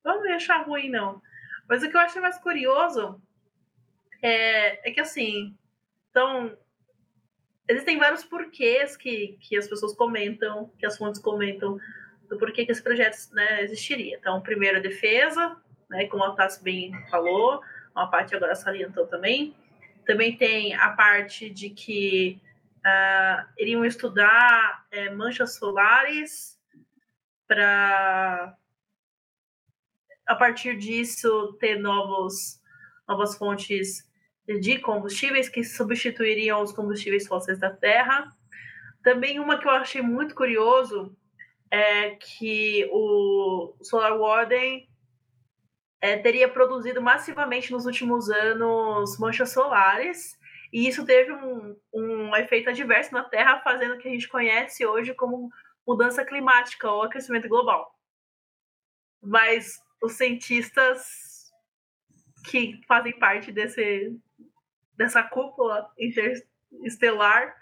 Não 0.05 0.27
ia 0.27 0.37
achar 0.37 0.66
ruim, 0.66 0.90
não. 0.90 1.23
Mas 1.68 1.83
o 1.83 1.88
que 1.88 1.97
eu 1.97 2.01
acho 2.01 2.21
mais 2.21 2.38
curioso 2.38 3.23
é, 4.21 4.88
é 4.88 4.92
que, 4.92 5.01
assim, 5.01 5.57
então, 6.11 6.59
existem 7.73 7.99
vários 7.99 8.25
porquês 8.25 8.97
que, 8.97 9.39
que 9.41 9.57
as 9.57 9.69
pessoas 9.69 9.95
comentam, 9.95 10.71
que 10.79 10.87
as 10.87 10.97
fontes 10.97 11.21
comentam, 11.21 11.79
do 12.29 12.39
porquê 12.39 12.65
que 12.65 12.73
esse 12.73 12.83
projeto 12.83 13.17
né, 13.33 13.63
existiria. 13.63 14.17
Então, 14.17 14.41
primeiro, 14.41 14.79
a 14.79 14.81
defesa, 14.81 15.57
né, 15.91 16.07
como 16.07 16.25
a 16.25 16.35
Tassi 16.35 16.63
bem 16.63 16.93
falou, 17.11 17.61
uma 17.95 18.11
parte 18.11 18.35
agora 18.35 18.55
salientou 18.55 19.07
também. 19.07 19.55
Também 20.07 20.37
tem 20.37 20.75
a 20.75 20.91
parte 20.91 21.51
de 21.51 21.71
que 21.71 22.41
uh, 22.79 23.47
iriam 23.59 23.85
estudar 23.85 24.87
é, 24.91 25.11
manchas 25.11 25.55
solares 25.55 26.59
para, 27.47 28.57
a 30.27 30.35
partir 30.35 30.77
disso, 30.79 31.53
ter 31.61 31.79
novos, 31.79 32.61
novas 33.07 33.37
fontes 33.37 34.11
de 34.47 34.79
combustíveis 34.79 35.49
que 35.49 35.63
substituiriam 35.65 36.63
os 36.63 36.73
combustíveis 36.73 37.27
fósseis 37.27 37.59
da 37.59 37.71
Terra. 37.71 38.31
Também 39.03 39.39
uma 39.39 39.59
que 39.59 39.67
eu 39.67 39.71
achei 39.71 40.03
muito 40.03 40.35
curioso 40.35 41.17
é 41.71 42.11
que 42.11 42.89
o 42.93 43.75
Solar 43.83 44.19
Warden 44.19 44.89
é, 46.01 46.19
teria 46.19 46.49
produzido 46.49 47.01
massivamente 47.01 47.71
nos 47.71 47.87
últimos 47.87 48.29
anos 48.29 49.19
manchas 49.19 49.53
solares, 49.53 50.37
e 50.73 50.89
isso 50.89 51.05
teve 51.05 51.33
um, 51.33 51.77
um 51.93 52.37
efeito 52.37 52.69
adverso 52.71 53.13
na 53.13 53.23
Terra, 53.23 53.61
fazendo 53.61 53.95
o 53.95 53.99
que 53.99 54.09
a 54.09 54.11
gente 54.11 54.29
conhece 54.29 54.85
hoje 54.85 55.15
como 55.15 55.51
mudança 55.87 56.25
climática 56.25 56.91
ou 56.91 57.03
aquecimento 57.03 57.49
global. 57.49 57.95
Mas 59.23 59.81
os 60.03 60.15
cientistas 60.15 61.33
que 62.51 62.81
fazem 62.89 63.17
parte 63.19 63.53
desse, 63.53 64.19
dessa 64.97 65.23
cúpula 65.23 65.91
interestelar 65.99 67.57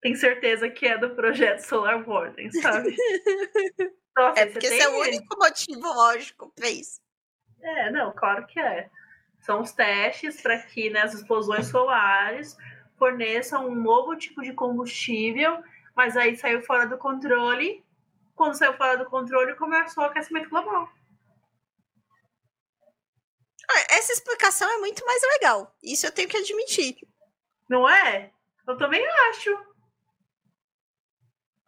têm 0.00 0.14
certeza 0.14 0.68
que 0.68 0.86
é 0.86 0.98
do 0.98 1.14
projeto 1.14 1.60
Solar 1.60 2.06
Warden, 2.06 2.52
sabe? 2.52 2.94
Nossa, 4.16 4.40
é 4.40 4.46
porque 4.46 4.66
esse 4.66 4.80
é 4.80 4.88
o 4.88 5.00
único 5.00 5.36
motivo 5.38 5.92
lógico 5.92 6.52
para 6.54 6.68
isso. 6.68 7.00
É, 7.60 7.90
não, 7.90 8.12
claro 8.12 8.46
que 8.46 8.60
é. 8.60 8.88
São 9.40 9.60
os 9.60 9.72
testes 9.72 10.40
para 10.40 10.58
que 10.58 10.90
né, 10.90 11.00
as 11.00 11.14
explosões 11.14 11.66
solares 11.66 12.56
forneçam 12.96 13.66
um 13.68 13.74
novo 13.74 14.16
tipo 14.16 14.42
de 14.42 14.52
combustível, 14.52 15.62
mas 15.96 16.16
aí 16.16 16.36
saiu 16.36 16.62
fora 16.62 16.86
do 16.86 16.96
controle. 16.96 17.84
Quando 18.34 18.54
saiu 18.54 18.74
fora 18.74 18.96
do 18.96 19.06
controle, 19.06 19.54
começou 19.56 20.04
o 20.04 20.06
aquecimento 20.06 20.48
global. 20.48 20.88
Ah, 23.70 23.94
essa 23.94 24.12
explicação 24.12 24.70
é 24.70 24.78
muito 24.78 25.04
mais 25.04 25.22
legal. 25.34 25.74
Isso 25.82 26.06
eu 26.06 26.12
tenho 26.12 26.28
que 26.28 26.36
admitir. 26.36 26.96
Não 27.68 27.88
é? 27.88 28.32
Eu 28.66 28.76
também 28.76 29.04
acho. 29.30 29.50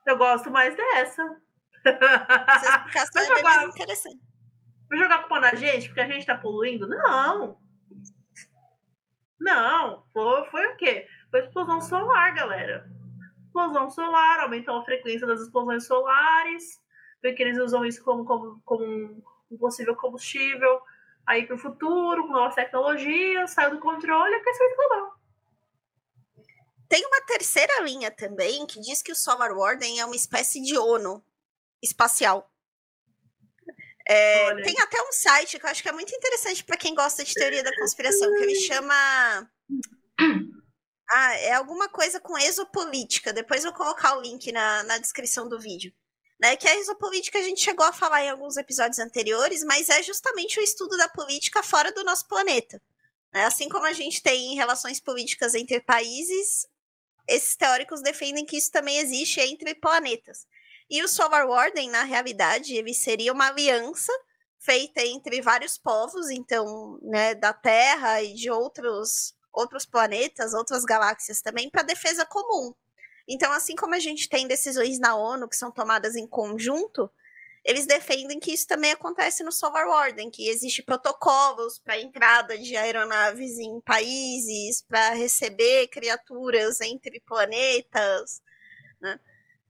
Eu 0.07 0.17
gosto 0.17 0.51
mais 0.51 0.77
dessa. 0.77 1.41
Essa 1.85 2.77
explicação 2.77 3.37
é 3.37 3.43
mais 3.43 3.69
interessante. 3.75 4.21
Vai 4.89 4.99
jogar 4.99 5.19
culpa 5.21 5.41
na 5.41 5.55
gente 5.55 5.89
porque 5.89 6.01
a 6.01 6.09
gente 6.09 6.27
tá 6.27 6.37
poluindo? 6.37 6.87
Não. 6.87 7.59
Não. 9.41 10.05
Foi, 10.13 10.51
foi 10.51 10.67
o 10.67 10.77
quê? 10.77 11.07
Foi 11.31 11.41
explosão 11.41 11.81
solar, 11.81 12.35
galera. 12.35 12.89
Explosão 13.47 13.91
solar, 13.91 14.41
aumentou 14.41 14.77
a 14.77 14.85
frequência 14.85 15.27
das 15.27 15.41
explosões 15.41 15.87
solares. 15.87 16.81
vê 17.23 17.33
que 17.33 17.43
eles 17.43 17.59
usam 17.59 17.85
isso 17.85 18.05
como, 18.05 18.25
como, 18.25 18.61
como 18.65 19.25
um 19.51 19.59
possível 19.59 19.97
combustível 19.97 20.81
aí 21.27 21.47
para 21.47 21.57
o 21.57 21.59
futuro, 21.59 22.27
com 22.27 22.33
novas 22.33 22.55
tecnologias, 22.55 23.51
saiu 23.51 23.73
do 23.73 23.81
controle, 23.81 24.35
é 24.35 24.37
aquecimento 24.39 24.77
global. 24.77 25.17
Tem 26.89 27.05
uma 27.05 27.21
terceira 27.23 27.81
linha 27.81 28.11
também 28.11 28.65
que 28.67 28.81
diz 28.81 29.03
que 29.03 29.11
o 29.11 29.17
Solar 29.17 29.53
Warden 29.53 29.99
é 29.99 30.05
uma 30.05 30.15
espécie 30.15 30.63
de 30.63 30.79
ONU 30.79 31.23
espacial. 31.83 32.49
É, 34.09 34.55
tem 34.63 34.79
até 34.81 35.03
um 35.03 35.11
site 35.11 35.59
que 35.59 35.67
eu 35.67 35.71
acho 35.71 35.83
que 35.83 35.89
é 35.89 35.93
muito 35.93 36.15
interessante 36.15 36.63
para 36.63 36.77
quem 36.77 36.95
gosta 36.95 37.25
de 37.25 37.35
teoria 37.35 37.65
da 37.65 37.75
conspiração, 37.75 38.33
que 38.35 38.43
ele 38.43 38.55
chama. 38.61 39.51
Ah, 41.11 41.35
é 41.37 41.55
alguma 41.55 41.89
coisa 41.89 42.21
com 42.21 42.39
exopolítica. 42.39 43.33
Depois 43.33 43.65
eu 43.65 43.73
vou 43.73 43.79
colocar 43.79 44.17
o 44.17 44.21
link 44.21 44.53
na, 44.53 44.85
na 44.85 44.99
descrição 44.99 45.49
do 45.49 45.59
vídeo. 45.59 45.93
Né, 46.39 46.55
que 46.55 46.69
a 46.69 46.77
exopolítica 46.77 47.39
a 47.39 47.43
gente 47.43 47.63
chegou 47.63 47.87
a 47.87 47.95
falar 47.95 48.23
em 48.23 48.29
alguns 48.29 48.59
episódios 48.59 48.99
anteriores, 48.99 49.65
mas 49.65 49.89
é 49.89 50.03
justamente 50.03 50.61
o 50.61 50.63
estudo 50.63 50.95
da 50.99 51.09
política 51.09 51.63
fora 51.63 51.91
do 51.91 52.05
nosso 52.05 52.29
planeta. 52.29 52.81
Né? 53.33 53.45
Assim 53.47 53.71
como 53.71 53.87
a 53.87 53.93
gente 53.95 54.23
tem 54.23 54.55
relações 54.55 55.01
políticas 55.01 55.55
entre 55.55 55.81
países, 55.81 56.67
esses 57.27 57.57
teóricos 57.57 58.03
defendem 58.03 58.45
que 58.45 58.57
isso 58.57 58.71
também 58.71 58.99
existe 58.99 59.41
entre 59.41 59.75
planetas. 59.75 60.47
E 60.89 61.03
o 61.03 61.09
Solar 61.09 61.49
Warden, 61.49 61.91
na 61.91 62.05
realidade, 62.05 62.75
ele 62.75 62.95
seria 62.95 63.33
uma 63.33 63.49
aliança 63.49 64.13
feita 64.59 65.01
entre 65.05 65.41
vários 65.41 65.77
povos, 65.79 66.31
então, 66.31 66.99
né, 67.03 67.35
da 67.35 67.53
Terra 67.53 68.23
e 68.23 68.35
de 68.35 68.51
outros 68.51 69.35
outros 69.53 69.87
planetas, 69.87 70.53
outras 70.53 70.85
galáxias 70.85 71.41
também, 71.41 71.71
para 71.71 71.83
defesa 71.83 72.27
comum. 72.27 72.75
Então, 73.29 73.53
assim 73.53 73.75
como 73.75 73.95
a 73.95 73.99
gente 73.99 74.29
tem 74.29 74.47
decisões 74.47 74.99
na 74.99 75.17
ONU 75.17 75.49
que 75.49 75.57
são 75.57 75.71
tomadas 75.71 76.15
em 76.15 76.27
conjunto, 76.27 77.11
eles 77.65 77.85
defendem 77.85 78.39
que 78.39 78.53
isso 78.53 78.67
também 78.69 78.93
acontece 78.93 79.43
no 79.43 79.51
Solar 79.51 79.89
Warden, 79.89 80.31
que 80.31 80.49
existe 80.49 80.85
protocolos 80.85 81.81
para 81.81 81.99
entrada 81.99 82.57
de 82.57 82.77
aeronaves 82.77 83.59
em 83.59 83.81
países, 83.81 84.83
para 84.83 85.15
receber 85.15 85.89
criaturas 85.89 86.81
entre 86.81 87.19
planetas, 87.21 88.41
né? 89.01 89.19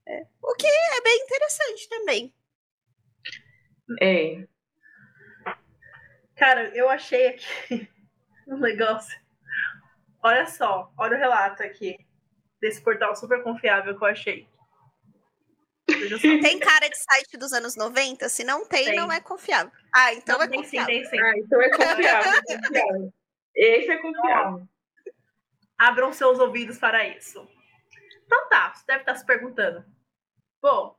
É, 0.07 0.27
o 0.42 0.55
que 0.55 0.66
é 0.66 1.01
bem 1.01 1.23
interessante 1.25 1.88
também. 1.88 2.35
É. 4.03 4.47
Cara, 6.37 6.69
eu 6.77 6.90
achei 6.90 7.29
aqui 7.29 7.88
um 8.47 8.59
negócio. 8.59 9.19
Olha 10.23 10.47
só, 10.47 10.92
olha 10.99 11.16
o 11.16 11.19
relato 11.19 11.62
aqui 11.62 12.06
desse 12.66 12.83
portal 12.83 13.14
super 13.14 13.42
confiável 13.42 13.96
que 13.96 14.02
eu 14.02 14.09
achei. 14.09 14.48
Tem 16.42 16.59
cara 16.59 16.88
de 16.88 16.96
site 16.96 17.37
dos 17.38 17.52
anos 17.52 17.76
90? 17.76 18.29
Se 18.29 18.42
não 18.42 18.66
tem, 18.66 18.87
tem. 18.87 18.96
não 18.96 19.11
é 19.11 19.20
confiável. 19.20 19.70
Ah, 19.94 20.12
então 20.12 20.37
não, 20.37 20.44
é 20.44 20.48
confiável. 20.48 20.94
Sim, 20.94 21.00
tem, 21.02 21.11
sim. 21.11 21.20
Ah, 21.20 21.38
então 21.38 21.62
é 21.62 21.70
confiável. 21.70 22.33
É 22.33 22.59
confiável. 22.59 23.14
Esse 23.55 23.90
é 23.90 23.98
confiável. 23.98 24.68
Abram 25.79 26.12
seus 26.12 26.40
ouvidos 26.40 26.79
para 26.79 27.07
isso. 27.07 27.48
Então 28.24 28.48
tá, 28.48 28.74
você 28.74 28.85
deve 28.85 29.00
estar 29.00 29.14
se 29.14 29.24
perguntando. 29.24 29.85
Bom, 30.61 30.96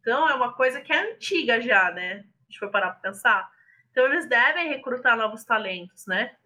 então 0.00 0.28
é 0.28 0.34
uma 0.34 0.52
coisa 0.52 0.82
que 0.82 0.92
é 0.92 1.12
antiga 1.12 1.60
já, 1.62 1.90
né? 1.92 2.26
A 2.40 2.42
gente 2.50 2.58
foi 2.58 2.70
parar 2.70 2.90
para 2.90 3.10
pensar. 3.10 3.50
Então 3.90 4.04
eles 4.04 4.28
devem 4.28 4.68
recrutar 4.68 5.16
novos 5.16 5.44
talentos, 5.44 6.06
né? 6.06 6.36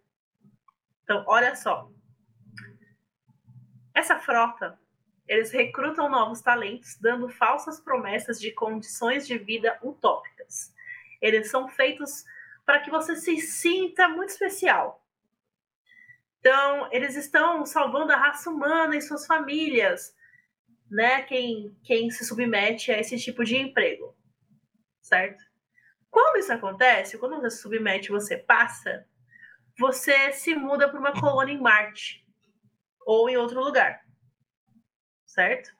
Então, 1.02 1.24
olha 1.26 1.56
só. 1.56 1.90
Essa 3.94 4.18
frota, 4.18 4.78
eles 5.26 5.50
recrutam 5.50 6.08
novos 6.08 6.40
talentos, 6.40 6.96
dando 6.96 7.28
falsas 7.28 7.80
promessas 7.80 8.40
de 8.40 8.52
condições 8.52 9.26
de 9.26 9.38
vida 9.38 9.78
utópicas. 9.82 10.74
Eles 11.20 11.50
são 11.50 11.68
feitos 11.68 12.24
para 12.64 12.80
que 12.80 12.90
você 12.90 13.16
se 13.16 13.36
sinta 13.38 14.08
muito 14.08 14.30
especial. 14.30 15.04
Então, 16.38 16.88
eles 16.90 17.16
estão 17.16 17.66
salvando 17.66 18.12
a 18.12 18.16
raça 18.16 18.48
humana 18.48 18.96
e 18.96 19.02
suas 19.02 19.26
famílias, 19.26 20.16
né, 20.90 21.22
quem, 21.22 21.76
quem 21.84 22.10
se 22.10 22.24
submete 22.24 22.90
a 22.90 22.98
esse 22.98 23.18
tipo 23.18 23.44
de 23.44 23.56
emprego, 23.56 24.16
certo? 25.00 25.44
Quando 26.10 26.38
isso 26.38 26.52
acontece, 26.52 27.18
quando 27.18 27.36
você 27.36 27.50
se 27.50 27.62
submete 27.62 28.10
você 28.10 28.36
passa, 28.36 29.06
você 29.78 30.32
se 30.32 30.54
muda 30.54 30.88
para 30.88 30.98
uma 30.98 31.12
colônia 31.12 31.52
em 31.52 31.60
Marte 31.60 32.26
ou 33.10 33.28
em 33.28 33.36
outro 33.36 33.60
lugar, 33.60 34.00
certo? 35.26 35.74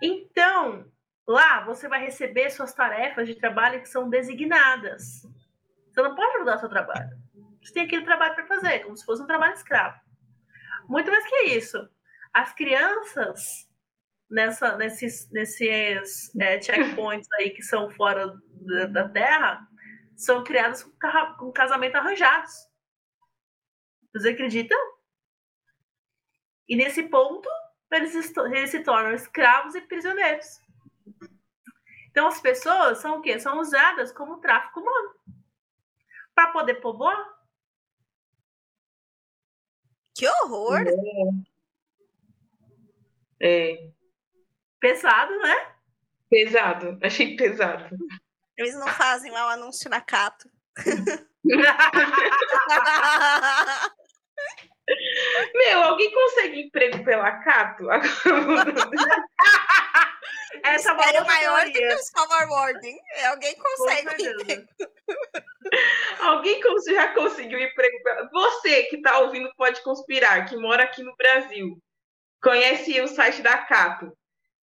Então, 0.00 0.90
lá 1.26 1.60
você 1.60 1.86
vai 1.86 2.00
receber 2.00 2.48
suas 2.48 2.72
tarefas 2.72 3.28
de 3.28 3.34
trabalho 3.34 3.82
que 3.82 3.88
são 3.88 4.08
designadas. 4.08 5.26
Você 5.92 6.00
não 6.00 6.14
pode 6.14 6.38
mudar 6.38 6.56
seu 6.56 6.70
trabalho. 6.70 7.10
Você 7.62 7.74
tem 7.74 7.84
aquele 7.84 8.06
trabalho 8.06 8.34
para 8.34 8.46
fazer, 8.46 8.78
como 8.80 8.96
se 8.96 9.04
fosse 9.04 9.22
um 9.22 9.26
trabalho 9.26 9.52
escravo. 9.52 10.00
Muito 10.88 11.10
mais 11.10 11.26
que 11.26 11.42
isso 11.48 11.86
as 12.32 12.54
crianças 12.54 13.68
nessa, 14.30 14.74
nesses, 14.78 15.30
nesses 15.30 16.34
é, 16.40 16.62
checkpoints 16.62 17.28
aí 17.38 17.50
que 17.50 17.62
são 17.62 17.90
fora 17.90 18.34
da, 18.52 18.86
da 18.86 19.08
Terra 19.10 19.68
são 20.16 20.42
criadas 20.42 20.82
com, 20.82 20.92
com 21.38 21.52
casamento 21.52 21.96
arranjados. 21.96 22.54
Vocês 24.12 24.34
acreditam? 24.34 24.97
E 26.68 26.76
nesse 26.76 27.04
ponto, 27.04 27.48
eles, 27.90 28.14
eles 28.14 28.70
se 28.70 28.80
tornam 28.80 29.12
escravos 29.12 29.74
e 29.74 29.80
prisioneiros. 29.80 30.60
Então 32.10 32.26
as 32.26 32.40
pessoas 32.40 32.98
são 32.98 33.18
o 33.18 33.22
quê? 33.22 33.40
São 33.40 33.58
usadas 33.58 34.12
como 34.12 34.40
tráfico 34.40 34.80
humano. 34.80 35.14
Para 36.34 36.52
poder 36.52 36.74
povoar. 36.74 37.38
Que 40.14 40.28
horror! 40.28 40.80
É. 43.40 43.40
É. 43.40 43.90
Pesado, 44.80 45.36
né? 45.38 45.74
Pesado, 46.28 46.98
achei 47.02 47.36
pesado. 47.36 47.96
Eles 48.56 48.74
não 48.74 48.88
fazem 48.88 49.30
lá 49.30 49.46
o 49.46 49.50
anúncio 49.50 49.88
na 49.88 50.00
Cato. 50.00 50.50
Meu, 55.54 55.82
alguém 55.82 56.10
consegue 56.12 56.62
emprego 56.62 57.04
pela 57.04 57.30
Cato? 57.42 57.84
Essa 60.64 60.90
é 60.90 61.24
maior 61.24 61.64
do 61.66 61.72
que 61.72 61.86
o 61.86 61.98
Summer 61.98 62.48
Warning. 62.48 62.98
Alguém 63.30 63.54
consegue 63.56 64.22
emprego. 64.24 64.66
Alguém 66.20 66.60
já 66.92 67.14
conseguiu 67.14 67.58
emprego 67.60 68.02
pela... 68.02 68.28
Você 68.30 68.84
que 68.84 68.96
está 68.96 69.18
ouvindo 69.20 69.50
pode 69.56 69.82
conspirar, 69.82 70.48
que 70.48 70.56
mora 70.56 70.84
aqui 70.84 71.02
no 71.02 71.14
Brasil 71.16 71.78
conhece 72.42 73.00
o 73.00 73.08
site 73.08 73.42
da 73.42 73.58
Cato. 73.58 74.12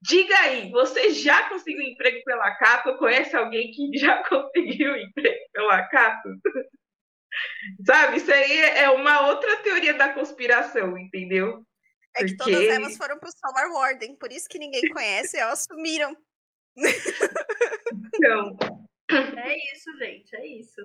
Diga 0.02 0.38
aí, 0.40 0.70
você 0.72 1.12
já 1.12 1.50
conseguiu 1.50 1.82
emprego 1.82 2.24
pela 2.24 2.56
Cato 2.58 2.98
conhece 2.98 3.36
alguém 3.36 3.72
que 3.72 3.98
já 3.98 4.24
conseguiu 4.30 4.96
emprego 4.96 5.46
pela 5.52 5.84
Cato? 5.90 6.30
Sabe, 7.86 8.18
isso 8.18 8.32
aí 8.32 8.60
é 8.60 8.90
uma 8.90 9.28
outra 9.28 9.58
teoria 9.58 9.94
da 9.94 10.14
conspiração, 10.14 10.98
entendeu? 10.98 11.66
É 12.16 12.24
que 12.24 12.36
Porque... 12.38 12.52
todas 12.52 12.68
elas 12.70 12.98
foram 12.98 13.20
pro 13.20 13.32
Solar 13.32 13.70
Warden, 13.72 14.16
por 14.16 14.32
isso 14.32 14.48
que 14.48 14.60
ninguém 14.60 14.88
conhece, 14.90 15.38
elas 15.38 15.64
sumiram. 15.64 16.16
Então. 18.16 18.58
É 19.12 19.74
isso, 19.74 19.98
gente, 20.00 20.36
é 20.36 20.48
isso. 20.48 20.82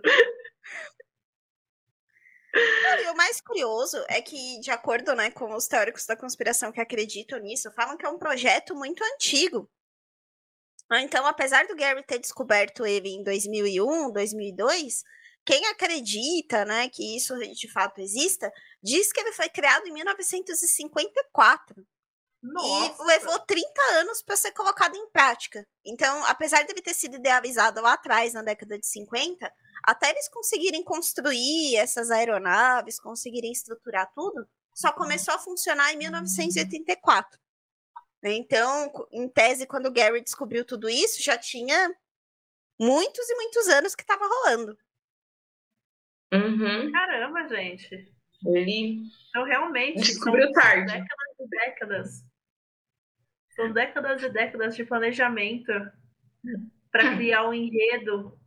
e 3.02 3.10
o 3.10 3.16
mais 3.16 3.40
curioso 3.40 3.96
é 4.08 4.20
que, 4.20 4.60
de 4.60 4.70
acordo 4.70 5.14
né, 5.14 5.30
com 5.30 5.54
os 5.54 5.66
teóricos 5.66 6.04
da 6.06 6.16
conspiração 6.16 6.72
que 6.72 6.80
acreditam 6.80 7.38
nisso, 7.38 7.72
falam 7.72 7.96
que 7.96 8.04
é 8.04 8.08
um 8.08 8.18
projeto 8.18 8.74
muito 8.74 9.02
antigo. 9.04 9.70
Então, 10.92 11.24
apesar 11.24 11.66
do 11.66 11.76
Gary 11.76 12.02
ter 12.02 12.18
descoberto 12.18 12.84
ele 12.84 13.10
em 13.10 13.22
2001, 13.22 14.12
2002, 14.12 15.04
quem 15.50 15.66
acredita 15.66 16.64
né, 16.64 16.88
que 16.88 17.16
isso 17.16 17.36
de 17.36 17.68
fato 17.72 18.00
exista, 18.00 18.52
diz 18.80 19.12
que 19.12 19.18
ele 19.18 19.32
foi 19.32 19.48
criado 19.48 19.84
em 19.88 19.92
1954. 19.92 21.84
Nossa. 22.40 23.02
E 23.02 23.06
levou 23.06 23.36
30 23.40 23.68
anos 23.94 24.22
para 24.22 24.36
ser 24.36 24.52
colocado 24.52 24.94
em 24.94 25.10
prática. 25.10 25.66
Então, 25.84 26.24
apesar 26.26 26.62
de 26.62 26.70
ele 26.70 26.80
ter 26.80 26.94
sido 26.94 27.16
idealizado 27.16 27.80
lá 27.82 27.94
atrás, 27.94 28.32
na 28.32 28.42
década 28.42 28.78
de 28.78 28.86
50, 28.86 29.52
até 29.82 30.10
eles 30.10 30.28
conseguirem 30.28 30.84
construir 30.84 31.74
essas 31.74 32.12
aeronaves, 32.12 33.00
conseguirem 33.00 33.50
estruturar 33.50 34.08
tudo, 34.14 34.48
só 34.72 34.90
uhum. 34.90 34.94
começou 34.94 35.34
a 35.34 35.38
funcionar 35.38 35.92
em 35.92 35.96
1984. 35.96 37.40
Então, 38.22 38.92
em 39.10 39.28
tese, 39.28 39.66
quando 39.66 39.86
o 39.86 39.92
Gary 39.92 40.20
descobriu 40.20 40.64
tudo 40.64 40.88
isso, 40.88 41.20
já 41.20 41.36
tinha 41.36 41.92
muitos 42.78 43.28
e 43.28 43.34
muitos 43.34 43.66
anos 43.66 43.96
que 43.96 44.02
estava 44.02 44.28
rolando. 44.28 44.78
Uhum. 46.32 46.92
Caramba, 46.92 47.48
gente. 47.48 48.12
Ele 48.46 49.02
então, 49.28 49.44
realmente 49.44 50.00
descobriu 50.00 50.50
tarde. 50.52 50.92
Décadas 50.92 51.38
e 51.40 51.48
décadas. 51.48 52.24
São 53.54 53.72
décadas 53.72 54.22
e 54.22 54.28
décadas 54.30 54.76
de 54.76 54.84
planejamento 54.84 55.72
para 56.90 57.16
criar 57.16 57.48
um 57.48 57.52
enredo 57.52 58.38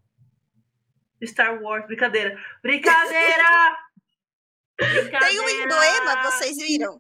Star 1.24 1.62
Wars. 1.62 1.86
Brincadeira. 1.86 2.38
Brincadeira! 2.62 3.78
Brincadeira! 4.80 5.20
Tem 5.28 5.40
um 5.40 5.50
emblema, 5.50 6.24
vocês 6.32 6.58
viram? 6.58 7.00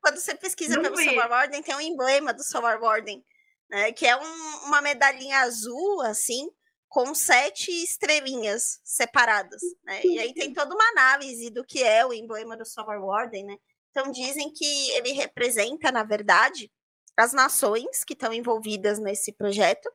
Quando 0.00 0.18
você 0.18 0.34
pesquisa 0.36 0.76
Não 0.76 0.82
pelo 0.82 0.96
vi. 0.96 1.04
Solar 1.04 1.28
Warden, 1.28 1.62
tem 1.62 1.74
um 1.74 1.80
emblema 1.80 2.32
do 2.32 2.42
Solar 2.44 2.80
Warden, 2.80 3.24
né? 3.68 3.90
Que 3.92 4.06
é 4.06 4.16
um- 4.16 4.66
uma 4.66 4.80
medalhinha 4.80 5.40
azul, 5.40 6.02
assim, 6.02 6.48
com 6.88 7.14
sete 7.14 7.70
estrelinhas 7.70 8.80
separadas, 8.82 9.60
né? 9.84 10.00
E 10.04 10.18
aí 10.18 10.32
tem 10.32 10.52
toda 10.52 10.74
uma 10.74 10.88
análise 10.90 11.50
do 11.50 11.64
que 11.64 11.82
é 11.82 12.04
o 12.04 12.12
emblema 12.12 12.56
do 12.56 12.64
Solar 12.64 13.00
Warden, 13.00 13.44
né? 13.44 13.56
Então 13.90 14.10
dizem 14.10 14.50
que 14.52 14.90
ele 14.92 15.12
representa, 15.12 15.92
na 15.92 16.02
verdade, 16.02 16.72
as 17.16 17.32
nações 17.32 18.04
que 18.04 18.14
estão 18.14 18.32
envolvidas 18.32 18.98
nesse 18.98 19.32
projeto. 19.32 19.90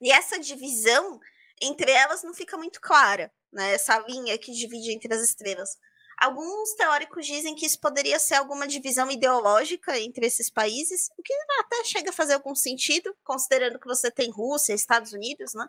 E 0.00 0.10
essa 0.12 0.38
divisão 0.38 1.20
entre 1.60 1.90
elas 1.90 2.22
não 2.22 2.34
fica 2.34 2.56
muito 2.56 2.80
clara, 2.80 3.32
né? 3.52 3.72
Essa 3.72 3.98
linha 3.98 4.38
que 4.38 4.52
divide 4.52 4.92
entre 4.92 5.12
as 5.14 5.22
estrelas. 5.22 5.76
Alguns 6.18 6.72
teóricos 6.74 7.26
dizem 7.26 7.54
que 7.54 7.66
isso 7.66 7.78
poderia 7.78 8.18
ser 8.18 8.34
alguma 8.36 8.66
divisão 8.66 9.10
ideológica 9.10 9.98
entre 9.98 10.26
esses 10.26 10.48
países, 10.50 11.10
o 11.18 11.22
que 11.22 11.34
até 11.60 11.84
chega 11.84 12.10
a 12.10 12.12
fazer 12.12 12.34
algum 12.34 12.54
sentido, 12.54 13.14
considerando 13.22 13.78
que 13.78 13.86
você 13.86 14.10
tem 14.10 14.30
Rússia, 14.30 14.72
Estados 14.72 15.12
Unidos, 15.12 15.52
né? 15.54 15.66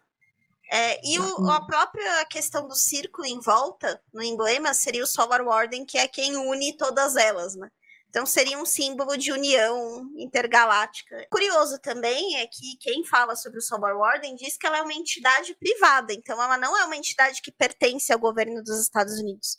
É, 0.69 0.99
e 1.05 1.19
o- 1.19 1.49
a 1.49 1.65
própria 1.65 2.25
questão 2.25 2.67
do 2.67 2.75
círculo 2.75 3.25
em 3.25 3.39
volta, 3.39 4.01
no 4.13 4.21
emblema, 4.21 4.73
seria 4.73 5.03
o 5.03 5.07
Solar 5.07 5.41
Warden, 5.41 5.85
que 5.85 5.97
é 5.97 6.07
quem 6.07 6.35
une 6.35 6.75
todas 6.75 7.15
elas, 7.15 7.55
né? 7.55 7.69
Então 8.09 8.25
seria 8.25 8.57
um 8.57 8.65
símbolo 8.65 9.17
de 9.17 9.31
união 9.31 10.09
intergaláctica. 10.17 11.27
Curioso 11.29 11.77
também 11.79 12.37
é 12.37 12.47
que 12.47 12.77
quem 12.79 13.05
fala 13.05 13.35
sobre 13.35 13.59
o 13.59 13.61
Solar 13.61 13.95
Warden 13.97 14.35
diz 14.35 14.57
que 14.57 14.65
ela 14.65 14.77
é 14.77 14.81
uma 14.81 14.93
entidade 14.93 15.53
privada, 15.55 16.13
então 16.13 16.41
ela 16.41 16.57
não 16.57 16.75
é 16.77 16.85
uma 16.85 16.95
entidade 16.95 17.41
que 17.41 17.51
pertence 17.51 18.11
ao 18.11 18.19
governo 18.19 18.63
dos 18.63 18.79
Estados 18.81 19.19
Unidos. 19.19 19.57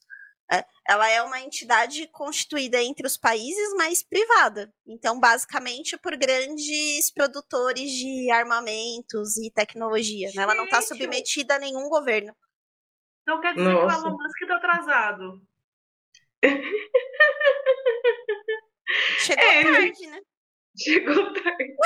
É, 0.51 0.65
ela 0.89 1.09
é 1.11 1.23
uma 1.23 1.41
entidade 1.41 2.07
constituída 2.09 2.83
entre 2.83 3.07
os 3.07 3.17
países, 3.19 3.75
mas 3.77 4.03
privada. 4.03 4.73
Então, 4.87 5.21
basicamente, 5.21 5.97
por 5.99 6.17
grandes 6.17 7.11
produtores 7.13 7.91
de 7.91 8.31
armamentos 8.31 9.37
e 9.37 9.51
tecnologia. 9.51 10.31
né? 10.35 10.43
Ela 10.43 10.55
não 10.55 10.65
está 10.65 10.81
submetida 10.81 11.57
a 11.57 11.59
nenhum 11.59 11.89
governo. 11.91 12.35
Então 13.23 13.41
quer 13.43 13.55
dizer 13.55 13.69
Nossa. 13.71 13.97
que 13.97 14.03
o 14.05 14.07
Elon 14.09 14.17
Musk 14.17 14.47
tá 14.49 14.57
atrasado. 14.57 15.43
Chegou 19.19 19.45
É, 19.45 19.61
ele- 19.61 19.73
tarde, 19.93 20.07
né? 20.07 20.21
Chegou 20.79 21.33
tarde. 21.35 21.77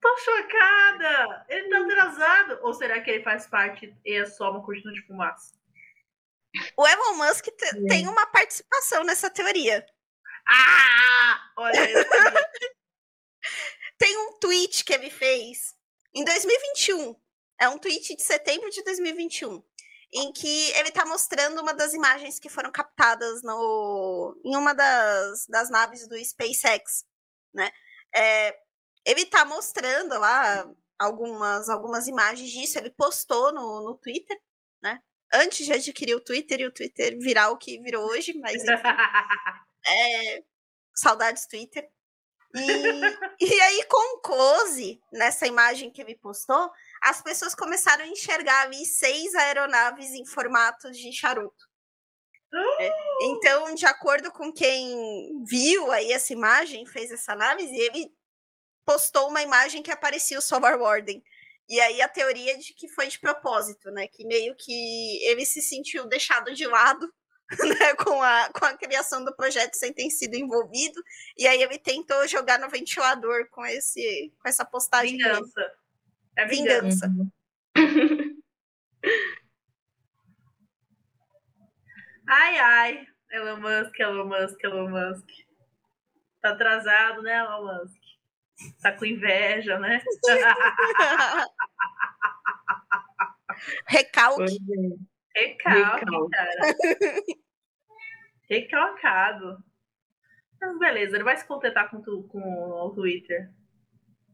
Tô 0.00 0.16
chocada! 0.18 1.44
Ele 1.48 1.68
tá 1.68 1.78
atrasado. 1.80 2.58
Ou 2.62 2.72
será 2.72 3.00
que 3.00 3.10
ele 3.10 3.22
faz 3.24 3.46
parte 3.48 3.92
e 4.04 4.14
é 4.14 4.24
só 4.24 4.50
uma 4.50 4.64
cortina 4.64 4.92
de 4.92 5.04
fumaça? 5.06 5.58
O 6.76 6.86
Elon 6.86 7.14
Musk 7.14 7.44
te- 7.44 7.86
tem 7.86 8.08
uma 8.08 8.26
participação 8.26 9.04
nessa 9.04 9.30
teoria. 9.30 9.84
Ah! 10.48 11.52
Olha. 11.56 12.06
Tem 13.98 14.16
um 14.16 14.38
tweet 14.38 14.84
que 14.84 14.92
ele 14.92 15.10
fez 15.10 15.74
em 16.14 16.24
2021. 16.24 17.14
É 17.60 17.68
um 17.68 17.78
tweet 17.78 18.16
de 18.16 18.22
setembro 18.22 18.70
de 18.70 18.82
2021. 18.82 19.62
Em 20.12 20.32
que 20.32 20.70
ele 20.72 20.90
tá 20.90 21.04
mostrando 21.04 21.60
uma 21.60 21.72
das 21.72 21.92
imagens 21.94 22.40
que 22.40 22.48
foram 22.48 22.72
captadas 22.72 23.42
no, 23.42 24.34
em 24.44 24.56
uma 24.56 24.72
das, 24.74 25.46
das 25.46 25.70
naves 25.70 26.08
do 26.08 26.16
SpaceX. 26.24 27.04
Né? 27.54 27.70
É, 28.12 28.58
ele 29.04 29.24
tá 29.26 29.44
mostrando 29.44 30.18
lá 30.18 30.68
algumas, 30.98 31.68
algumas 31.68 32.08
imagens 32.08 32.50
disso. 32.50 32.78
Ele 32.78 32.90
postou 32.90 33.52
no, 33.52 33.84
no 33.84 33.96
Twitter? 33.98 34.36
Antes 35.32 35.64
de 35.64 35.72
adquirir 35.72 36.14
o 36.14 36.20
Twitter 36.20 36.60
e 36.60 36.66
o 36.66 36.72
Twitter 36.72 37.16
virar 37.18 37.50
o 37.50 37.58
que 37.58 37.80
virou 37.80 38.04
hoje, 38.06 38.34
mas 38.38 38.56
enfim. 38.62 38.70
É, 39.86 40.42
saudades 40.94 41.46
Twitter. 41.46 41.88
E, 42.54 43.44
e 43.46 43.60
aí, 43.62 43.86
com 43.88 44.16
o 44.16 44.20
close, 44.20 45.00
nessa 45.12 45.46
imagem 45.46 45.90
que 45.90 46.02
ele 46.02 46.16
postou, 46.16 46.70
as 47.02 47.22
pessoas 47.22 47.54
começaram 47.54 48.04
a 48.04 48.08
enxergar 48.08 48.62
ali 48.62 48.84
seis 48.84 49.34
aeronaves 49.34 50.10
em 50.10 50.26
formato 50.26 50.90
de 50.90 51.12
charuto. 51.12 51.70
É, 52.52 52.90
Então, 53.22 53.74
de 53.74 53.86
acordo 53.86 54.32
com 54.32 54.52
quem 54.52 55.42
viu 55.44 55.90
aí 55.92 56.12
essa 56.12 56.32
imagem, 56.32 56.84
fez 56.84 57.10
essa 57.12 57.32
análise, 57.32 57.74
ele 57.74 58.12
postou 58.84 59.28
uma 59.28 59.42
imagem 59.42 59.82
que 59.82 59.92
aparecia 59.92 60.38
o 60.38 60.42
Solar 60.42 60.78
Warden. 60.78 61.22
E 61.70 61.80
aí 61.80 62.02
a 62.02 62.08
teoria 62.08 62.58
de 62.58 62.74
que 62.74 62.88
foi 62.88 63.06
de 63.06 63.20
propósito, 63.20 63.92
né? 63.92 64.08
Que 64.08 64.26
meio 64.26 64.56
que 64.56 65.24
ele 65.24 65.46
se 65.46 65.62
sentiu 65.62 66.08
deixado 66.08 66.52
de 66.52 66.66
lado 66.66 67.08
né, 67.80 67.94
com, 67.94 68.20
a, 68.20 68.50
com 68.52 68.64
a 68.64 68.76
criação 68.76 69.24
do 69.24 69.34
projeto 69.36 69.74
sem 69.74 69.92
ter 69.92 70.10
sido 70.10 70.34
envolvido. 70.34 71.00
E 71.38 71.46
aí 71.46 71.62
ele 71.62 71.78
tentou 71.78 72.26
jogar 72.26 72.58
no 72.58 72.68
ventilador 72.68 73.48
com, 73.50 73.64
esse, 73.64 74.32
com 74.42 74.48
essa 74.48 74.64
postagem. 74.64 75.16
dele. 75.16 75.34
Vingança. 75.34 75.72
É 76.36 76.46
vingança. 76.46 77.08
Vingança. 77.08 77.32
Ai, 82.28 82.58
ai. 82.58 83.06
Elon 83.30 83.60
Musk, 83.60 83.98
Elon 83.98 84.26
Musk, 84.26 84.64
Elon 84.64 84.88
Musk. 84.88 85.26
Tá 86.40 86.50
atrasado, 86.50 87.22
né, 87.22 87.38
Elon 87.38 87.64
Musk? 87.64 87.99
Tá 88.82 88.92
com 88.92 89.04
inveja, 89.04 89.78
né? 89.78 90.02
Recalque. 93.86 94.58
Recalque, 95.34 96.04
Recalque. 96.04 96.30
cara. 96.30 96.60
Recalcado. 98.48 99.64
Mas 100.60 100.78
beleza, 100.78 101.16
ele 101.16 101.24
vai 101.24 101.36
se 101.36 101.46
contentar 101.46 101.90
com, 101.90 102.00
tu- 102.02 102.24
com 102.24 102.38
o 102.40 102.90
Twitter. 102.94 103.50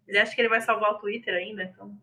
Ele 0.09 0.19
acha 0.19 0.35
que 0.35 0.41
ele 0.41 0.49
vai 0.49 0.61
salvar 0.61 0.93
o 0.93 0.99
Twitter 0.99 1.35
ainda, 1.35 1.63
então. 1.63 1.97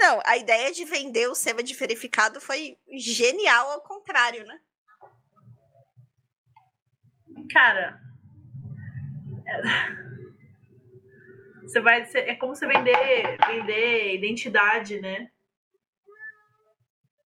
Não, 0.00 0.20
a 0.24 0.36
ideia 0.38 0.72
de 0.72 0.84
vender 0.84 1.28
o 1.28 1.34
SEMA 1.34 1.62
de 1.62 1.74
verificado 1.74 2.40
foi 2.40 2.78
genial 2.90 3.70
ao 3.72 3.82
contrário, 3.82 4.46
né? 4.46 4.58
Cara. 7.52 8.00
É- 11.66 11.68
Você 11.68 11.80
vai. 11.80 12.02
É 12.14 12.34
como 12.36 12.54
você 12.54 12.66
vender, 12.66 13.36
vender 13.46 14.14
identidade, 14.14 15.00
né? 15.00 15.28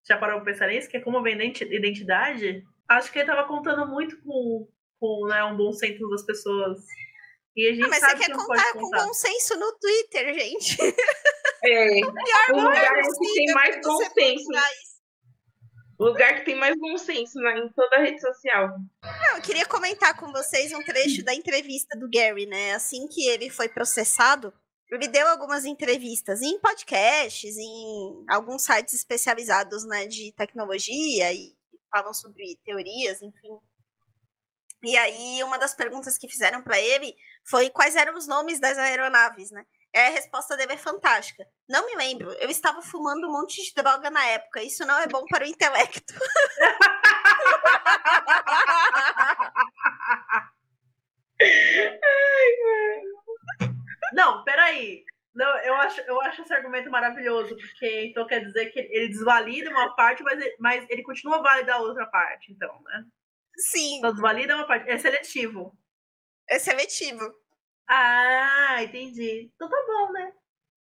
Já 0.08 0.16
parou 0.18 0.40
pra 0.40 0.52
pensar 0.52 0.68
nisso? 0.68 0.88
Que 0.88 0.96
é 0.96 1.00
como 1.00 1.22
vender 1.22 1.44
identi- 1.44 1.64
identidade? 1.74 2.64
Acho 2.88 3.12
que 3.12 3.18
ele 3.20 3.26
tava 3.26 3.46
contando 3.46 3.86
muito 3.86 4.20
com, 4.22 4.68
com 4.98 5.26
né, 5.28 5.44
um 5.44 5.56
bom 5.56 5.72
senso 5.72 6.08
das 6.10 6.24
pessoas. 6.24 6.80
E 7.56 7.68
a 7.68 7.72
gente 7.72 7.84
Ah, 7.84 7.88
mas 7.88 8.00
você 8.00 8.06
sabe 8.06 8.20
quer 8.20 8.26
que 8.26 8.32
contar 8.32 8.72
com 8.72 8.80
contar. 8.80 9.04
bom 9.04 9.12
senso 9.12 9.58
no 9.58 9.72
Twitter, 9.78 10.34
gente. 10.34 10.76
É, 11.64 12.00
o 12.52 12.56
lugar 12.56 12.94
que 12.94 13.02
possível 13.02 13.34
tem 13.34 13.54
mais 13.54 13.74
que 13.76 13.82
bom 13.82 13.96
você 13.96 14.10
senso. 14.10 14.44
O 16.00 16.06
lugar 16.06 16.34
que 16.34 16.46
tem 16.46 16.54
mais 16.54 16.74
bom 16.78 16.96
senso 16.96 17.38
na, 17.40 17.58
em 17.58 17.68
toda 17.68 17.96
a 17.96 18.00
rede 18.00 18.18
social. 18.22 18.68
Não, 19.04 19.36
eu 19.36 19.42
queria 19.42 19.66
comentar 19.66 20.16
com 20.16 20.32
vocês 20.32 20.72
um 20.72 20.82
trecho 20.82 21.22
da 21.22 21.34
entrevista 21.34 21.94
do 21.98 22.08
Gary, 22.08 22.46
né? 22.46 22.72
Assim 22.72 23.06
que 23.06 23.28
ele 23.28 23.50
foi 23.50 23.68
processado, 23.68 24.50
ele 24.90 25.06
deu 25.06 25.28
algumas 25.28 25.66
entrevistas 25.66 26.40
em 26.40 26.58
podcasts, 26.58 27.54
em 27.54 28.24
alguns 28.30 28.62
sites 28.62 28.94
especializados 28.94 29.84
né, 29.84 30.06
de 30.06 30.32
tecnologia 30.32 31.34
e 31.34 31.54
falam 31.90 32.14
sobre 32.14 32.58
teorias, 32.64 33.20
enfim. 33.20 33.58
E 34.82 34.96
aí, 34.96 35.44
uma 35.44 35.58
das 35.58 35.74
perguntas 35.74 36.16
que 36.16 36.28
fizeram 36.28 36.62
para 36.62 36.80
ele 36.80 37.14
foi 37.44 37.68
quais 37.68 37.94
eram 37.94 38.16
os 38.16 38.26
nomes 38.26 38.58
das 38.58 38.78
aeronaves, 38.78 39.50
né? 39.50 39.66
E 39.92 39.98
a 39.98 40.10
resposta 40.10 40.56
dele 40.56 40.74
é 40.74 40.76
fantástica. 40.76 41.44
Não 41.68 41.84
me 41.86 41.96
lembro, 41.96 42.30
eu 42.34 42.48
estava 42.48 42.80
fumando 42.80 43.26
um 43.26 43.32
monte 43.32 43.62
de 43.62 43.74
droga 43.74 44.08
na 44.10 44.24
época. 44.26 44.62
Isso 44.62 44.86
não 44.86 44.98
é 44.98 45.06
bom 45.06 45.24
para 45.26 45.44
o 45.44 45.48
intelecto. 45.48 46.14
Não, 54.12 54.44
peraí. 54.44 55.04
Não, 55.34 55.58
eu 55.58 55.74
acho, 55.76 56.00
eu 56.02 56.20
acho 56.22 56.42
esse 56.42 56.52
argumento 56.52 56.90
maravilhoso, 56.90 57.56
porque 57.56 58.06
então 58.06 58.26
quer 58.26 58.44
dizer 58.44 58.66
que 58.70 58.80
ele 58.80 59.08
desvalida 59.08 59.70
uma 59.70 59.94
parte, 59.94 60.22
mas 60.24 60.40
ele, 60.40 60.56
mas 60.58 60.84
ele 60.90 61.02
continua 61.02 61.38
a 61.38 61.42
validar 61.42 61.76
a 61.76 61.82
outra 61.82 62.04
parte, 62.06 62.52
então, 62.52 62.80
né? 62.82 63.04
Sim, 63.56 63.98
Então 63.98 64.12
desvalida 64.12 64.56
uma 64.56 64.66
parte. 64.66 64.90
É 64.90 64.98
seletivo. 64.98 65.76
é 66.48 66.58
seletivo. 66.58 67.32
Ah, 67.92 68.84
entendi. 68.84 69.50
Então 69.52 69.68
tá 69.68 69.84
bom, 69.84 70.12
né? 70.12 70.32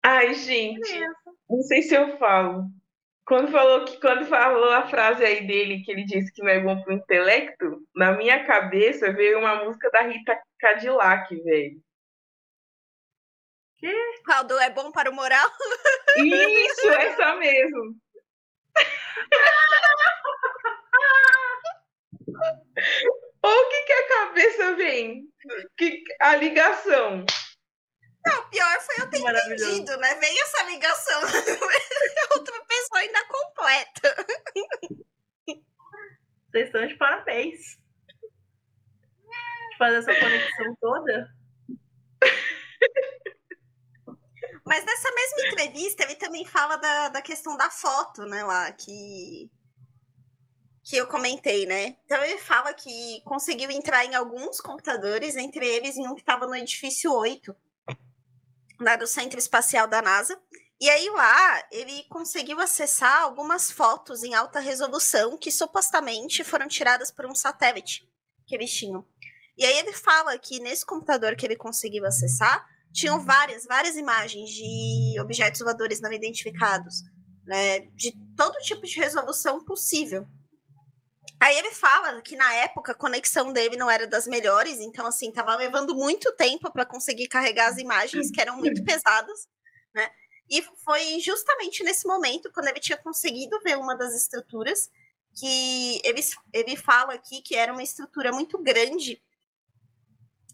Ai, 0.03 0.33
gente, 0.33 0.79
Beleza. 0.79 1.13
não 1.47 1.61
sei 1.61 1.83
se 1.83 1.93
eu 1.93 2.17
falo. 2.17 2.63
Quando 3.23 3.51
falou 3.51 3.85
que 3.85 3.99
quando 3.99 4.25
falou 4.25 4.71
a 4.71 4.87
frase 4.87 5.23
aí 5.23 5.45
dele 5.45 5.83
que 5.83 5.91
ele 5.91 6.05
disse 6.05 6.33
que 6.33 6.41
não 6.41 6.49
é 6.49 6.59
bom 6.59 6.81
pro 6.81 6.93
intelecto, 6.93 7.85
na 7.95 8.13
minha 8.13 8.43
cabeça 8.45 9.13
veio 9.13 9.37
uma 9.37 9.63
música 9.63 9.91
da 9.91 10.01
Rita 10.01 10.41
Cadillac, 10.59 11.35
velho. 11.43 11.79
Que? 13.77 13.93
Qual 14.25 14.43
do 14.45 14.57
é 14.57 14.71
bom 14.71 14.91
para 14.91 15.11
o 15.11 15.13
moral? 15.13 15.47
Isso, 16.17 16.89
essa 16.97 17.35
mesmo. 17.35 17.95
Ou 23.47 23.69
que 23.69 23.81
que 23.83 23.93
a 23.93 24.07
cabeça 24.07 24.75
vem? 24.75 25.23
Que, 25.77 26.03
a 26.19 26.35
ligação. 26.35 27.25
Não, 28.25 28.39
o 28.41 28.49
pior 28.49 28.81
foi 28.81 28.95
eu 28.99 29.09
ter 29.09 29.19
entendido, 29.19 29.97
né? 29.97 30.15
Vem 30.15 30.41
essa 30.41 30.63
ligação. 30.63 31.21
Outra 32.35 32.65
pessoa 32.65 32.99
ainda 32.99 33.25
completa. 33.25 34.25
Vocês 36.51 36.65
estão 36.65 36.85
de 36.85 36.97
parabéns. 36.97 37.77
De 39.71 39.77
fazer 39.77 39.97
essa 39.97 40.13
conexão 40.19 40.75
toda. 40.81 41.33
Mas 44.65 44.83
nessa 44.83 45.09
mesma 45.13 45.47
entrevista, 45.47 46.03
ele 46.03 46.15
também 46.17 46.45
fala 46.45 46.75
da, 46.75 47.09
da 47.09 47.21
questão 47.21 47.55
da 47.55 47.69
foto, 47.69 48.25
né, 48.25 48.43
lá, 48.43 48.69
que, 48.73 49.49
que 50.87 50.95
eu 50.95 51.05
comentei, 51.05 51.65
né? 51.65 51.97
Então 52.05 52.23
ele 52.23 52.37
fala 52.37 52.73
que 52.73 53.21
conseguiu 53.25 53.69
entrar 53.69 54.05
em 54.05 54.15
alguns 54.15 54.61
computadores, 54.61 55.35
entre 55.35 55.67
eles 55.67 55.97
em 55.97 56.07
um 56.07 56.15
que 56.15 56.21
estava 56.21 56.47
no 56.47 56.55
edifício 56.55 57.11
8, 57.11 57.53
lá 58.79 58.95
do 58.95 59.05
Centro 59.05 59.37
Espacial 59.37 59.85
da 59.85 60.01
NASA. 60.01 60.39
E 60.79 60.89
aí 60.89 61.09
lá 61.09 61.67
ele 61.73 62.03
conseguiu 62.03 62.61
acessar 62.61 63.23
algumas 63.23 63.69
fotos 63.69 64.23
em 64.23 64.33
alta 64.33 64.61
resolução 64.61 65.37
que 65.37 65.51
supostamente 65.51 66.41
foram 66.45 66.69
tiradas 66.69 67.11
por 67.11 67.25
um 67.25 67.35
satélite 67.35 68.09
que 68.45 68.55
eles 68.55 68.71
tinham. 68.71 69.05
E 69.57 69.65
aí 69.65 69.79
ele 69.79 69.91
fala 69.91 70.37
que 70.37 70.61
nesse 70.61 70.85
computador 70.85 71.35
que 71.35 71.45
ele 71.45 71.57
conseguiu 71.57 72.05
acessar, 72.05 72.65
tinham 72.93 73.19
várias, 73.19 73.65
várias 73.65 73.97
imagens 73.97 74.51
de 74.51 75.19
objetos 75.19 75.59
voadores 75.59 75.99
não 75.99 76.13
identificados, 76.13 77.03
né? 77.45 77.81
De 77.93 78.13
todo 78.37 78.57
tipo 78.59 78.85
de 78.85 78.95
resolução 78.95 79.65
possível. 79.65 80.25
Aí 81.47 81.57
ele 81.57 81.71
fala 81.71 82.21
que 82.21 82.35
na 82.35 82.53
época 82.55 82.91
a 82.91 82.95
conexão 82.95 83.53
dele 83.53 83.77
não 83.77 83.89
era 83.89 84.05
das 84.05 84.27
melhores, 84.27 84.81
então 84.81 85.05
assim, 85.05 85.31
tava 85.31 85.55
levando 85.55 85.95
muito 85.95 86.29
tempo 86.33 86.69
para 86.69 86.85
conseguir 86.85 87.29
carregar 87.29 87.69
as 87.69 87.77
imagens 87.77 88.29
que 88.29 88.41
eram 88.41 88.57
muito 88.57 88.83
pesadas, 88.83 89.47
né? 89.95 90.09
E 90.49 90.61
foi 90.83 91.21
justamente 91.21 91.85
nesse 91.85 92.05
momento, 92.05 92.51
quando 92.51 92.67
ele 92.67 92.81
tinha 92.81 92.97
conseguido 92.97 93.57
ver 93.61 93.77
uma 93.77 93.95
das 93.95 94.13
estruturas, 94.13 94.89
que 95.39 96.01
ele, 96.03 96.21
ele 96.51 96.75
fala 96.75 97.13
aqui 97.13 97.41
que 97.41 97.55
era 97.55 97.71
uma 97.71 97.83
estrutura 97.83 98.29
muito 98.33 98.57
grande 98.61 99.21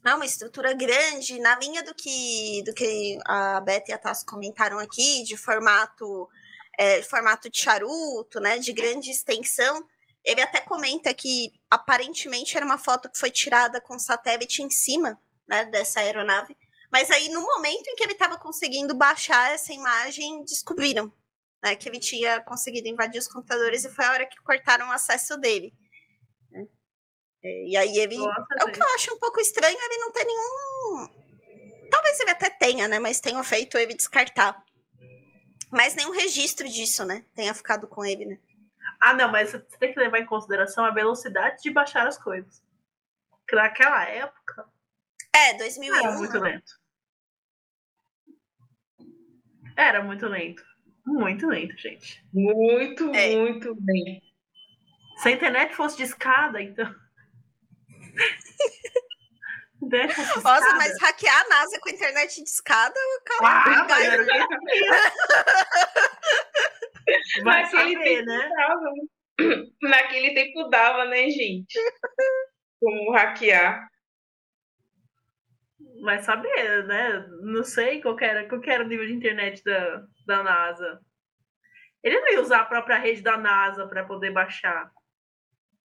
é 0.05 0.13
uma 0.13 0.25
estrutura 0.25 0.73
grande, 0.73 1.39
na 1.39 1.57
linha 1.57 1.81
do 1.81 1.95
que, 1.95 2.61
do 2.65 2.73
que 2.73 3.17
a 3.25 3.61
Beth 3.61 3.85
e 3.87 3.93
a 3.93 3.97
Tassi 3.97 4.25
comentaram 4.25 4.77
aqui, 4.77 5.23
de 5.23 5.37
formato, 5.37 6.29
é, 6.77 7.01
formato 7.01 7.49
de 7.49 7.57
charuto, 7.57 8.39
né, 8.41 8.59
de 8.59 8.73
grande 8.73 9.09
extensão. 9.09 9.87
Ele 10.23 10.41
até 10.41 10.61
comenta 10.61 11.13
que 11.13 11.51
aparentemente 11.69 12.55
era 12.55 12.65
uma 12.65 12.77
foto 12.77 13.09
que 13.09 13.17
foi 13.19 13.29
tirada 13.29 13.81
com 13.81 13.99
satélite 13.99 14.61
em 14.63 14.69
cima 14.69 15.19
né, 15.47 15.65
dessa 15.65 15.99
aeronave. 15.99 16.55
Mas 16.91 17.09
aí, 17.11 17.27
no 17.29 17.41
momento 17.41 17.87
em 17.87 17.95
que 17.95 18.03
ele 18.03 18.13
estava 18.13 18.37
conseguindo 18.37 18.93
baixar 18.93 19.51
essa 19.51 19.73
imagem, 19.73 20.43
descobriram 20.45 21.11
né, 21.61 21.75
que 21.75 21.89
ele 21.89 21.99
tinha 21.99 22.39
conseguido 22.41 22.87
invadir 22.87 23.19
os 23.19 23.27
computadores 23.27 23.83
e 23.83 23.89
foi 23.89 24.05
a 24.05 24.11
hora 24.11 24.25
que 24.25 24.41
cortaram 24.43 24.87
o 24.89 24.91
acesso 24.91 25.35
dele. 25.37 25.73
né. 26.51 26.67
É, 27.43 27.67
E 27.67 27.77
aí 27.77 27.97
ele. 27.97 28.17
Nossa, 28.17 28.45
É 28.59 28.63
o 28.63 28.71
que 28.71 28.81
eu 28.81 28.87
acho 28.95 29.13
um 29.13 29.19
pouco 29.19 29.41
estranho 29.41 29.77
ele 29.77 29.97
não 29.97 30.11
ter 30.11 30.23
nenhum. 30.25 31.09
Talvez 31.89 32.19
ele 32.19 32.31
até 32.31 32.49
tenha, 32.49 32.87
né? 32.87 32.99
Mas 32.99 33.19
tenha 33.19 33.43
feito 33.43 33.77
ele 33.77 33.93
descartar. 33.93 34.63
Mas 35.71 35.95
nenhum 35.95 36.11
registro 36.11 36.69
disso, 36.69 37.03
né? 37.03 37.25
Tenha 37.35 37.53
ficado 37.53 37.87
com 37.87 38.05
ele, 38.05 38.25
né? 38.25 38.39
Ah, 39.05 39.13
não, 39.13 39.29
mas 39.29 39.49
você 39.51 39.59
tem 39.59 39.91
que 39.93 39.99
levar 39.99 40.19
em 40.19 40.25
consideração 40.25 40.85
a 40.85 40.91
velocidade 40.91 41.61
de 41.61 41.69
baixar 41.71 42.07
as 42.07 42.17
coisas. 42.17 42.63
Porque 43.29 43.55
naquela 43.55 44.03
época 44.07 44.65
É, 45.35 45.57
2001. 45.57 45.95
era 45.95 46.11
muito 46.17 46.39
lento. 46.39 46.71
Era 49.75 50.03
muito 50.03 50.25
lento. 50.27 50.63
Muito 51.05 51.47
lento, 51.47 51.77
gente. 51.77 52.25
Muito, 52.33 53.13
É. 53.13 53.35
muito 53.35 53.75
bem. 53.75 54.21
Se 55.17 55.27
a 55.29 55.31
internet 55.31 55.75
fosse 55.75 55.97
de 55.97 56.03
escada, 56.03 56.61
então. 56.61 56.93
A 59.83 59.85
internet 59.85 60.13
fosse 60.15 60.37
de 60.37 60.43
Nossa, 60.43 60.75
mas 60.75 61.01
hackear 61.01 61.41
a 61.41 61.49
NASA 61.49 61.79
com 61.79 61.89
internet 61.89 62.35
de 62.43 62.49
escada, 62.49 62.93
o 62.95 63.45
Ah, 63.45 63.63
cara. 63.63 63.87
mas 63.89 64.25
que 64.25 64.31
eu 64.31 64.47
sabia. 64.47 65.03
Vai 67.43 67.63
Naquele 67.63 67.93
saber, 67.93 68.03
tempo 68.03 68.25
né? 68.25 68.49
dava. 68.49 68.89
Naquele 69.81 70.33
tempo 70.33 70.69
dava, 70.69 71.05
né, 71.05 71.29
gente? 71.29 71.79
Como 72.79 73.11
hackear. 73.13 73.87
Vai 76.03 76.19
saber, 76.21 76.85
né? 76.85 77.25
Não 77.41 77.63
sei 77.63 78.01
qual 78.01 78.15
que 78.15 78.25
era, 78.25 78.47
qual 78.47 78.61
que 78.61 78.69
era 78.69 78.83
o 78.83 78.87
nível 78.87 79.05
de 79.05 79.13
internet 79.13 79.63
da, 79.63 80.03
da 80.25 80.43
NASA. 80.43 80.99
Ele 82.03 82.19
não 82.19 82.31
ia 82.33 82.41
usar 82.41 82.59
a 82.61 82.65
própria 82.65 82.97
rede 82.97 83.21
da 83.21 83.37
NASA 83.37 83.87
para 83.87 84.05
poder 84.05 84.31
baixar. 84.31 84.91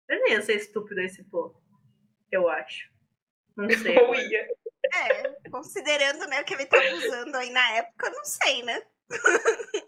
Ele 0.10 0.20
não 0.22 0.28
ia 0.30 0.42
ser 0.42 0.56
estúpido 0.56 1.02
esse 1.02 1.24
povo. 1.30 1.62
Eu 2.32 2.48
acho. 2.50 2.90
Não 3.58 3.70
sei. 3.70 3.98
Ou 4.00 4.16
ia. 4.16 4.48
É, 4.94 5.50
considerando 5.50 6.28
né, 6.28 6.42
o 6.42 6.46
que 6.46 6.54
ele 6.54 6.66
tava 6.66 6.88
usando 6.94 7.36
aí 7.36 7.50
na 7.50 7.72
época, 7.74 8.10
não 8.10 8.24
sei, 8.24 8.64
né? 8.64 8.82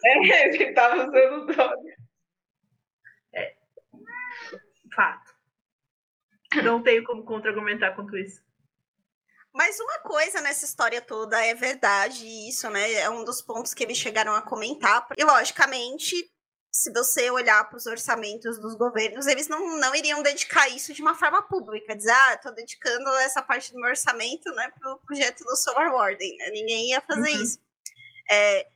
É, 0.04 0.48
ele 0.48 0.74
tava 0.74 1.08
usando 1.08 1.46
droga. 1.46 1.96
Fato. 4.94 5.34
Não 6.64 6.82
tenho 6.82 7.04
como 7.04 7.24
contra-argumentar 7.24 7.96
quanto 7.96 8.18
isso. 8.18 8.42
Mas 9.54 9.80
uma 9.80 10.00
coisa 10.00 10.42
nessa 10.42 10.66
história 10.66 11.02
toda 11.02 11.44
é 11.44 11.54
verdade, 11.54 12.26
e 12.26 12.50
isso, 12.50 12.70
né? 12.70 12.94
É 12.94 13.10
um 13.10 13.24
dos 13.24 13.42
pontos 13.42 13.74
que 13.74 13.84
eles 13.84 13.98
chegaram 13.98 14.34
a 14.34 14.42
comentar. 14.42 15.08
E, 15.18 15.24
logicamente, 15.24 16.16
se 16.72 16.92
você 16.94 17.30
olhar 17.32 17.68
para 17.68 17.78
os 17.78 17.86
orçamentos 17.86 18.60
dos 18.60 18.76
governos, 18.76 19.26
eles 19.28 19.48
não, 19.48 19.78
não 19.78 19.96
iriam 19.96 20.22
dedicar 20.22 20.68
isso 20.70 20.94
de 20.94 21.02
uma 21.02 21.16
forma 21.16 21.42
pública. 21.42 21.96
Dizer, 21.96 22.12
ah, 22.12 22.34
estou 22.36 22.54
dedicando 22.54 23.10
essa 23.18 23.42
parte 23.42 23.72
do 23.74 23.80
meu 23.80 23.90
orçamento 23.90 24.50
né, 24.54 24.72
para 24.80 24.94
o 24.94 25.00
projeto 25.00 25.44
do 25.44 25.56
Solar 25.56 25.92
Warden. 25.94 26.38
né? 26.38 26.50
Ninguém 26.52 26.90
ia 26.92 27.02
fazer 27.02 27.32
Uhum. 27.36 27.44
isso. 27.44 27.60
É, 28.32 28.68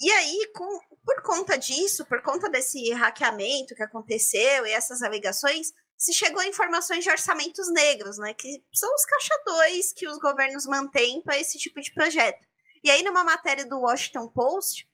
e 0.00 0.10
aí, 0.10 0.50
com, 0.54 0.80
por 1.04 1.22
conta 1.22 1.56
disso, 1.58 2.04
por 2.06 2.22
conta 2.22 2.48
desse 2.48 2.90
hackeamento 2.92 3.74
que 3.74 3.82
aconteceu 3.82 4.66
e 4.66 4.72
essas 4.72 5.02
alegações, 5.02 5.72
se 5.96 6.12
chegou 6.12 6.40
a 6.40 6.46
informações 6.46 7.04
de 7.04 7.10
orçamentos 7.10 7.70
negros, 7.72 8.18
né? 8.18 8.34
Que 8.34 8.64
são 8.74 8.92
os 8.92 9.04
caixa 9.04 9.34
2 9.46 9.92
que 9.92 10.08
os 10.08 10.18
governos 10.18 10.66
mantêm 10.66 11.22
para 11.22 11.38
esse 11.38 11.58
tipo 11.58 11.80
de 11.80 11.92
projeto. 11.92 12.44
E 12.82 12.90
aí, 12.90 13.02
numa 13.04 13.22
matéria 13.22 13.64
do 13.64 13.78
Washington 13.78 14.26
Post, 14.26 14.88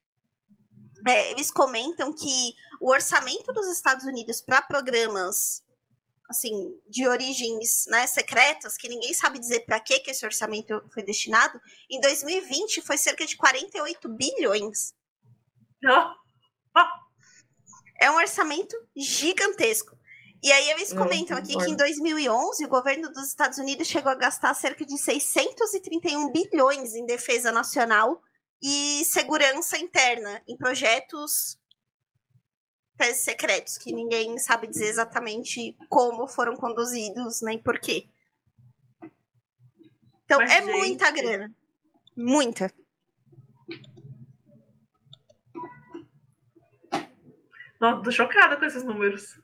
é, 1.06 1.30
eles 1.30 1.50
comentam 1.50 2.12
que 2.12 2.54
o 2.80 2.90
orçamento 2.90 3.52
dos 3.52 3.68
Estados 3.68 4.04
Unidos 4.04 4.40
para 4.40 4.62
programas 4.62 5.62
assim 6.28 6.78
de 6.86 7.08
origens 7.08 7.86
né, 7.88 8.06
secretas, 8.06 8.76
que 8.76 8.88
ninguém 8.88 9.14
sabe 9.14 9.38
dizer 9.38 9.60
para 9.60 9.80
que 9.80 9.98
que 10.00 10.10
esse 10.10 10.26
orçamento 10.26 10.82
foi 10.92 11.02
destinado, 11.02 11.58
em 11.88 12.00
2020 12.00 12.82
foi 12.82 12.98
cerca 12.98 13.24
de 13.24 13.36
48 13.36 14.08
bilhões. 14.10 14.94
Ó, 15.86 16.14
É 18.00 18.10
um 18.10 18.16
orçamento 18.16 18.76
gigantesco. 18.94 19.96
E 20.42 20.52
aí 20.52 20.70
eles 20.70 20.92
Eu 20.92 20.98
comentam 20.98 21.36
aqui 21.36 21.48
que 21.48 21.52
em 21.54 21.76
concordo. 21.76 21.78
2011 21.78 22.64
o 22.64 22.68
governo 22.68 23.10
dos 23.10 23.26
Estados 23.26 23.58
Unidos 23.58 23.88
chegou 23.88 24.12
a 24.12 24.14
gastar 24.14 24.54
cerca 24.54 24.84
de 24.84 24.96
631 24.96 26.30
bilhões 26.30 26.94
em 26.94 27.06
defesa 27.06 27.50
nacional 27.50 28.22
e 28.62 29.04
segurança 29.04 29.78
interna 29.78 30.42
em 30.48 30.56
projetos 30.56 31.58
secretos 33.14 33.78
que 33.78 33.92
ninguém 33.92 34.36
sabe 34.38 34.66
dizer 34.66 34.88
exatamente 34.88 35.76
como 35.88 36.26
foram 36.26 36.56
conduzidos 36.56 37.40
nem 37.42 37.56
por 37.56 37.78
quê. 37.78 38.08
Então 40.24 40.38
Mas, 40.40 40.50
é 40.50 40.60
gente- 40.62 40.72
muita 40.76 41.10
grana. 41.12 41.54
Muita. 42.16 42.72
Nossa, 47.80 48.02
tô 48.02 48.10
chocada 48.10 48.56
com 48.56 48.64
esses 48.64 48.82
números. 48.82 49.40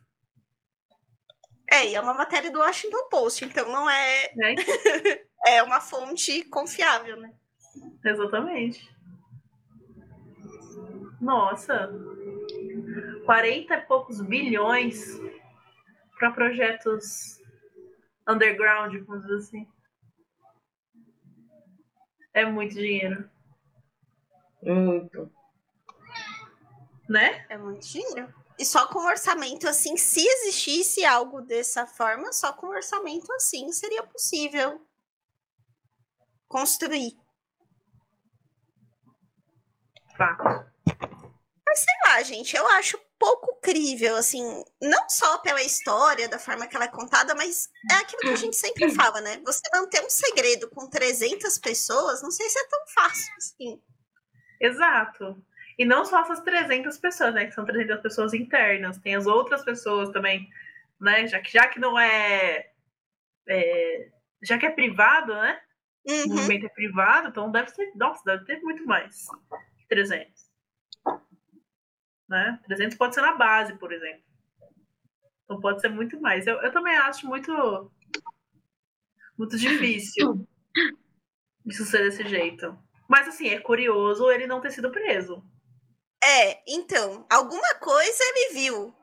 É, 1.70 1.88
e 1.88 1.94
é 1.94 2.00
uma 2.00 2.14
matéria 2.14 2.50
do 2.50 2.58
Washington 2.58 3.08
Post, 3.08 3.44
então 3.44 3.70
não 3.70 3.88
é 3.88 4.32
Né? 4.34 4.54
é 5.46 5.62
uma 5.62 5.80
fonte 5.80 6.42
confiável, 6.44 7.16
né? 7.20 7.32
Exatamente. 8.04 8.93
Nossa. 11.24 11.90
40 13.24 13.74
e 13.74 13.80
poucos 13.86 14.20
bilhões 14.20 15.18
para 16.18 16.30
projetos 16.32 17.40
underground, 18.28 18.94
vamos 19.06 19.22
dizer 19.22 19.36
assim. 19.38 19.68
É 22.34 22.44
muito 22.44 22.74
dinheiro. 22.74 23.30
Muito. 24.62 25.32
Né? 27.08 27.46
É 27.48 27.56
muito 27.56 27.86
dinheiro. 27.86 28.32
E 28.58 28.66
só 28.66 28.86
com 28.88 28.98
orçamento 28.98 29.66
assim, 29.66 29.96
se 29.96 30.20
existisse 30.20 31.06
algo 31.06 31.40
dessa 31.40 31.86
forma, 31.86 32.34
só 32.34 32.52
com 32.52 32.66
orçamento 32.66 33.32
assim 33.32 33.72
seria 33.72 34.02
possível 34.02 34.86
construir. 36.46 37.18
Fato. 40.16 40.73
Mas 41.66 41.78
sei 41.80 41.94
lá, 42.06 42.22
gente, 42.22 42.56
eu 42.56 42.66
acho 42.68 42.98
pouco 43.18 43.58
crível, 43.62 44.16
assim, 44.16 44.42
não 44.82 45.08
só 45.08 45.38
pela 45.38 45.62
história, 45.62 46.28
da 46.28 46.38
forma 46.38 46.66
que 46.66 46.76
ela 46.76 46.84
é 46.84 46.88
contada, 46.88 47.34
mas 47.34 47.68
é 47.90 47.94
aquilo 47.94 48.20
que 48.20 48.28
a 48.28 48.36
gente 48.36 48.56
sempre 48.56 48.90
fala, 48.94 49.20
né? 49.20 49.40
Você 49.44 49.62
manter 49.72 50.02
um 50.02 50.10
segredo 50.10 50.68
com 50.70 50.88
300 50.88 51.58
pessoas, 51.58 52.22
não 52.22 52.30
sei 52.30 52.48
se 52.48 52.58
é 52.58 52.68
tão 52.68 52.80
fácil 52.94 53.34
assim. 53.38 53.82
Exato. 54.60 55.42
E 55.78 55.84
não 55.84 56.04
só 56.04 56.20
essas 56.22 56.40
300 56.40 56.96
pessoas, 56.98 57.34
né? 57.34 57.46
Que 57.46 57.52
são 57.52 57.64
300 57.64 58.00
pessoas 58.00 58.34
internas. 58.34 58.98
Tem 58.98 59.16
as 59.16 59.26
outras 59.26 59.64
pessoas 59.64 60.10
também, 60.10 60.48
né? 61.00 61.26
Já 61.26 61.40
que, 61.40 61.50
já 61.52 61.66
que 61.68 61.80
não 61.80 61.98
é, 61.98 62.70
é 63.48 64.10
Já 64.42 64.58
que 64.58 64.66
é 64.66 64.70
privado, 64.70 65.34
né? 65.34 65.60
Uhum. 66.06 66.24
O 66.24 66.28
movimento 66.36 66.66
é 66.66 66.68
privado, 66.68 67.28
então 67.28 67.50
deve 67.50 67.70
ser. 67.70 67.90
Nossa, 67.96 68.22
deve 68.24 68.44
ter 68.44 68.60
muito 68.60 68.84
mais 68.86 69.26
que 69.78 69.88
300. 69.88 70.33
Né? 72.28 72.58
300 72.66 72.96
pode 72.96 73.14
ser 73.14 73.20
na 73.20 73.34
base, 73.34 73.74
por 73.78 73.92
exemplo. 73.92 74.22
Então 75.44 75.60
pode 75.60 75.80
ser 75.80 75.88
muito 75.90 76.18
mais. 76.20 76.46
Eu, 76.46 76.60
eu 76.62 76.72
também 76.72 76.96
acho 76.96 77.26
muito. 77.26 77.90
Muito 79.36 79.58
difícil 79.58 80.46
isso 81.66 81.84
ser 81.84 81.98
desse 82.04 82.26
jeito. 82.28 82.76
Mas 83.08 83.28
assim, 83.28 83.48
é 83.48 83.60
curioso 83.60 84.30
ele 84.30 84.46
não 84.46 84.60
ter 84.60 84.70
sido 84.70 84.90
preso. 84.90 85.44
É, 86.22 86.62
então, 86.66 87.26
alguma 87.30 87.74
coisa 87.74 88.18
ele 88.22 88.54
viu 88.54 88.94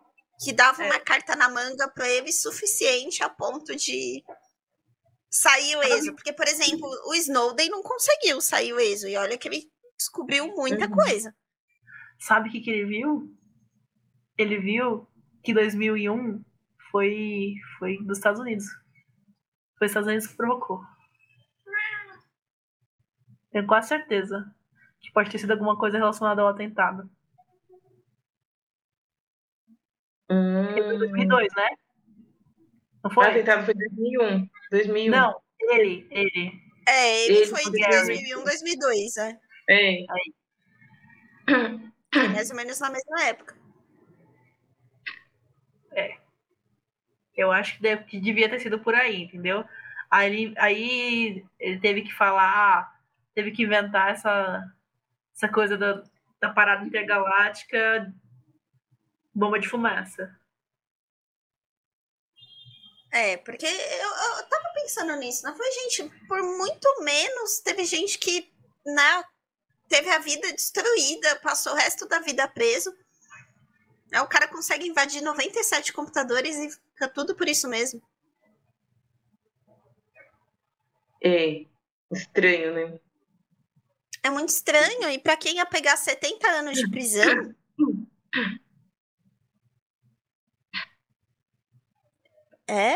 que 0.43 0.51
dava 0.53 0.83
É. 0.83 0.87
uma 0.87 0.99
carta 0.99 1.35
na 1.35 1.47
manga 1.49 1.87
para 1.89 2.09
ele 2.09 2.31
suficiente 2.31 3.23
a 3.23 3.29
ponto 3.29 3.75
de 3.75 4.23
sair 5.29 5.75
o 5.75 5.83
exo. 5.83 6.15
Porque, 6.15 6.33
por 6.33 6.47
exemplo, 6.47 6.89
o 7.05 7.13
Snowden 7.13 7.69
não 7.69 7.83
conseguiu 7.83 8.41
sair 8.41 8.73
o 8.73 8.79
exo. 8.79 9.07
E 9.07 9.15
olha 9.17 9.37
que 9.37 9.47
ele 9.47 9.69
descobriu 9.97 10.47
muita 10.55 10.85
Uhum. 10.85 10.91
coisa. 10.95 11.35
Sabe 12.21 12.49
o 12.49 12.51
que, 12.51 12.61
que 12.61 12.69
ele 12.69 12.85
viu? 12.85 13.35
Ele 14.37 14.59
viu 14.59 15.07
que 15.43 15.53
2001 15.55 16.43
foi, 16.91 17.55
foi 17.79 17.97
dos 18.03 18.19
Estados 18.19 18.39
Unidos. 18.39 18.65
Foi 19.77 19.87
os 19.87 19.91
Estados 19.91 20.07
Unidos 20.07 20.27
que 20.27 20.37
provocou. 20.37 20.81
Tenho 23.51 23.65
quase 23.65 23.87
certeza 23.87 24.53
que 25.01 25.11
pode 25.11 25.31
ter 25.31 25.39
sido 25.39 25.51
alguma 25.51 25.75
coisa 25.77 25.97
relacionada 25.97 26.43
ao 26.43 26.47
atentado. 26.49 27.09
Porque 30.27 30.83
foi 30.83 30.95
Hum. 30.95 30.99
2002, 30.99 31.53
né? 31.55 31.69
Não 33.03 33.09
O 33.11 33.13
foi? 33.13 33.25
atentado 33.25 33.65
foi 33.65 33.73
2001. 33.73 34.47
2001. 34.69 35.11
Não, 35.11 35.41
ele, 35.59 36.07
ele. 36.11 36.61
É, 36.87 37.25
ele, 37.25 37.37
Ele 37.37 37.45
foi 37.47 37.63
de 37.63 37.79
Gary. 37.79 38.05
2001, 38.05 38.43
2002, 38.43 39.15
né? 39.15 39.39
É. 39.69 40.05
Mais 42.15 42.49
ou 42.49 42.55
menos 42.55 42.79
na 42.79 42.89
mesma 42.89 43.23
época. 43.23 43.55
Eu 47.35 47.51
acho 47.51 47.75
que, 47.77 47.81
deve- 47.81 48.03
que 48.05 48.19
devia 48.19 48.49
ter 48.49 48.59
sido 48.59 48.79
por 48.79 48.93
aí, 48.93 49.23
entendeu? 49.23 49.63
Aí 50.09 50.27
ele, 50.33 50.53
aí 50.57 51.45
ele 51.59 51.79
teve 51.79 52.01
que 52.01 52.13
falar, 52.13 52.99
teve 53.33 53.51
que 53.51 53.63
inventar 53.63 54.11
essa, 54.11 54.71
essa 55.35 55.47
coisa 55.49 55.77
da, 55.77 56.03
da 56.39 56.49
parada 56.49 56.85
intergaláctica 56.85 58.13
bomba 59.33 59.59
de 59.59 59.67
fumaça. 59.67 60.37
É, 63.13 63.37
porque 63.37 63.65
eu, 63.65 64.09
eu 64.37 64.43
tava 64.49 64.73
pensando 64.73 65.15
nisso, 65.17 65.45
não 65.45 65.55
foi, 65.55 65.69
gente? 65.71 66.09
Por 66.27 66.41
muito 66.41 67.03
menos 67.03 67.59
teve 67.59 67.83
gente 67.83 68.17
que, 68.17 68.49
né, 68.85 69.23
teve 69.91 70.09
a 70.09 70.19
vida 70.19 70.51
destruída, 70.53 71.35
passou 71.41 71.73
o 71.73 71.75
resto 71.75 72.07
da 72.07 72.19
vida 72.19 72.47
preso. 72.47 72.95
Aí 74.13 74.21
o 74.21 74.27
cara 74.27 74.47
consegue 74.47 74.87
invadir 74.87 75.21
97 75.21 75.91
computadores 75.91 76.55
e 76.57 76.69
fica 76.71 77.09
tudo 77.09 77.35
por 77.35 77.47
isso 77.47 77.67
mesmo. 77.67 78.01
É. 81.23 81.65
Estranho, 82.11 82.73
né? 82.73 82.99
É 84.23 84.29
muito 84.29 84.49
estranho, 84.49 85.09
e 85.09 85.19
pra 85.19 85.35
quem 85.35 85.55
ia 85.55 85.65
pegar 85.65 85.97
70 85.97 86.47
anos 86.47 86.77
de 86.77 86.89
prisão. 86.89 87.55
É. 92.67 92.95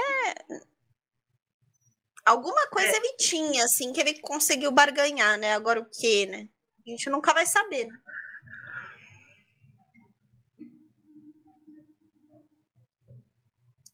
Alguma 2.26 2.68
coisa 2.68 2.89
É. 2.89 2.98
ele 2.98 3.14
tinha, 3.18 3.66
assim, 3.66 3.91
que 3.91 4.00
ele 4.00 4.20
conseguiu 4.20 4.72
barganhar, 4.72 5.38
né? 5.38 5.54
Agora 5.54 5.80
o 5.82 5.86
quê, 5.86 6.26
né? 6.26 6.48
A 6.86 6.90
gente 6.90 7.10
nunca 7.10 7.34
vai 7.34 7.46
saber. 7.46 7.88
né? 7.88 7.98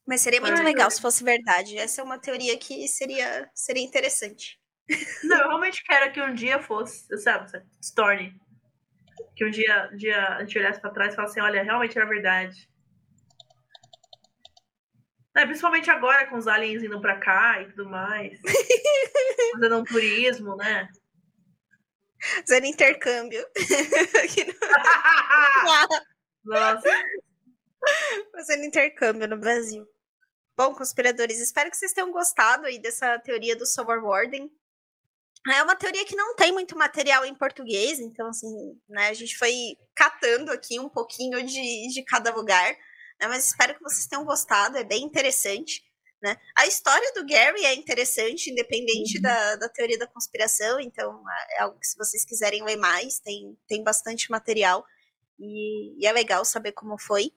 Mas 0.06 0.20
seria 0.20 0.40
muito 0.40 0.62
legal 0.62 0.90
se 0.90 1.00
fosse 1.00 1.24
verdade. 1.24 1.78
Essa 1.78 2.00
é 2.00 2.04
uma 2.04 2.18
teoria 2.18 2.58
que 2.58 2.86
seria, 2.88 3.50
seria 3.54 3.82
interessante. 3.82 4.60
Não, 5.24 5.38
eu 5.38 5.48
realmente 5.48 5.82
quero 5.84 6.12
que 6.12 6.20
um 6.20 6.34
dia 6.34 6.60
fosse, 6.60 7.06
sabe, 7.18 7.50
se 7.80 7.94
torne. 7.94 8.38
Que 9.36 9.46
um 9.46 9.50
dia, 9.50 9.88
um 9.92 9.96
dia 9.96 10.28
a 10.36 10.40
gente 10.40 10.58
olhasse 10.58 10.80
pra 10.80 10.90
trás 10.90 11.12
e 11.12 11.16
falasse 11.16 11.38
assim, 11.38 11.48
olha, 11.48 11.62
realmente 11.62 11.96
era 11.96 12.06
verdade. 12.06 12.68
É, 15.34 15.46
principalmente 15.46 15.90
agora 15.90 16.26
com 16.26 16.36
os 16.36 16.46
aliens 16.46 16.82
indo 16.82 17.00
pra 17.00 17.18
cá 17.18 17.62
e 17.62 17.70
tudo 17.70 17.88
mais. 17.88 18.38
Fazendo 19.54 19.78
um 19.78 19.84
turismo, 19.84 20.56
né? 20.56 20.88
Fazendo 22.22 22.66
intercâmbio. 22.66 23.44
Nossa. 26.44 26.88
Fazendo 28.32 28.64
intercâmbio 28.64 29.28
no 29.28 29.36
Brasil. 29.36 29.86
Bom, 30.56 30.74
conspiradores, 30.74 31.40
espero 31.40 31.70
que 31.70 31.76
vocês 31.76 31.92
tenham 31.92 32.12
gostado 32.12 32.66
aí 32.66 32.78
dessa 32.78 33.18
teoria 33.18 33.56
do 33.56 33.66
Solar 33.66 34.02
Warden. 34.02 34.50
É 35.50 35.62
uma 35.62 35.74
teoria 35.74 36.04
que 36.04 36.14
não 36.14 36.36
tem 36.36 36.52
muito 36.52 36.78
material 36.78 37.24
em 37.24 37.34
português, 37.34 37.98
então, 37.98 38.28
assim, 38.28 38.80
né, 38.88 39.08
a 39.08 39.14
gente 39.14 39.36
foi 39.36 39.76
catando 39.94 40.52
aqui 40.52 40.78
um 40.78 40.88
pouquinho 40.88 41.44
de, 41.44 41.88
de 41.88 42.04
cada 42.04 42.32
lugar, 42.32 42.70
né, 43.20 43.26
mas 43.26 43.48
espero 43.48 43.74
que 43.74 43.82
vocês 43.82 44.06
tenham 44.06 44.24
gostado, 44.24 44.78
é 44.78 44.84
bem 44.84 45.02
interessante. 45.02 45.82
Né? 46.22 46.36
A 46.56 46.68
história 46.68 47.12
do 47.14 47.26
Gary 47.26 47.64
é 47.64 47.74
interessante, 47.74 48.48
independente 48.48 49.16
Uhum. 49.16 49.22
da, 49.22 49.56
da 49.56 49.68
teoria 49.68 49.98
da 49.98 50.06
conspiração, 50.06 50.78
então 50.78 51.20
é 51.58 51.62
algo 51.62 51.76
que, 51.80 51.86
se 51.86 51.98
vocês 51.98 52.24
quiserem 52.24 52.62
ler 52.62 52.76
mais, 52.76 53.18
tem, 53.18 53.58
tem 53.66 53.82
bastante 53.82 54.30
material 54.30 54.86
e, 55.36 56.00
e 56.00 56.06
é 56.06 56.12
legal 56.12 56.44
saber 56.44 56.70
como 56.72 56.96
foi. 56.96 57.32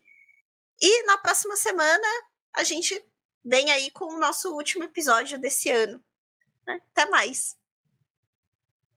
E 0.80 1.04
na 1.08 1.18
próxima 1.18 1.56
semana 1.56 2.08
a 2.54 2.64
gente 2.64 3.04
vem 3.44 3.72
aí 3.72 3.90
com 3.90 4.06
o 4.06 4.20
nosso 4.20 4.54
último 4.54 4.84
episódio 4.84 5.40
desse 5.40 5.72
ano. 5.72 6.00
né? 6.68 6.80
Até 6.92 7.10
mais. 7.10 7.58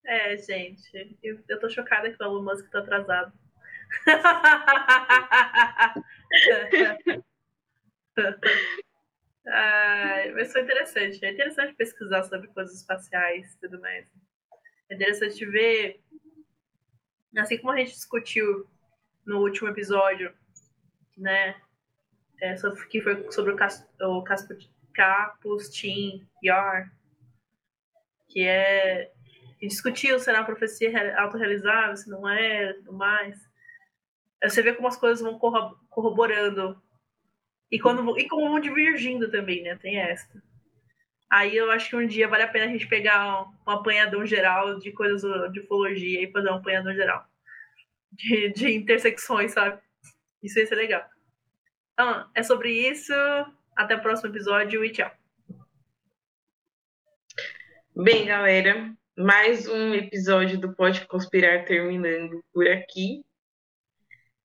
É, 0.04 0.36
gente, 0.36 1.18
eu, 1.22 1.42
eu 1.48 1.60
tô 1.60 1.70
chocada 1.70 2.10
que 2.10 2.22
o 2.22 2.26
Elon 2.26 2.42
Musk 2.42 2.68
tá 2.70 2.80
atrasado. 2.80 3.32
Ai, 9.50 10.30
mas 10.32 10.52
foi 10.52 10.62
interessante. 10.62 11.24
É 11.24 11.32
interessante 11.32 11.74
pesquisar 11.74 12.22
sobre 12.24 12.48
coisas 12.48 12.76
espaciais 12.76 13.54
e 13.54 13.58
tudo 13.60 13.80
mais. 13.80 14.06
É 14.90 14.94
interessante 14.94 15.44
ver, 15.46 16.00
assim 17.36 17.58
como 17.58 17.72
a 17.72 17.76
gente 17.76 17.92
discutiu 17.92 18.66
no 19.26 19.40
último 19.42 19.68
episódio, 19.68 20.32
né? 21.16 21.56
É, 22.40 22.54
que 22.90 23.02
foi 23.02 23.30
sobre 23.32 23.52
o, 23.52 23.56
Cas, 23.56 23.86
o 24.00 24.24
Capustin 24.94 26.26
Yar, 26.44 26.92
que 28.28 28.42
é 28.42 29.10
a 29.58 29.60
gente 29.62 29.72
discutiu 29.72 30.20
se 30.20 30.30
era 30.30 30.38
uma 30.38 30.46
profecia 30.46 30.88
re- 30.88 31.12
autorrealizável, 31.18 31.96
se 31.96 32.08
não 32.08 32.28
é, 32.28 32.72
tudo 32.74 32.92
mais. 32.92 33.36
Você 34.42 34.62
vê 34.62 34.72
como 34.74 34.88
as 34.88 34.96
coisas 34.96 35.20
vão 35.20 35.38
corro- 35.38 35.76
corroborando. 35.90 36.80
E, 37.70 37.78
quando, 37.78 38.18
e 38.18 38.26
como 38.28 38.48
vão 38.48 38.60
divergindo 38.60 39.30
também, 39.30 39.62
né? 39.62 39.76
Tem 39.76 39.98
esta. 39.98 40.42
Aí 41.30 41.54
eu 41.54 41.70
acho 41.70 41.90
que 41.90 41.96
um 41.96 42.06
dia 42.06 42.26
vale 42.26 42.44
a 42.44 42.48
pena 42.48 42.64
a 42.64 42.68
gente 42.68 42.88
pegar 42.88 43.42
um, 43.42 43.46
um 43.66 43.70
apanhadão 43.70 44.24
geral 44.24 44.78
de 44.78 44.90
coisas 44.92 45.22
de 45.52 45.60
ufologia 45.60 46.22
e 46.22 46.32
fazer 46.32 46.50
um 46.50 46.54
apanhadão 46.54 46.94
geral. 46.94 47.26
De, 48.10 48.50
de 48.52 48.74
intersecções, 48.74 49.52
sabe? 49.52 49.78
Isso 50.42 50.58
ia 50.58 50.66
ser 50.66 50.76
legal. 50.76 51.04
Então, 51.92 52.30
é 52.34 52.42
sobre 52.42 52.72
isso. 52.72 53.12
Até 53.76 53.96
o 53.96 54.02
próximo 54.02 54.30
episódio 54.30 54.84
e 54.84 54.90
tchau. 54.90 55.10
Bem, 57.94 58.26
galera, 58.26 58.92
mais 59.16 59.68
um 59.68 59.92
episódio 59.92 60.58
do 60.58 60.72
Pode 60.74 61.04
Conspirar 61.06 61.64
terminando 61.64 62.42
por 62.52 62.66
aqui. 62.66 63.24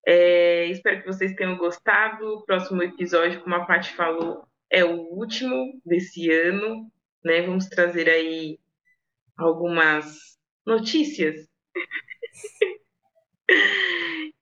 É, 0.06 0.66
espero 0.68 1.02
que 1.02 1.08
vocês 1.08 1.34
tenham 1.34 1.58
gostado. 1.58 2.26
O 2.26 2.46
próximo 2.46 2.84
episódio, 2.84 3.42
como 3.42 3.56
a 3.56 3.66
Paty 3.66 3.94
falou, 3.94 4.48
é 4.70 4.84
o 4.84 5.02
último 5.14 5.80
desse 5.86 6.30
ano. 6.32 6.92
Né? 7.24 7.42
Vamos 7.42 7.68
trazer 7.68 8.10
aí 8.10 8.60
algumas 9.38 10.38
notícias. 10.66 11.48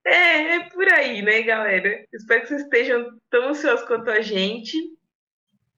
é, 0.06 0.56
é 0.56 0.70
por 0.70 0.92
aí, 0.92 1.22
né, 1.22 1.42
galera? 1.44 2.06
Espero 2.14 2.42
que 2.42 2.48
vocês 2.48 2.64
estejam 2.64 3.20
tão 3.30 3.50
ansiosos 3.50 3.86
quanto 3.86 4.10
a 4.10 4.22
gente. 4.22 4.76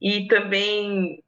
E 0.02 0.28
também 0.28 1.24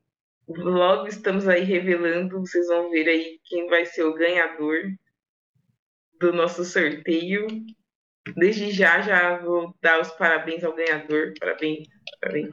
logo 0.48 1.08
estamos 1.08 1.48
aí 1.48 1.64
revelando, 1.64 2.40
vocês 2.40 2.68
vão 2.68 2.90
ver 2.92 3.08
aí 3.08 3.40
quem 3.46 3.68
vai 3.68 3.86
ser 3.86 4.04
o 4.04 4.14
ganhador 4.14 4.78
do 6.20 6.34
nosso 6.34 6.64
sorteio. 6.64 7.48
Desde 8.34 8.72
já, 8.72 9.02
já 9.02 9.38
vou 9.38 9.76
dar 9.82 10.02
os 10.02 10.10
parabéns 10.12 10.64
ao 10.64 10.74
ganhador. 10.74 11.34
Parabéns, 11.40 11.88
parabéns. 12.20 12.50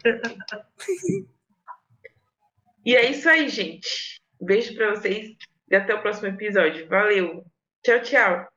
e 2.84 2.94
é 2.94 3.10
isso 3.10 3.28
aí, 3.28 3.48
gente. 3.48 4.20
Beijo 4.40 4.74
para 4.74 4.90
vocês 4.90 5.34
e 5.70 5.76
até 5.76 5.94
o 5.94 6.02
próximo 6.02 6.28
episódio. 6.28 6.86
Valeu. 6.88 7.44
Tchau, 7.82 8.02
tchau. 8.02 8.48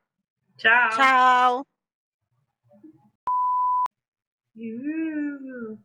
Tchau. 0.57 0.89
Tchau. 0.89 1.67
Uh, 4.57 5.77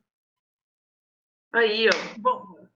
Aí, 1.52 1.88
ó. 1.88 1.90
Bom. 2.18 2.68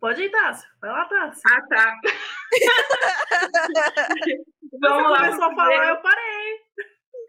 Pode 0.00 0.22
ir, 0.22 0.30
Tássio. 0.30 0.68
Vai 0.80 0.90
lá, 0.90 1.04
Tássio. 1.06 1.42
Ah, 1.46 1.62
tá. 1.68 2.00
Vamos 4.80 5.02
Você 5.02 5.08
lá. 5.08 5.16
começou 5.18 5.44
a 5.44 5.54
falar, 5.54 5.88
eu 5.88 5.96
parei. 6.00 6.62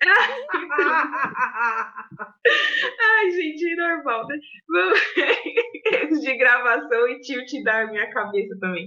Ai, 2.99 3.31
gente, 3.31 3.75
normal, 3.75 4.27
né? 4.27 4.37
Vamos... 4.69 4.99
De 6.23 6.37
gravação 6.37 7.07
e 7.07 7.19
tilt 7.21 7.49
da 7.63 7.87
minha 7.87 8.09
cabeça 8.11 8.53
também. 8.59 8.85